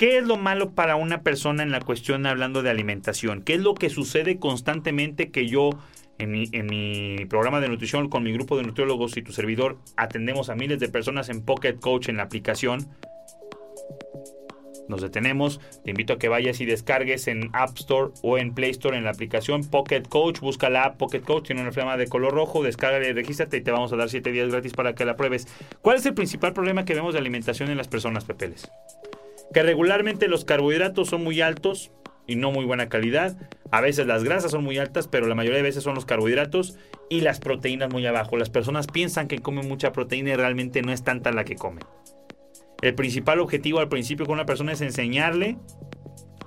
¿Qué 0.00 0.18
es 0.18 0.26
lo 0.26 0.36
malo 0.36 0.72
para 0.72 0.96
una 0.96 1.22
persona 1.22 1.62
en 1.62 1.70
la 1.70 1.78
cuestión 1.78 2.26
hablando 2.26 2.64
de 2.64 2.70
alimentación? 2.70 3.42
¿Qué 3.42 3.54
es 3.54 3.60
lo 3.60 3.74
que 3.74 3.88
sucede 3.88 4.40
constantemente 4.40 5.30
que 5.30 5.46
yo 5.46 5.78
en 6.18 6.66
mi, 6.66 7.26
programa 7.26 7.60
de 7.60 7.68
nutrición 7.68 8.08
con 8.08 8.22
mi 8.22 8.32
grupo 8.32 8.56
de 8.56 8.62
nutriólogos 8.62 9.16
y 9.16 9.22
tu 9.22 9.32
servidor 9.32 9.78
atendemos 9.96 10.48
a 10.48 10.54
miles 10.54 10.78
de 10.78 10.88
personas 10.88 11.28
en 11.28 11.42
Pocket 11.42 11.74
Coach 11.74 12.08
en 12.08 12.16
la 12.16 12.24
aplicación. 12.24 12.88
Nos 14.88 15.02
detenemos, 15.02 15.60
te 15.84 15.90
invito 15.90 16.12
a 16.12 16.18
que 16.18 16.28
vayas 16.28 16.60
y 16.60 16.64
descargues 16.64 17.26
en 17.26 17.50
App 17.52 17.76
Store 17.76 18.12
o 18.22 18.38
en 18.38 18.54
Play 18.54 18.70
Store 18.70 18.96
en 18.96 19.02
la 19.02 19.10
aplicación 19.10 19.64
Pocket 19.64 20.02
Coach, 20.08 20.38
busca 20.38 20.70
la 20.70 20.84
app 20.84 20.96
Pocket 20.96 21.22
Coach, 21.22 21.46
tiene 21.46 21.62
una 21.62 21.72
flama 21.72 21.96
de 21.96 22.06
color 22.06 22.32
rojo, 22.32 22.62
descárgala 22.62 23.08
y 23.08 23.12
regístrate 23.12 23.56
y 23.56 23.62
te 23.62 23.72
vamos 23.72 23.92
a 23.92 23.96
dar 23.96 24.08
7 24.08 24.30
días 24.30 24.48
gratis 24.48 24.74
para 24.74 24.94
que 24.94 25.04
la 25.04 25.16
pruebes. 25.16 25.48
¿Cuál 25.82 25.96
es 25.96 26.06
el 26.06 26.14
principal 26.14 26.52
problema 26.52 26.84
que 26.84 26.94
vemos 26.94 27.14
de 27.14 27.20
alimentación 27.20 27.68
en 27.70 27.76
las 27.76 27.88
personas, 27.88 28.24
Pepeles? 28.24 28.70
Que 29.52 29.62
regularmente 29.64 30.28
los 30.28 30.44
carbohidratos 30.44 31.08
son 31.08 31.24
muy 31.24 31.40
altos, 31.40 31.90
y 32.26 32.36
no 32.36 32.50
muy 32.50 32.64
buena 32.64 32.88
calidad. 32.88 33.36
A 33.70 33.80
veces 33.80 34.06
las 34.06 34.24
grasas 34.24 34.50
son 34.50 34.64
muy 34.64 34.78
altas, 34.78 35.08
pero 35.08 35.26
la 35.26 35.34
mayoría 35.34 35.58
de 35.58 35.62
veces 35.62 35.82
son 35.82 35.94
los 35.94 36.06
carbohidratos 36.06 36.76
y 37.08 37.20
las 37.20 37.40
proteínas 37.40 37.92
muy 37.92 38.06
abajo. 38.06 38.36
Las 38.36 38.50
personas 38.50 38.86
piensan 38.86 39.28
que 39.28 39.38
comen 39.38 39.68
mucha 39.68 39.92
proteína 39.92 40.30
y 40.30 40.36
realmente 40.36 40.82
no 40.82 40.92
es 40.92 41.02
tanta 41.02 41.32
la 41.32 41.44
que 41.44 41.56
comen. 41.56 41.84
El 42.82 42.94
principal 42.94 43.40
objetivo 43.40 43.78
al 43.78 43.88
principio 43.88 44.26
con 44.26 44.34
una 44.34 44.46
persona 44.46 44.72
es 44.72 44.80
enseñarle 44.80 45.56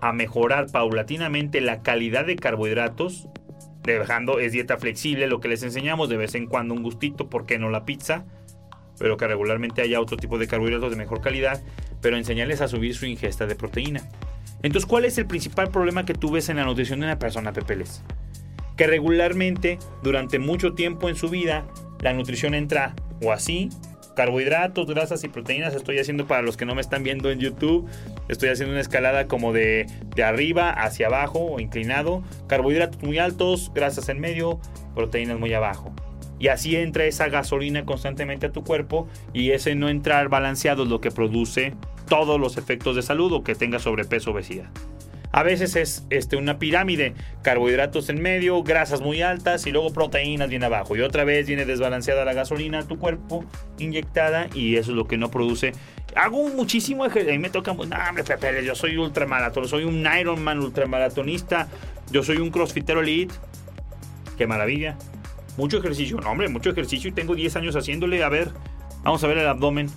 a 0.01 0.13
mejorar 0.13 0.67
paulatinamente 0.71 1.61
la 1.61 1.81
calidad 1.81 2.25
de 2.25 2.35
carbohidratos. 2.35 3.27
Dejando, 3.83 4.39
es 4.39 4.51
dieta 4.51 4.77
flexible, 4.77 5.27
lo 5.27 5.39
que 5.39 5.47
les 5.47 5.63
enseñamos 5.63 6.09
de 6.09 6.17
vez 6.17 6.35
en 6.35 6.45
cuando 6.45 6.75
un 6.75 6.83
gustito, 6.83 7.29
¿por 7.29 7.45
qué 7.45 7.57
no 7.57 7.69
la 7.69 7.85
pizza? 7.85 8.25
Pero 8.99 9.17
que 9.17 9.27
regularmente 9.27 9.81
haya 9.81 9.99
otro 9.99 10.17
tipo 10.17 10.37
de 10.37 10.47
carbohidratos 10.47 10.91
de 10.91 10.97
mejor 10.97 11.21
calidad, 11.21 11.63
pero 12.01 12.17
enseñarles 12.17 12.61
a 12.61 12.67
subir 12.67 12.95
su 12.95 13.05
ingesta 13.05 13.45
de 13.45 13.55
proteína. 13.55 14.01
Entonces, 14.61 14.87
¿cuál 14.87 15.05
es 15.05 15.17
el 15.17 15.25
principal 15.25 15.69
problema 15.69 16.05
que 16.05 16.13
tú 16.13 16.31
ves 16.31 16.49
en 16.49 16.57
la 16.57 16.65
nutrición 16.65 16.99
de 16.99 17.05
una 17.05 17.19
persona, 17.19 17.53
Pepeles? 17.53 18.03
Que 18.75 18.87
regularmente, 18.87 19.79
durante 20.03 20.39
mucho 20.39 20.73
tiempo 20.73 21.09
en 21.09 21.15
su 21.15 21.29
vida, 21.29 21.65
la 22.01 22.13
nutrición 22.13 22.53
entra 22.53 22.93
o 23.21 23.31
así, 23.31 23.69
carbohidratos, 24.15 24.85
grasas 24.87 25.23
y 25.23 25.29
proteínas. 25.29 25.73
Estoy 25.75 25.99
haciendo 25.99 26.27
para 26.27 26.41
los 26.41 26.57
que 26.57 26.65
no 26.65 26.75
me 26.75 26.81
están 26.81 27.03
viendo 27.03 27.31
en 27.31 27.39
YouTube, 27.39 27.87
estoy 28.27 28.49
haciendo 28.49 28.73
una 28.73 28.81
escalada 28.81 29.27
como 29.27 29.53
de, 29.53 29.87
de 30.13 30.23
arriba 30.23 30.71
hacia 30.71 31.07
abajo 31.07 31.39
o 31.39 31.59
inclinado. 31.59 32.21
Carbohidratos 32.47 33.01
muy 33.01 33.17
altos, 33.17 33.71
grasas 33.73 34.09
en 34.09 34.19
medio, 34.19 34.59
proteínas 34.93 35.39
muy 35.39 35.53
abajo. 35.53 35.93
Y 36.39 36.47
así 36.47 36.75
entra 36.75 37.05
esa 37.05 37.27
gasolina 37.27 37.85
constantemente 37.85 38.47
a 38.47 38.51
tu 38.51 38.63
cuerpo 38.63 39.07
y 39.33 39.51
ese 39.51 39.75
no 39.75 39.89
entrar 39.89 40.29
balanceado 40.29 40.83
es 40.83 40.89
lo 40.89 41.01
que 41.01 41.11
produce 41.11 41.73
todos 42.07 42.39
los 42.39 42.57
efectos 42.57 42.95
de 42.95 43.01
salud 43.01 43.31
o 43.33 43.43
que 43.43 43.55
tenga 43.55 43.79
sobrepeso 43.79 44.31
obesidad. 44.31 44.69
A 45.31 45.43
veces 45.43 45.75
es 45.75 46.05
este, 46.09 46.37
una 46.37 46.57
pirámide, 46.57 47.13
carbohidratos 47.43 48.09
en 48.09 48.19
medio, 48.19 48.63
grasas 48.63 49.01
muy 49.01 49.21
altas 49.21 49.67
y 49.67 49.71
luego 49.71 49.93
proteínas 49.93 50.49
bien 50.49 50.63
abajo. 50.63 50.95
Y 50.95 51.01
otra 51.01 51.23
vez 51.23 51.45
viene 51.45 51.65
desbalanceada 51.65 52.25
la 52.25 52.33
gasolina 52.33 52.79
a 52.79 52.87
tu 52.87 52.97
cuerpo, 52.97 53.45
inyectada, 53.77 54.47
y 54.55 54.77
eso 54.77 54.91
es 54.91 54.97
lo 54.97 55.07
que 55.07 55.17
no 55.17 55.29
produce. 55.29 55.73
Hago 56.15 56.49
muchísimo 56.49 57.05
ejercicio, 57.05 57.39
me 57.39 57.51
toca, 57.51 57.73
no, 57.73 57.81
hombre, 57.83 58.23
Pepe, 58.23 58.65
yo 58.65 58.73
soy 58.73 58.97
ultramaratón, 58.97 59.67
soy 59.67 59.83
un 59.83 60.03
Ironman 60.19 60.59
ultramaratonista, 60.59 61.67
yo 62.09 62.23
soy 62.23 62.37
un 62.37 62.49
crossfitero 62.49 63.01
elite. 63.01 63.35
Qué 64.35 64.47
maravilla. 64.47 64.97
Mucho 65.59 65.79
ejercicio, 65.79 66.21
no, 66.21 66.31
hombre, 66.31 66.47
mucho 66.47 66.69
ejercicio 66.69 67.09
y 67.09 67.11
tengo 67.11 67.35
10 67.35 67.57
años 67.57 67.75
haciéndole. 67.75 68.23
A 68.23 68.29
ver, 68.29 68.47
vamos 69.03 69.21
a 69.25 69.27
ver 69.27 69.39
el 69.39 69.45
abdomen. 69.45 69.89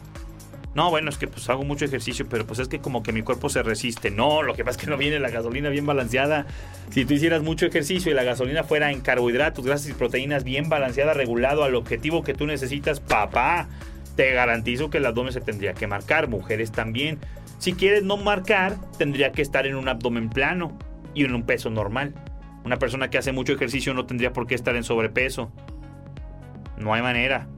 No, 0.75 0.91
bueno, 0.91 1.09
es 1.09 1.19
que 1.19 1.29
pues 1.29 1.49
hago 1.51 1.63
mucho 1.63 1.85
ejercicio, 1.85 2.27
pero 2.29 2.45
pues 2.45 2.59
es 2.59 2.67
que 2.67 2.81
como 2.81 3.05
que 3.05 3.13
mi 3.13 3.23
cuerpo 3.23 3.49
se 3.49 3.63
resiste. 3.63 4.11
No, 4.11 4.43
lo 4.43 4.55
que 4.55 4.65
pasa 4.65 4.77
es 4.77 4.85
que 4.85 4.91
no 4.91 4.97
viene 4.97 5.21
la 5.21 5.31
gasolina 5.31 5.69
bien 5.69 5.87
balanceada. 5.87 6.47
Si 6.91 7.05
tú 7.05 7.15
hicieras 7.15 7.43
mucho 7.45 7.65
ejercicio 7.65 8.11
y 8.11 8.15
la 8.17 8.25
gasolina 8.25 8.65
fuera 8.65 8.91
en 8.91 9.03
carbohidratos, 9.03 9.65
grasas 9.65 9.89
y 9.89 9.93
proteínas 9.93 10.43
bien 10.43 10.69
balanceada, 10.69 11.15
regulado 11.15 11.63
al 11.63 11.77
objetivo 11.77 12.25
que 12.25 12.35
tú 12.35 12.45
necesitas, 12.45 12.99
papá, 12.99 13.69
te 14.17 14.33
garantizo 14.33 14.91
que 14.91 14.99
el 14.99 15.07
abdomen 15.07 15.33
se 15.33 15.43
tendría 15.43 15.75
que 15.75 15.87
marcar. 15.87 16.27
Mujeres 16.27 16.73
también. 16.73 17.21
Si 17.61 17.75
quieres 17.75 18.03
no 18.03 18.17
marcar, 18.17 18.79
tendría 18.99 19.31
que 19.31 19.43
estar 19.43 19.69
en 19.69 19.77
un 19.77 19.87
abdomen 19.87 20.29
plano 20.29 20.77
y 21.15 21.25
en 21.25 21.37
un 21.37 21.45
peso 21.45 21.71
normal. 21.71 22.15
Una 22.65 22.79
persona 22.79 23.11
que 23.11 23.19
hace 23.19 23.33
mucho 23.33 23.53
ejercicio 23.53 23.95
no 23.95 24.07
tendría 24.07 24.33
por 24.33 24.47
qué 24.47 24.55
estar 24.55 24.77
en 24.77 24.85
sobrepeso. 24.85 25.51
No 26.77 26.95
hay 26.95 27.03
manera. 27.03 27.49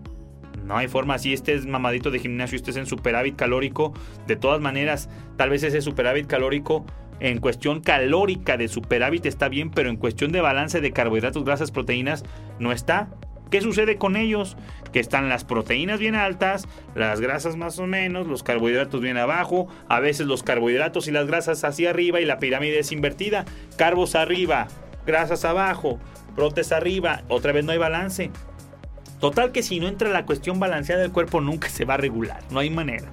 No 0.65 0.77
hay 0.77 0.89
forma. 0.89 1.19
Si 1.19 1.33
estés 1.33 1.67
mamadito 1.67 2.11
de 2.11 2.19
gimnasio, 2.19 2.57
estés 2.57 2.77
en 2.77 2.87
superávit 2.87 3.37
calórico, 3.37 3.93
de 4.27 4.37
todas 4.37 4.61
maneras, 4.61 5.11
tal 5.37 5.51
vez 5.51 5.63
ese 5.63 5.83
superávit 5.83 6.27
calórico 6.27 6.87
en 7.21 7.39
cuestión 7.39 7.81
calórica 7.81 8.57
de 8.57 8.69
superávit 8.69 9.27
está 9.27 9.49
bien, 9.49 9.71
pero 9.71 9.89
en 9.89 9.97
cuestión 9.97 10.33
de 10.33 10.41
balance 10.41 10.81
de 10.81 10.93
carbohidratos, 10.93 11.45
grasas, 11.45 11.71
proteínas, 11.71 12.25
no 12.59 12.73
está. 12.73 13.09
¿Qué 13.51 13.61
sucede 13.61 13.99
con 13.99 14.17
ellos? 14.17 14.57
Que 14.93 14.99
están 14.99 15.29
las 15.29 15.45
proteínas 15.45 16.01
bien 16.01 16.17
altas, 16.17 16.67
las 16.95 17.21
grasas 17.21 17.57
más 17.57 17.79
o 17.79 17.87
menos, 17.87 18.27
los 18.27 18.43
carbohidratos 18.43 19.01
bien 19.01 19.17
abajo, 19.17 19.69
a 19.89 20.01
veces 20.01 20.27
los 20.27 20.43
carbohidratos 20.43 21.07
y 21.07 21.13
las 21.13 21.27
grasas 21.27 21.63
hacia 21.63 21.91
arriba 21.91 22.21
y 22.21 22.25
la 22.25 22.39
pirámide 22.39 22.81
es 22.81 22.91
invertida. 22.91 23.45
Carbos 23.77 24.17
arriba, 24.17 24.67
grasas 25.07 25.45
abajo, 25.45 25.99
protes 26.35 26.73
arriba, 26.73 27.23
otra 27.29 27.53
vez 27.53 27.65
no 27.65 27.73
hay 27.73 27.79
balance. 27.79 28.31
Total 29.21 29.53
que 29.53 29.63
si 29.63 29.81
no 29.81 29.89
entra 29.89 30.11
la 30.11 30.27
cuestión 30.27 30.61
balanceada 30.61 31.03
del 31.03 31.13
cuerpo 31.13 31.41
nunca 31.41 31.69
se 31.69 31.85
va 31.85 31.95
a 31.95 31.99
regular, 31.99 32.43
no 32.51 32.61
hay 32.61 32.71
manera. 32.71 33.09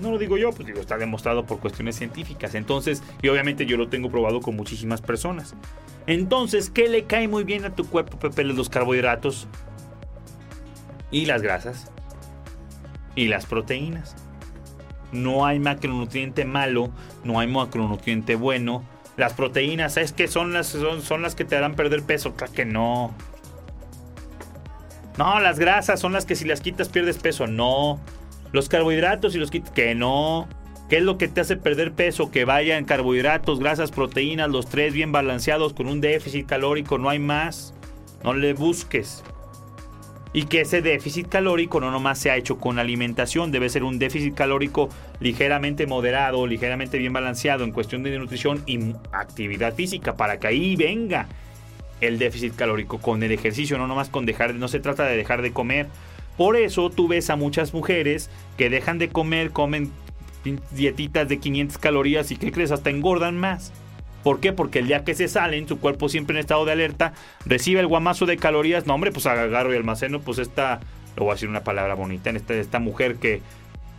No 0.00 0.10
lo 0.10 0.18
digo 0.18 0.36
yo, 0.36 0.50
pues 0.50 0.66
digo, 0.66 0.80
está 0.80 0.98
demostrado 0.98 1.46
por 1.46 1.60
cuestiones 1.60 1.94
científicas. 1.94 2.56
Entonces, 2.56 3.02
y 3.22 3.28
obviamente 3.28 3.66
yo 3.66 3.76
lo 3.76 3.88
tengo 3.88 4.10
probado 4.10 4.40
con 4.40 4.56
muchísimas 4.56 5.00
personas. 5.00 5.54
Entonces, 6.08 6.70
¿qué 6.70 6.88
le 6.88 7.04
cae 7.04 7.28
muy 7.28 7.44
bien 7.44 7.64
a 7.64 7.74
tu 7.76 7.86
cuerpo, 7.86 8.18
Pepe? 8.18 8.42
Los 8.42 8.68
carbohidratos 8.68 9.46
y 11.12 11.26
las 11.26 11.42
grasas 11.42 11.92
y 13.14 13.28
las 13.28 13.46
proteínas. 13.46 14.16
No 15.12 15.46
hay 15.46 15.60
macronutriente 15.60 16.44
malo, 16.44 16.90
no 17.22 17.38
hay 17.38 17.46
macronutriente 17.46 18.34
bueno. 18.34 18.82
Las 19.16 19.34
proteínas, 19.34 19.96
¿es 19.96 20.12
que 20.12 20.26
son 20.26 20.52
las, 20.52 20.68
son, 20.68 21.02
son 21.02 21.22
las 21.22 21.34
que 21.34 21.44
te 21.44 21.56
harán 21.56 21.74
perder 21.74 22.02
peso? 22.02 22.34
Claro 22.34 22.52
que 22.52 22.64
no. 22.64 23.14
No, 25.18 25.40
las 25.40 25.58
grasas 25.58 26.00
son 26.00 26.12
las 26.12 26.24
que 26.24 26.36
si 26.36 26.46
las 26.46 26.60
quitas 26.60 26.88
pierdes 26.88 27.18
peso. 27.18 27.46
No. 27.46 28.00
Los 28.52 28.68
carbohidratos 28.68 29.34
y 29.34 29.38
los 29.38 29.50
quitas. 29.50 29.70
Que 29.70 29.94
no. 29.94 30.48
¿Qué 30.88 30.98
es 30.98 31.02
lo 31.02 31.18
que 31.18 31.28
te 31.28 31.40
hace 31.40 31.56
perder 31.56 31.92
peso? 31.92 32.30
Que 32.30 32.44
vayan 32.44 32.84
carbohidratos, 32.84 33.60
grasas, 33.60 33.90
proteínas, 33.90 34.50
los 34.50 34.66
tres 34.66 34.92
bien 34.92 35.12
balanceados 35.12 35.72
con 35.74 35.86
un 35.86 36.00
déficit 36.00 36.46
calórico. 36.46 36.98
No 36.98 37.08
hay 37.08 37.18
más. 37.18 37.74
No 38.24 38.34
le 38.34 38.54
busques. 38.54 39.22
Y 40.34 40.44
que 40.44 40.62
ese 40.62 40.80
déficit 40.80 41.28
calórico 41.28 41.80
no 41.80 41.90
nomás 41.90 42.18
se 42.18 42.30
ha 42.30 42.36
hecho 42.36 42.58
con 42.58 42.78
alimentación, 42.78 43.52
debe 43.52 43.68
ser 43.68 43.84
un 43.84 43.98
déficit 43.98 44.34
calórico 44.34 44.88
ligeramente 45.20 45.86
moderado, 45.86 46.46
ligeramente 46.46 46.98
bien 46.98 47.12
balanceado 47.12 47.64
en 47.64 47.72
cuestión 47.72 48.02
de 48.02 48.18
nutrición 48.18 48.62
y 48.66 48.94
actividad 49.12 49.74
física 49.74 50.16
para 50.16 50.38
que 50.38 50.46
ahí 50.46 50.74
venga 50.76 51.28
el 52.00 52.18
déficit 52.18 52.54
calórico 52.54 52.98
con 52.98 53.22
el 53.22 53.32
ejercicio, 53.32 53.78
no 53.78 53.86
nomás 53.86 54.08
con 54.08 54.26
dejar, 54.26 54.54
no 54.54 54.68
se 54.68 54.80
trata 54.80 55.04
de 55.04 55.16
dejar 55.16 55.42
de 55.42 55.52
comer. 55.52 55.86
Por 56.36 56.56
eso 56.56 56.90
tú 56.90 57.08
ves 57.08 57.30
a 57.30 57.36
muchas 57.36 57.74
mujeres 57.74 58.30
que 58.56 58.70
dejan 58.70 58.98
de 58.98 59.08
comer, 59.08 59.50
comen 59.50 59.92
dietitas 60.72 61.28
de 61.28 61.38
500 61.38 61.78
calorías 61.78 62.30
y 62.30 62.36
que 62.36 62.52
crees 62.52 62.72
hasta 62.72 62.90
engordan 62.90 63.38
más. 63.38 63.72
¿Por 64.22 64.40
qué? 64.40 64.52
Porque 64.52 64.78
el 64.78 64.86
día 64.86 65.04
que 65.04 65.14
se 65.14 65.28
salen, 65.28 65.66
su 65.66 65.78
cuerpo 65.80 66.08
siempre 66.08 66.36
en 66.36 66.40
estado 66.40 66.64
de 66.64 66.72
alerta, 66.72 67.12
recibe 67.44 67.80
el 67.80 67.86
guamazo 67.86 68.26
de 68.26 68.36
calorías. 68.36 68.86
No, 68.86 68.94
hombre, 68.94 69.10
pues 69.10 69.26
agarro 69.26 69.72
y 69.72 69.76
almaceno, 69.76 70.20
pues 70.20 70.38
esta, 70.38 70.80
lo 71.16 71.24
voy 71.24 71.32
a 71.32 71.34
decir 71.34 71.48
una 71.48 71.64
palabra 71.64 71.94
bonita, 71.94 72.30
en 72.30 72.36
esta, 72.36 72.54
esta 72.54 72.78
mujer 72.78 73.16
que 73.16 73.42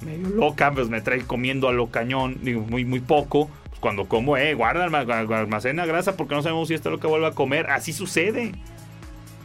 medio 0.04 0.30
loca, 0.30 0.72
pues 0.72 0.90
me 0.90 1.02
trae 1.02 1.22
comiendo 1.22 1.68
a 1.68 1.74
lo 1.74 1.88
cañón, 1.88 2.38
digo, 2.42 2.62
muy, 2.62 2.86
muy 2.86 3.00
poco. 3.00 3.50
Pues 3.70 3.80
cuando 3.80 4.06
como, 4.06 4.38
eh, 4.38 4.54
guarda, 4.54 4.86
almacena 4.86 5.86
grasa 5.86 6.16
porque 6.16 6.36
no 6.36 6.42
sabemos 6.42 6.68
si 6.68 6.74
esto 6.74 6.90
es 6.90 6.94
lo 6.94 7.00
que 7.00 7.08
vuelve 7.08 7.28
a 7.28 7.32
comer. 7.32 7.70
Así 7.70 7.92
sucede 7.92 8.54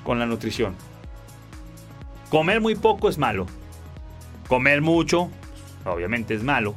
con 0.05 0.19
la 0.19 0.27
nutrición. 0.27 0.75
Comer 2.31 2.61
muy 2.61 2.75
poco 2.75 3.09
es 3.09 3.19
malo. 3.19 3.47
Comer 4.49 4.81
mucho, 4.81 5.31
obviamente 5.85 6.35
es 6.35 6.43
malo. 6.43 6.75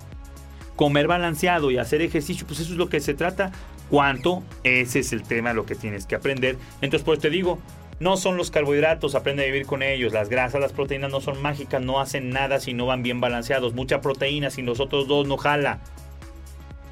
Comer 0.76 1.08
balanceado 1.08 1.70
y 1.72 1.78
hacer 1.78 2.02
ejercicio, 2.02 2.48
pues 2.48 2.60
eso 2.60 2.72
es 2.72 2.78
lo 2.78 2.90
que 2.90 3.00
se 3.00 3.14
trata 3.14 3.52
cuánto, 3.92 4.42
ese 4.64 5.00
es 5.00 5.14
el 5.14 5.22
tema, 5.22 5.54
lo 5.54 5.68
que 5.68 5.76
tienes 5.76 6.08
que 6.08 6.16
aprender. 6.16 6.58
Entonces, 6.82 7.06
pues 7.06 7.20
te 7.20 7.30
digo, 7.30 7.60
no 8.00 8.18
son 8.18 8.36
los 8.36 8.50
carbohidratos, 8.50 9.14
aprende 9.14 9.44
a 9.44 9.46
vivir 9.46 9.68
con 9.68 9.84
ellos. 9.84 10.12
Las 10.12 10.28
grasas, 10.28 10.60
las 10.60 10.72
proteínas 10.72 11.12
no 11.12 11.22
son 11.22 11.40
mágicas, 11.40 11.84
no 11.84 12.00
hacen 12.00 12.32
nada 12.32 12.60
si 12.60 12.74
no 12.74 12.88
van 12.88 13.04
bien 13.04 13.22
balanceados. 13.22 13.76
Mucha 13.76 14.02
proteína 14.02 14.50
sin 14.50 14.66
los 14.66 14.80
otros 14.80 15.08
dos 15.08 15.28
no 15.28 15.38
jala. 15.38 15.82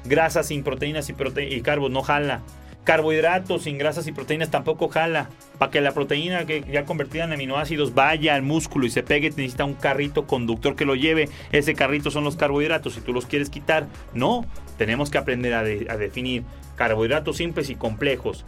Grasas 0.04 0.46
sin 0.46 0.62
proteínas 0.62 1.10
y, 1.10 1.14
y 1.40 1.60
carbos 1.62 1.90
no 1.90 2.02
jala. 2.02 2.42
Carbohidratos 2.84 3.62
sin 3.62 3.76
grasas 3.76 4.06
y 4.06 4.12
proteínas 4.12 4.52
tampoco 4.52 4.88
jala. 4.88 5.30
Para 5.58 5.72
que 5.72 5.80
la 5.80 5.92
proteína 5.92 6.46
que 6.46 6.62
ya 6.70 6.84
convertida 6.84 7.24
en 7.24 7.32
aminoácidos 7.32 7.92
vaya 7.92 8.36
al 8.36 8.42
músculo 8.42 8.86
y 8.86 8.90
se 8.90 9.02
pegue, 9.02 9.30
necesita 9.30 9.64
un 9.64 9.74
carrito 9.74 10.28
conductor 10.28 10.76
que 10.76 10.84
lo 10.84 10.94
lleve. 10.94 11.28
Ese 11.50 11.74
carrito 11.74 12.12
son 12.12 12.22
los 12.22 12.36
carbohidratos. 12.36 12.94
Si 12.94 13.00
tú 13.00 13.12
los 13.12 13.26
quieres 13.26 13.50
quitar, 13.50 13.88
no. 14.14 14.46
Tenemos 14.80 15.10
que 15.10 15.18
aprender 15.18 15.52
a, 15.52 15.62
definir 15.62 16.42
carbohidratos 16.74 17.36
simples 17.36 17.68
y 17.68 17.74
complejos. 17.74 18.46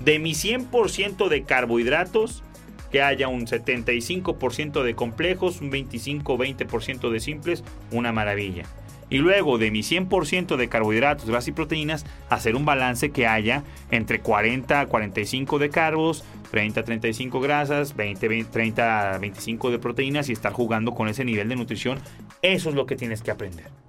De 0.00 0.18
mi 0.18 0.32
100% 0.32 1.28
de 1.28 1.42
carbohidratos, 1.42 2.42
que 2.90 3.02
haya 3.02 3.28
un 3.28 3.46
75% 3.46 4.82
de 4.82 4.94
complejos, 4.94 5.60
un 5.60 5.70
25-20% 5.70 7.10
de 7.10 7.20
simples, 7.20 7.64
una 7.92 8.12
maravilla. 8.12 8.64
Y 9.10 9.18
luego 9.18 9.58
de 9.58 9.70
mi 9.70 9.80
100% 9.80 10.56
de 10.56 10.68
carbohidratos, 10.70 11.28
grasas 11.28 11.48
y 11.48 11.52
proteínas, 11.52 12.06
hacer 12.30 12.56
un 12.56 12.64
balance 12.64 13.10
que 13.10 13.26
haya 13.26 13.62
entre 13.90 14.20
40 14.20 14.80
a 14.80 14.86
45 14.86 15.58
de 15.58 15.68
carbos, 15.68 16.24
30 16.50 16.80
a 16.80 16.84
35 16.84 17.40
grasas, 17.42 17.94
20, 17.94 18.26
20 18.26 18.50
30 18.50 19.16
a 19.16 19.18
25 19.18 19.70
de 19.70 19.78
proteínas 19.78 20.30
y 20.30 20.32
estar 20.32 20.54
jugando 20.54 20.94
con 20.94 21.08
ese 21.08 21.26
nivel 21.26 21.50
de 21.50 21.56
nutrición. 21.56 21.98
Eso 22.40 22.70
es 22.70 22.74
lo 22.74 22.86
que 22.86 22.96
tienes 22.96 23.20
que 23.20 23.32
aprender. 23.32 23.83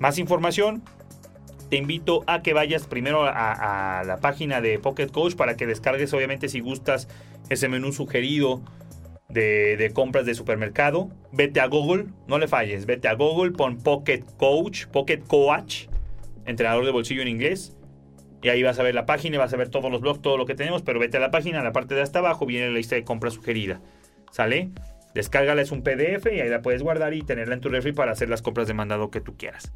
Más 0.00 0.18
información, 0.18 0.82
te 1.68 1.76
invito 1.76 2.24
a 2.26 2.40
que 2.40 2.54
vayas 2.54 2.86
primero 2.86 3.22
a, 3.22 4.02
la 4.06 4.16
página 4.16 4.62
de 4.62 4.78
Pocket 4.78 5.08
Coach 5.08 5.34
para 5.34 5.56
que 5.56 5.66
descargues, 5.66 6.12
obviamente, 6.14 6.48
si 6.48 6.60
gustas 6.60 7.06
ese 7.50 7.68
menú 7.68 7.92
sugerido 7.92 8.62
de, 9.28 9.90
compras 9.94 10.24
de 10.24 10.34
supermercado. 10.34 11.10
Vete 11.32 11.60
a 11.60 11.66
Google, 11.66 12.06
no 12.26 12.38
le 12.38 12.48
falles, 12.48 12.86
vete 12.86 13.08
a 13.08 13.14
Google, 13.14 13.52
pon 13.52 13.76
Pocket 13.76 14.24
Coach, 14.38 14.86
Pocket 14.86 15.20
Coach, 15.26 15.86
entrenador 16.46 16.86
de 16.86 16.92
bolsillo 16.92 17.20
en 17.20 17.28
inglés. 17.28 17.76
Y 18.42 18.48
ahí 18.48 18.62
vas 18.62 18.78
a 18.78 18.82
ver 18.82 18.94
la 18.94 19.04
página, 19.04 19.36
vas 19.38 19.52
a 19.52 19.58
ver 19.58 19.68
todos 19.68 19.92
los 19.92 20.00
blogs, 20.00 20.22
todo 20.22 20.38
lo 20.38 20.46
que 20.46 20.54
tenemos, 20.54 20.80
pero 20.80 20.98
vete 20.98 21.18
a 21.18 21.20
la 21.20 21.30
página, 21.30 21.58
en 21.58 21.64
la 21.64 21.72
parte 21.72 21.94
de 21.94 22.00
hasta 22.00 22.20
abajo 22.20 22.46
viene 22.46 22.68
la 22.68 22.76
lista 22.76 22.94
de 22.94 23.04
compras 23.04 23.34
sugerida. 23.34 23.82
¿Sale? 24.30 24.70
Descárgala, 25.14 25.62
es 25.62 25.72
un 25.72 25.82
PDF 25.82 26.26
y 26.32 26.40
ahí 26.40 26.48
la 26.48 26.62
puedes 26.62 26.82
guardar 26.82 27.14
y 27.14 27.22
tenerla 27.22 27.54
en 27.54 27.60
tu 27.60 27.68
refri 27.68 27.92
para 27.92 28.12
hacer 28.12 28.28
las 28.28 28.42
compras 28.42 28.66
de 28.68 28.74
mandado 28.74 29.10
que 29.10 29.20
tú 29.20 29.36
quieras 29.36 29.72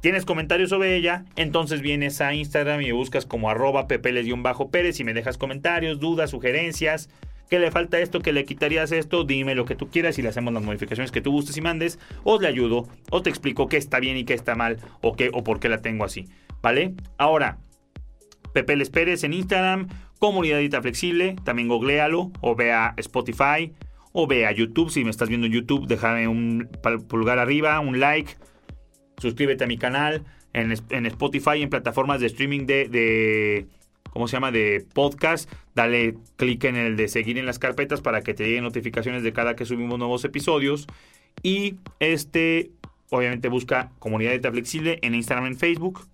tienes 0.00 0.24
comentarios 0.24 0.70
sobre 0.70 0.96
ella, 0.96 1.24
entonces 1.36 1.80
vienes 1.80 2.20
a 2.20 2.34
Instagram 2.34 2.80
y 2.82 2.92
buscas 2.92 3.26
como 3.26 3.50
arroba 3.50 3.88
pepeles-pérez 3.88 5.00
y 5.00 5.04
me 5.04 5.14
dejas 5.14 5.38
comentarios, 5.38 6.00
dudas, 6.00 6.30
sugerencias. 6.30 7.08
¿Qué 7.50 7.58
le 7.58 7.70
falta 7.70 7.98
esto? 7.98 8.20
¿Qué 8.20 8.32
le 8.32 8.44
quitarías 8.44 8.92
esto? 8.92 9.24
Dime 9.24 9.54
lo 9.54 9.64
que 9.64 9.74
tú 9.74 9.88
quieras 9.88 10.18
y 10.18 10.22
le 10.22 10.28
hacemos 10.28 10.52
las 10.52 10.62
modificaciones 10.62 11.10
que 11.10 11.22
tú 11.22 11.32
gustes 11.32 11.56
y 11.56 11.62
mandes. 11.62 11.98
O 12.22 12.38
le 12.38 12.46
ayudo, 12.46 12.86
o 13.10 13.22
te 13.22 13.30
explico 13.30 13.68
qué 13.68 13.78
está 13.78 14.00
bien 14.00 14.18
y 14.18 14.24
qué 14.24 14.34
está 14.34 14.54
mal, 14.54 14.78
o 15.00 15.16
qué, 15.16 15.30
o 15.32 15.42
por 15.44 15.58
qué 15.58 15.70
la 15.70 15.80
tengo 15.80 16.04
así. 16.04 16.26
¿Vale? 16.60 16.94
Ahora, 17.16 17.58
Pepeles 18.52 18.90
Pérez 18.90 19.24
en 19.24 19.32
Instagram, 19.32 19.88
Comunidad 20.18 20.58
Dita 20.58 20.82
Flexible, 20.82 21.36
también 21.44 21.68
googlealo, 21.68 22.32
o 22.42 22.54
ve 22.54 22.72
a 22.72 22.92
Spotify, 22.98 23.72
o 24.12 24.26
ve 24.26 24.46
a 24.46 24.52
YouTube. 24.52 24.90
Si 24.90 25.04
me 25.04 25.10
estás 25.10 25.28
viendo 25.28 25.46
en 25.46 25.52
YouTube, 25.52 25.86
déjame 25.86 26.28
un 26.28 26.68
pulgar 27.08 27.38
arriba, 27.38 27.80
un 27.80 28.00
like 28.00 28.36
suscríbete 29.18 29.64
a 29.64 29.66
mi 29.66 29.78
canal 29.78 30.24
en, 30.52 31.06
Spotify, 31.06 31.62
en 31.62 31.70
plataformas 31.70 32.20
de 32.20 32.26
streaming 32.26 32.66
de, 32.66 33.66
¿cómo 34.10 34.26
se 34.28 34.36
llama? 34.36 34.50
De 34.50 34.84
podcast. 34.92 35.50
Dale 35.74 36.16
clic 36.36 36.64
en 36.64 36.76
el 36.76 36.96
de 36.96 37.08
seguir 37.08 37.38
en 37.38 37.46
las 37.46 37.58
carpetas 37.58 38.00
para 38.00 38.22
que 38.22 38.34
te 38.34 38.44
lleguen 38.44 38.64
notificaciones 38.64 39.22
de 39.22 39.32
cada 39.32 39.54
que 39.54 39.64
subimos 39.64 39.98
nuevos 39.98 40.24
episodios. 40.24 40.86
Y 41.42 41.76
este, 42.00 42.70
obviamente 43.10 43.48
busca 43.48 43.92
Comunidad 43.98 44.38
de 44.38 44.50
Flexible 44.50 44.98
en 45.02 45.14
Instagram, 45.14 45.46
en 45.46 45.56
Facebook. 45.56 46.08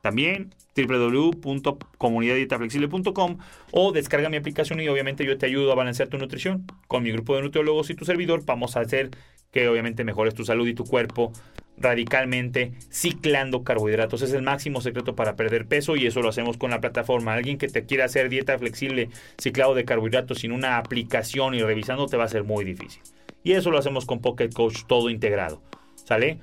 También 0.00 0.54
www.comunidaddietaflexible.com 0.76 3.38
o 3.72 3.92
descarga 3.92 4.28
mi 4.28 4.36
aplicación 4.36 4.80
y 4.80 4.88
obviamente 4.88 5.24
yo 5.24 5.38
te 5.38 5.46
ayudo 5.46 5.72
a 5.72 5.74
balancear 5.74 6.08
tu 6.08 6.18
nutrición. 6.18 6.66
Con 6.88 7.02
mi 7.02 7.10
grupo 7.12 7.36
de 7.36 7.42
nutriólogos 7.42 7.90
y 7.90 7.94
tu 7.94 8.04
servidor 8.04 8.44
vamos 8.44 8.76
a 8.76 8.80
hacer 8.80 9.10
que 9.50 9.68
obviamente 9.68 10.04
mejores 10.04 10.34
tu 10.34 10.44
salud 10.44 10.68
y 10.68 10.74
tu 10.74 10.84
cuerpo 10.84 11.32
radicalmente 11.76 12.72
ciclando 12.90 13.64
carbohidratos. 13.64 14.22
Es 14.22 14.32
el 14.32 14.42
máximo 14.42 14.80
secreto 14.80 15.16
para 15.16 15.34
perder 15.34 15.66
peso 15.66 15.96
y 15.96 16.06
eso 16.06 16.22
lo 16.22 16.28
hacemos 16.28 16.56
con 16.56 16.70
la 16.70 16.80
plataforma. 16.80 17.34
Alguien 17.34 17.58
que 17.58 17.68
te 17.68 17.84
quiera 17.84 18.04
hacer 18.04 18.28
dieta 18.28 18.56
flexible, 18.58 19.10
ciclado 19.38 19.74
de 19.74 19.84
carbohidratos 19.84 20.40
sin 20.40 20.52
una 20.52 20.78
aplicación 20.78 21.54
y 21.54 21.62
revisando 21.62 22.06
te 22.06 22.16
va 22.16 22.24
a 22.24 22.28
ser 22.28 22.44
muy 22.44 22.64
difícil. 22.64 23.02
Y 23.42 23.52
eso 23.52 23.70
lo 23.70 23.78
hacemos 23.78 24.04
con 24.04 24.20
Pocket 24.20 24.50
Coach 24.52 24.82
todo 24.86 25.08
integrado. 25.08 25.62
¿Sale? 26.04 26.38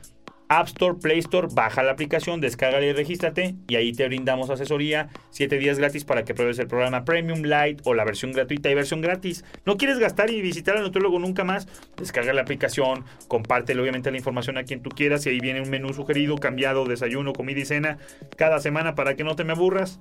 App 0.49 0.67
Store, 0.67 0.97
Play 1.01 1.19
Store, 1.19 1.47
baja 1.51 1.83
la 1.83 1.91
aplicación, 1.91 2.39
descarga 2.39 2.79
y 2.81 2.93
regístrate 2.93 3.55
y 3.67 3.75
ahí 3.75 3.91
te 3.91 4.07
brindamos 4.07 4.49
asesoría, 4.49 5.09
7 5.31 5.57
días 5.57 5.77
gratis 5.77 6.05
para 6.05 6.23
que 6.23 6.33
pruebes 6.33 6.57
el 6.59 6.67
programa 6.67 7.03
Premium 7.03 7.41
Light 7.43 7.81
o 7.83 7.93
la 7.93 8.05
versión 8.05 8.31
gratuita 8.31 8.69
y 8.69 8.75
versión 8.75 9.01
gratis. 9.01 9.43
¿No 9.65 9.77
quieres 9.77 9.99
gastar 9.99 10.29
y 10.29 10.41
visitar 10.41 10.77
al 10.77 10.83
nutriólogo 10.83 11.19
nunca 11.19 11.43
más? 11.43 11.67
Descarga 11.97 12.33
la 12.33 12.41
aplicación, 12.41 13.03
compártelo 13.27 13.81
obviamente 13.81 14.09
la 14.09 14.17
información 14.17 14.57
a 14.57 14.63
quien 14.63 14.81
tú 14.81 14.89
quieras 14.89 15.25
y 15.25 15.29
ahí 15.29 15.39
viene 15.39 15.61
un 15.61 15.69
menú 15.69 15.93
sugerido, 15.93 16.37
cambiado, 16.37 16.85
desayuno, 16.85 17.33
comida 17.33 17.59
y 17.59 17.65
cena 17.65 17.97
cada 18.37 18.59
semana 18.59 18.95
para 18.95 19.15
que 19.15 19.23
no 19.23 19.35
te 19.35 19.43
me 19.43 19.51
aburras. 19.53 19.99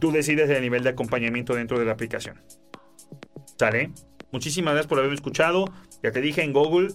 Tú 0.00 0.12
decides 0.12 0.48
el 0.50 0.62
nivel 0.62 0.82
de 0.82 0.90
acompañamiento 0.90 1.54
dentro 1.54 1.78
de 1.78 1.84
la 1.84 1.92
aplicación. 1.92 2.40
¿Sale? 3.58 3.90
Muchísimas 4.32 4.72
gracias 4.72 4.88
por 4.88 4.98
haberme 4.98 5.14
escuchado. 5.14 5.66
Ya 6.02 6.10
te 6.10 6.20
dije 6.20 6.42
en 6.42 6.52
Google, 6.52 6.88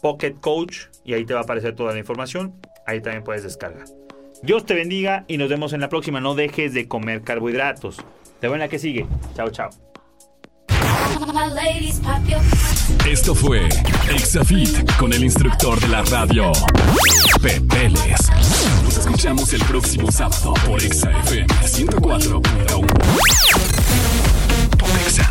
Pocket 0.00 0.34
Coach, 0.40 0.86
y 1.04 1.14
ahí 1.14 1.24
te 1.24 1.34
va 1.34 1.40
a 1.40 1.42
aparecer 1.42 1.74
toda 1.74 1.92
la 1.92 1.98
información. 1.98 2.54
Ahí 2.86 3.00
también 3.00 3.22
puedes 3.24 3.42
descargar. 3.42 3.84
Dios 4.42 4.64
te 4.64 4.74
bendiga 4.74 5.24
y 5.28 5.36
nos 5.36 5.48
vemos 5.48 5.72
en 5.72 5.80
la 5.80 5.88
próxima. 5.88 6.20
No 6.20 6.34
dejes 6.34 6.72
de 6.72 6.88
comer 6.88 7.22
carbohidratos. 7.22 7.98
Te 8.40 8.46
veo 8.46 8.54
en 8.54 8.60
la 8.60 8.68
que 8.68 8.78
sigue. 8.78 9.06
Chao, 9.34 9.50
chao. 9.50 9.70
Esto 13.06 13.34
fue 13.34 13.68
Exafit 14.10 14.96
con 14.96 15.12
el 15.12 15.24
instructor 15.24 15.78
de 15.80 15.88
la 15.88 16.02
radio, 16.02 16.50
Pepeles. 17.42 18.30
Nos 18.82 18.96
escuchamos 18.96 19.52
el 19.52 19.62
próximo 19.64 20.10
sábado 20.10 20.54
por 20.66 20.82
ExaFM 20.82 21.46
104.1. 21.46 22.86
Por 24.78 24.90
Exa. 25.06 25.30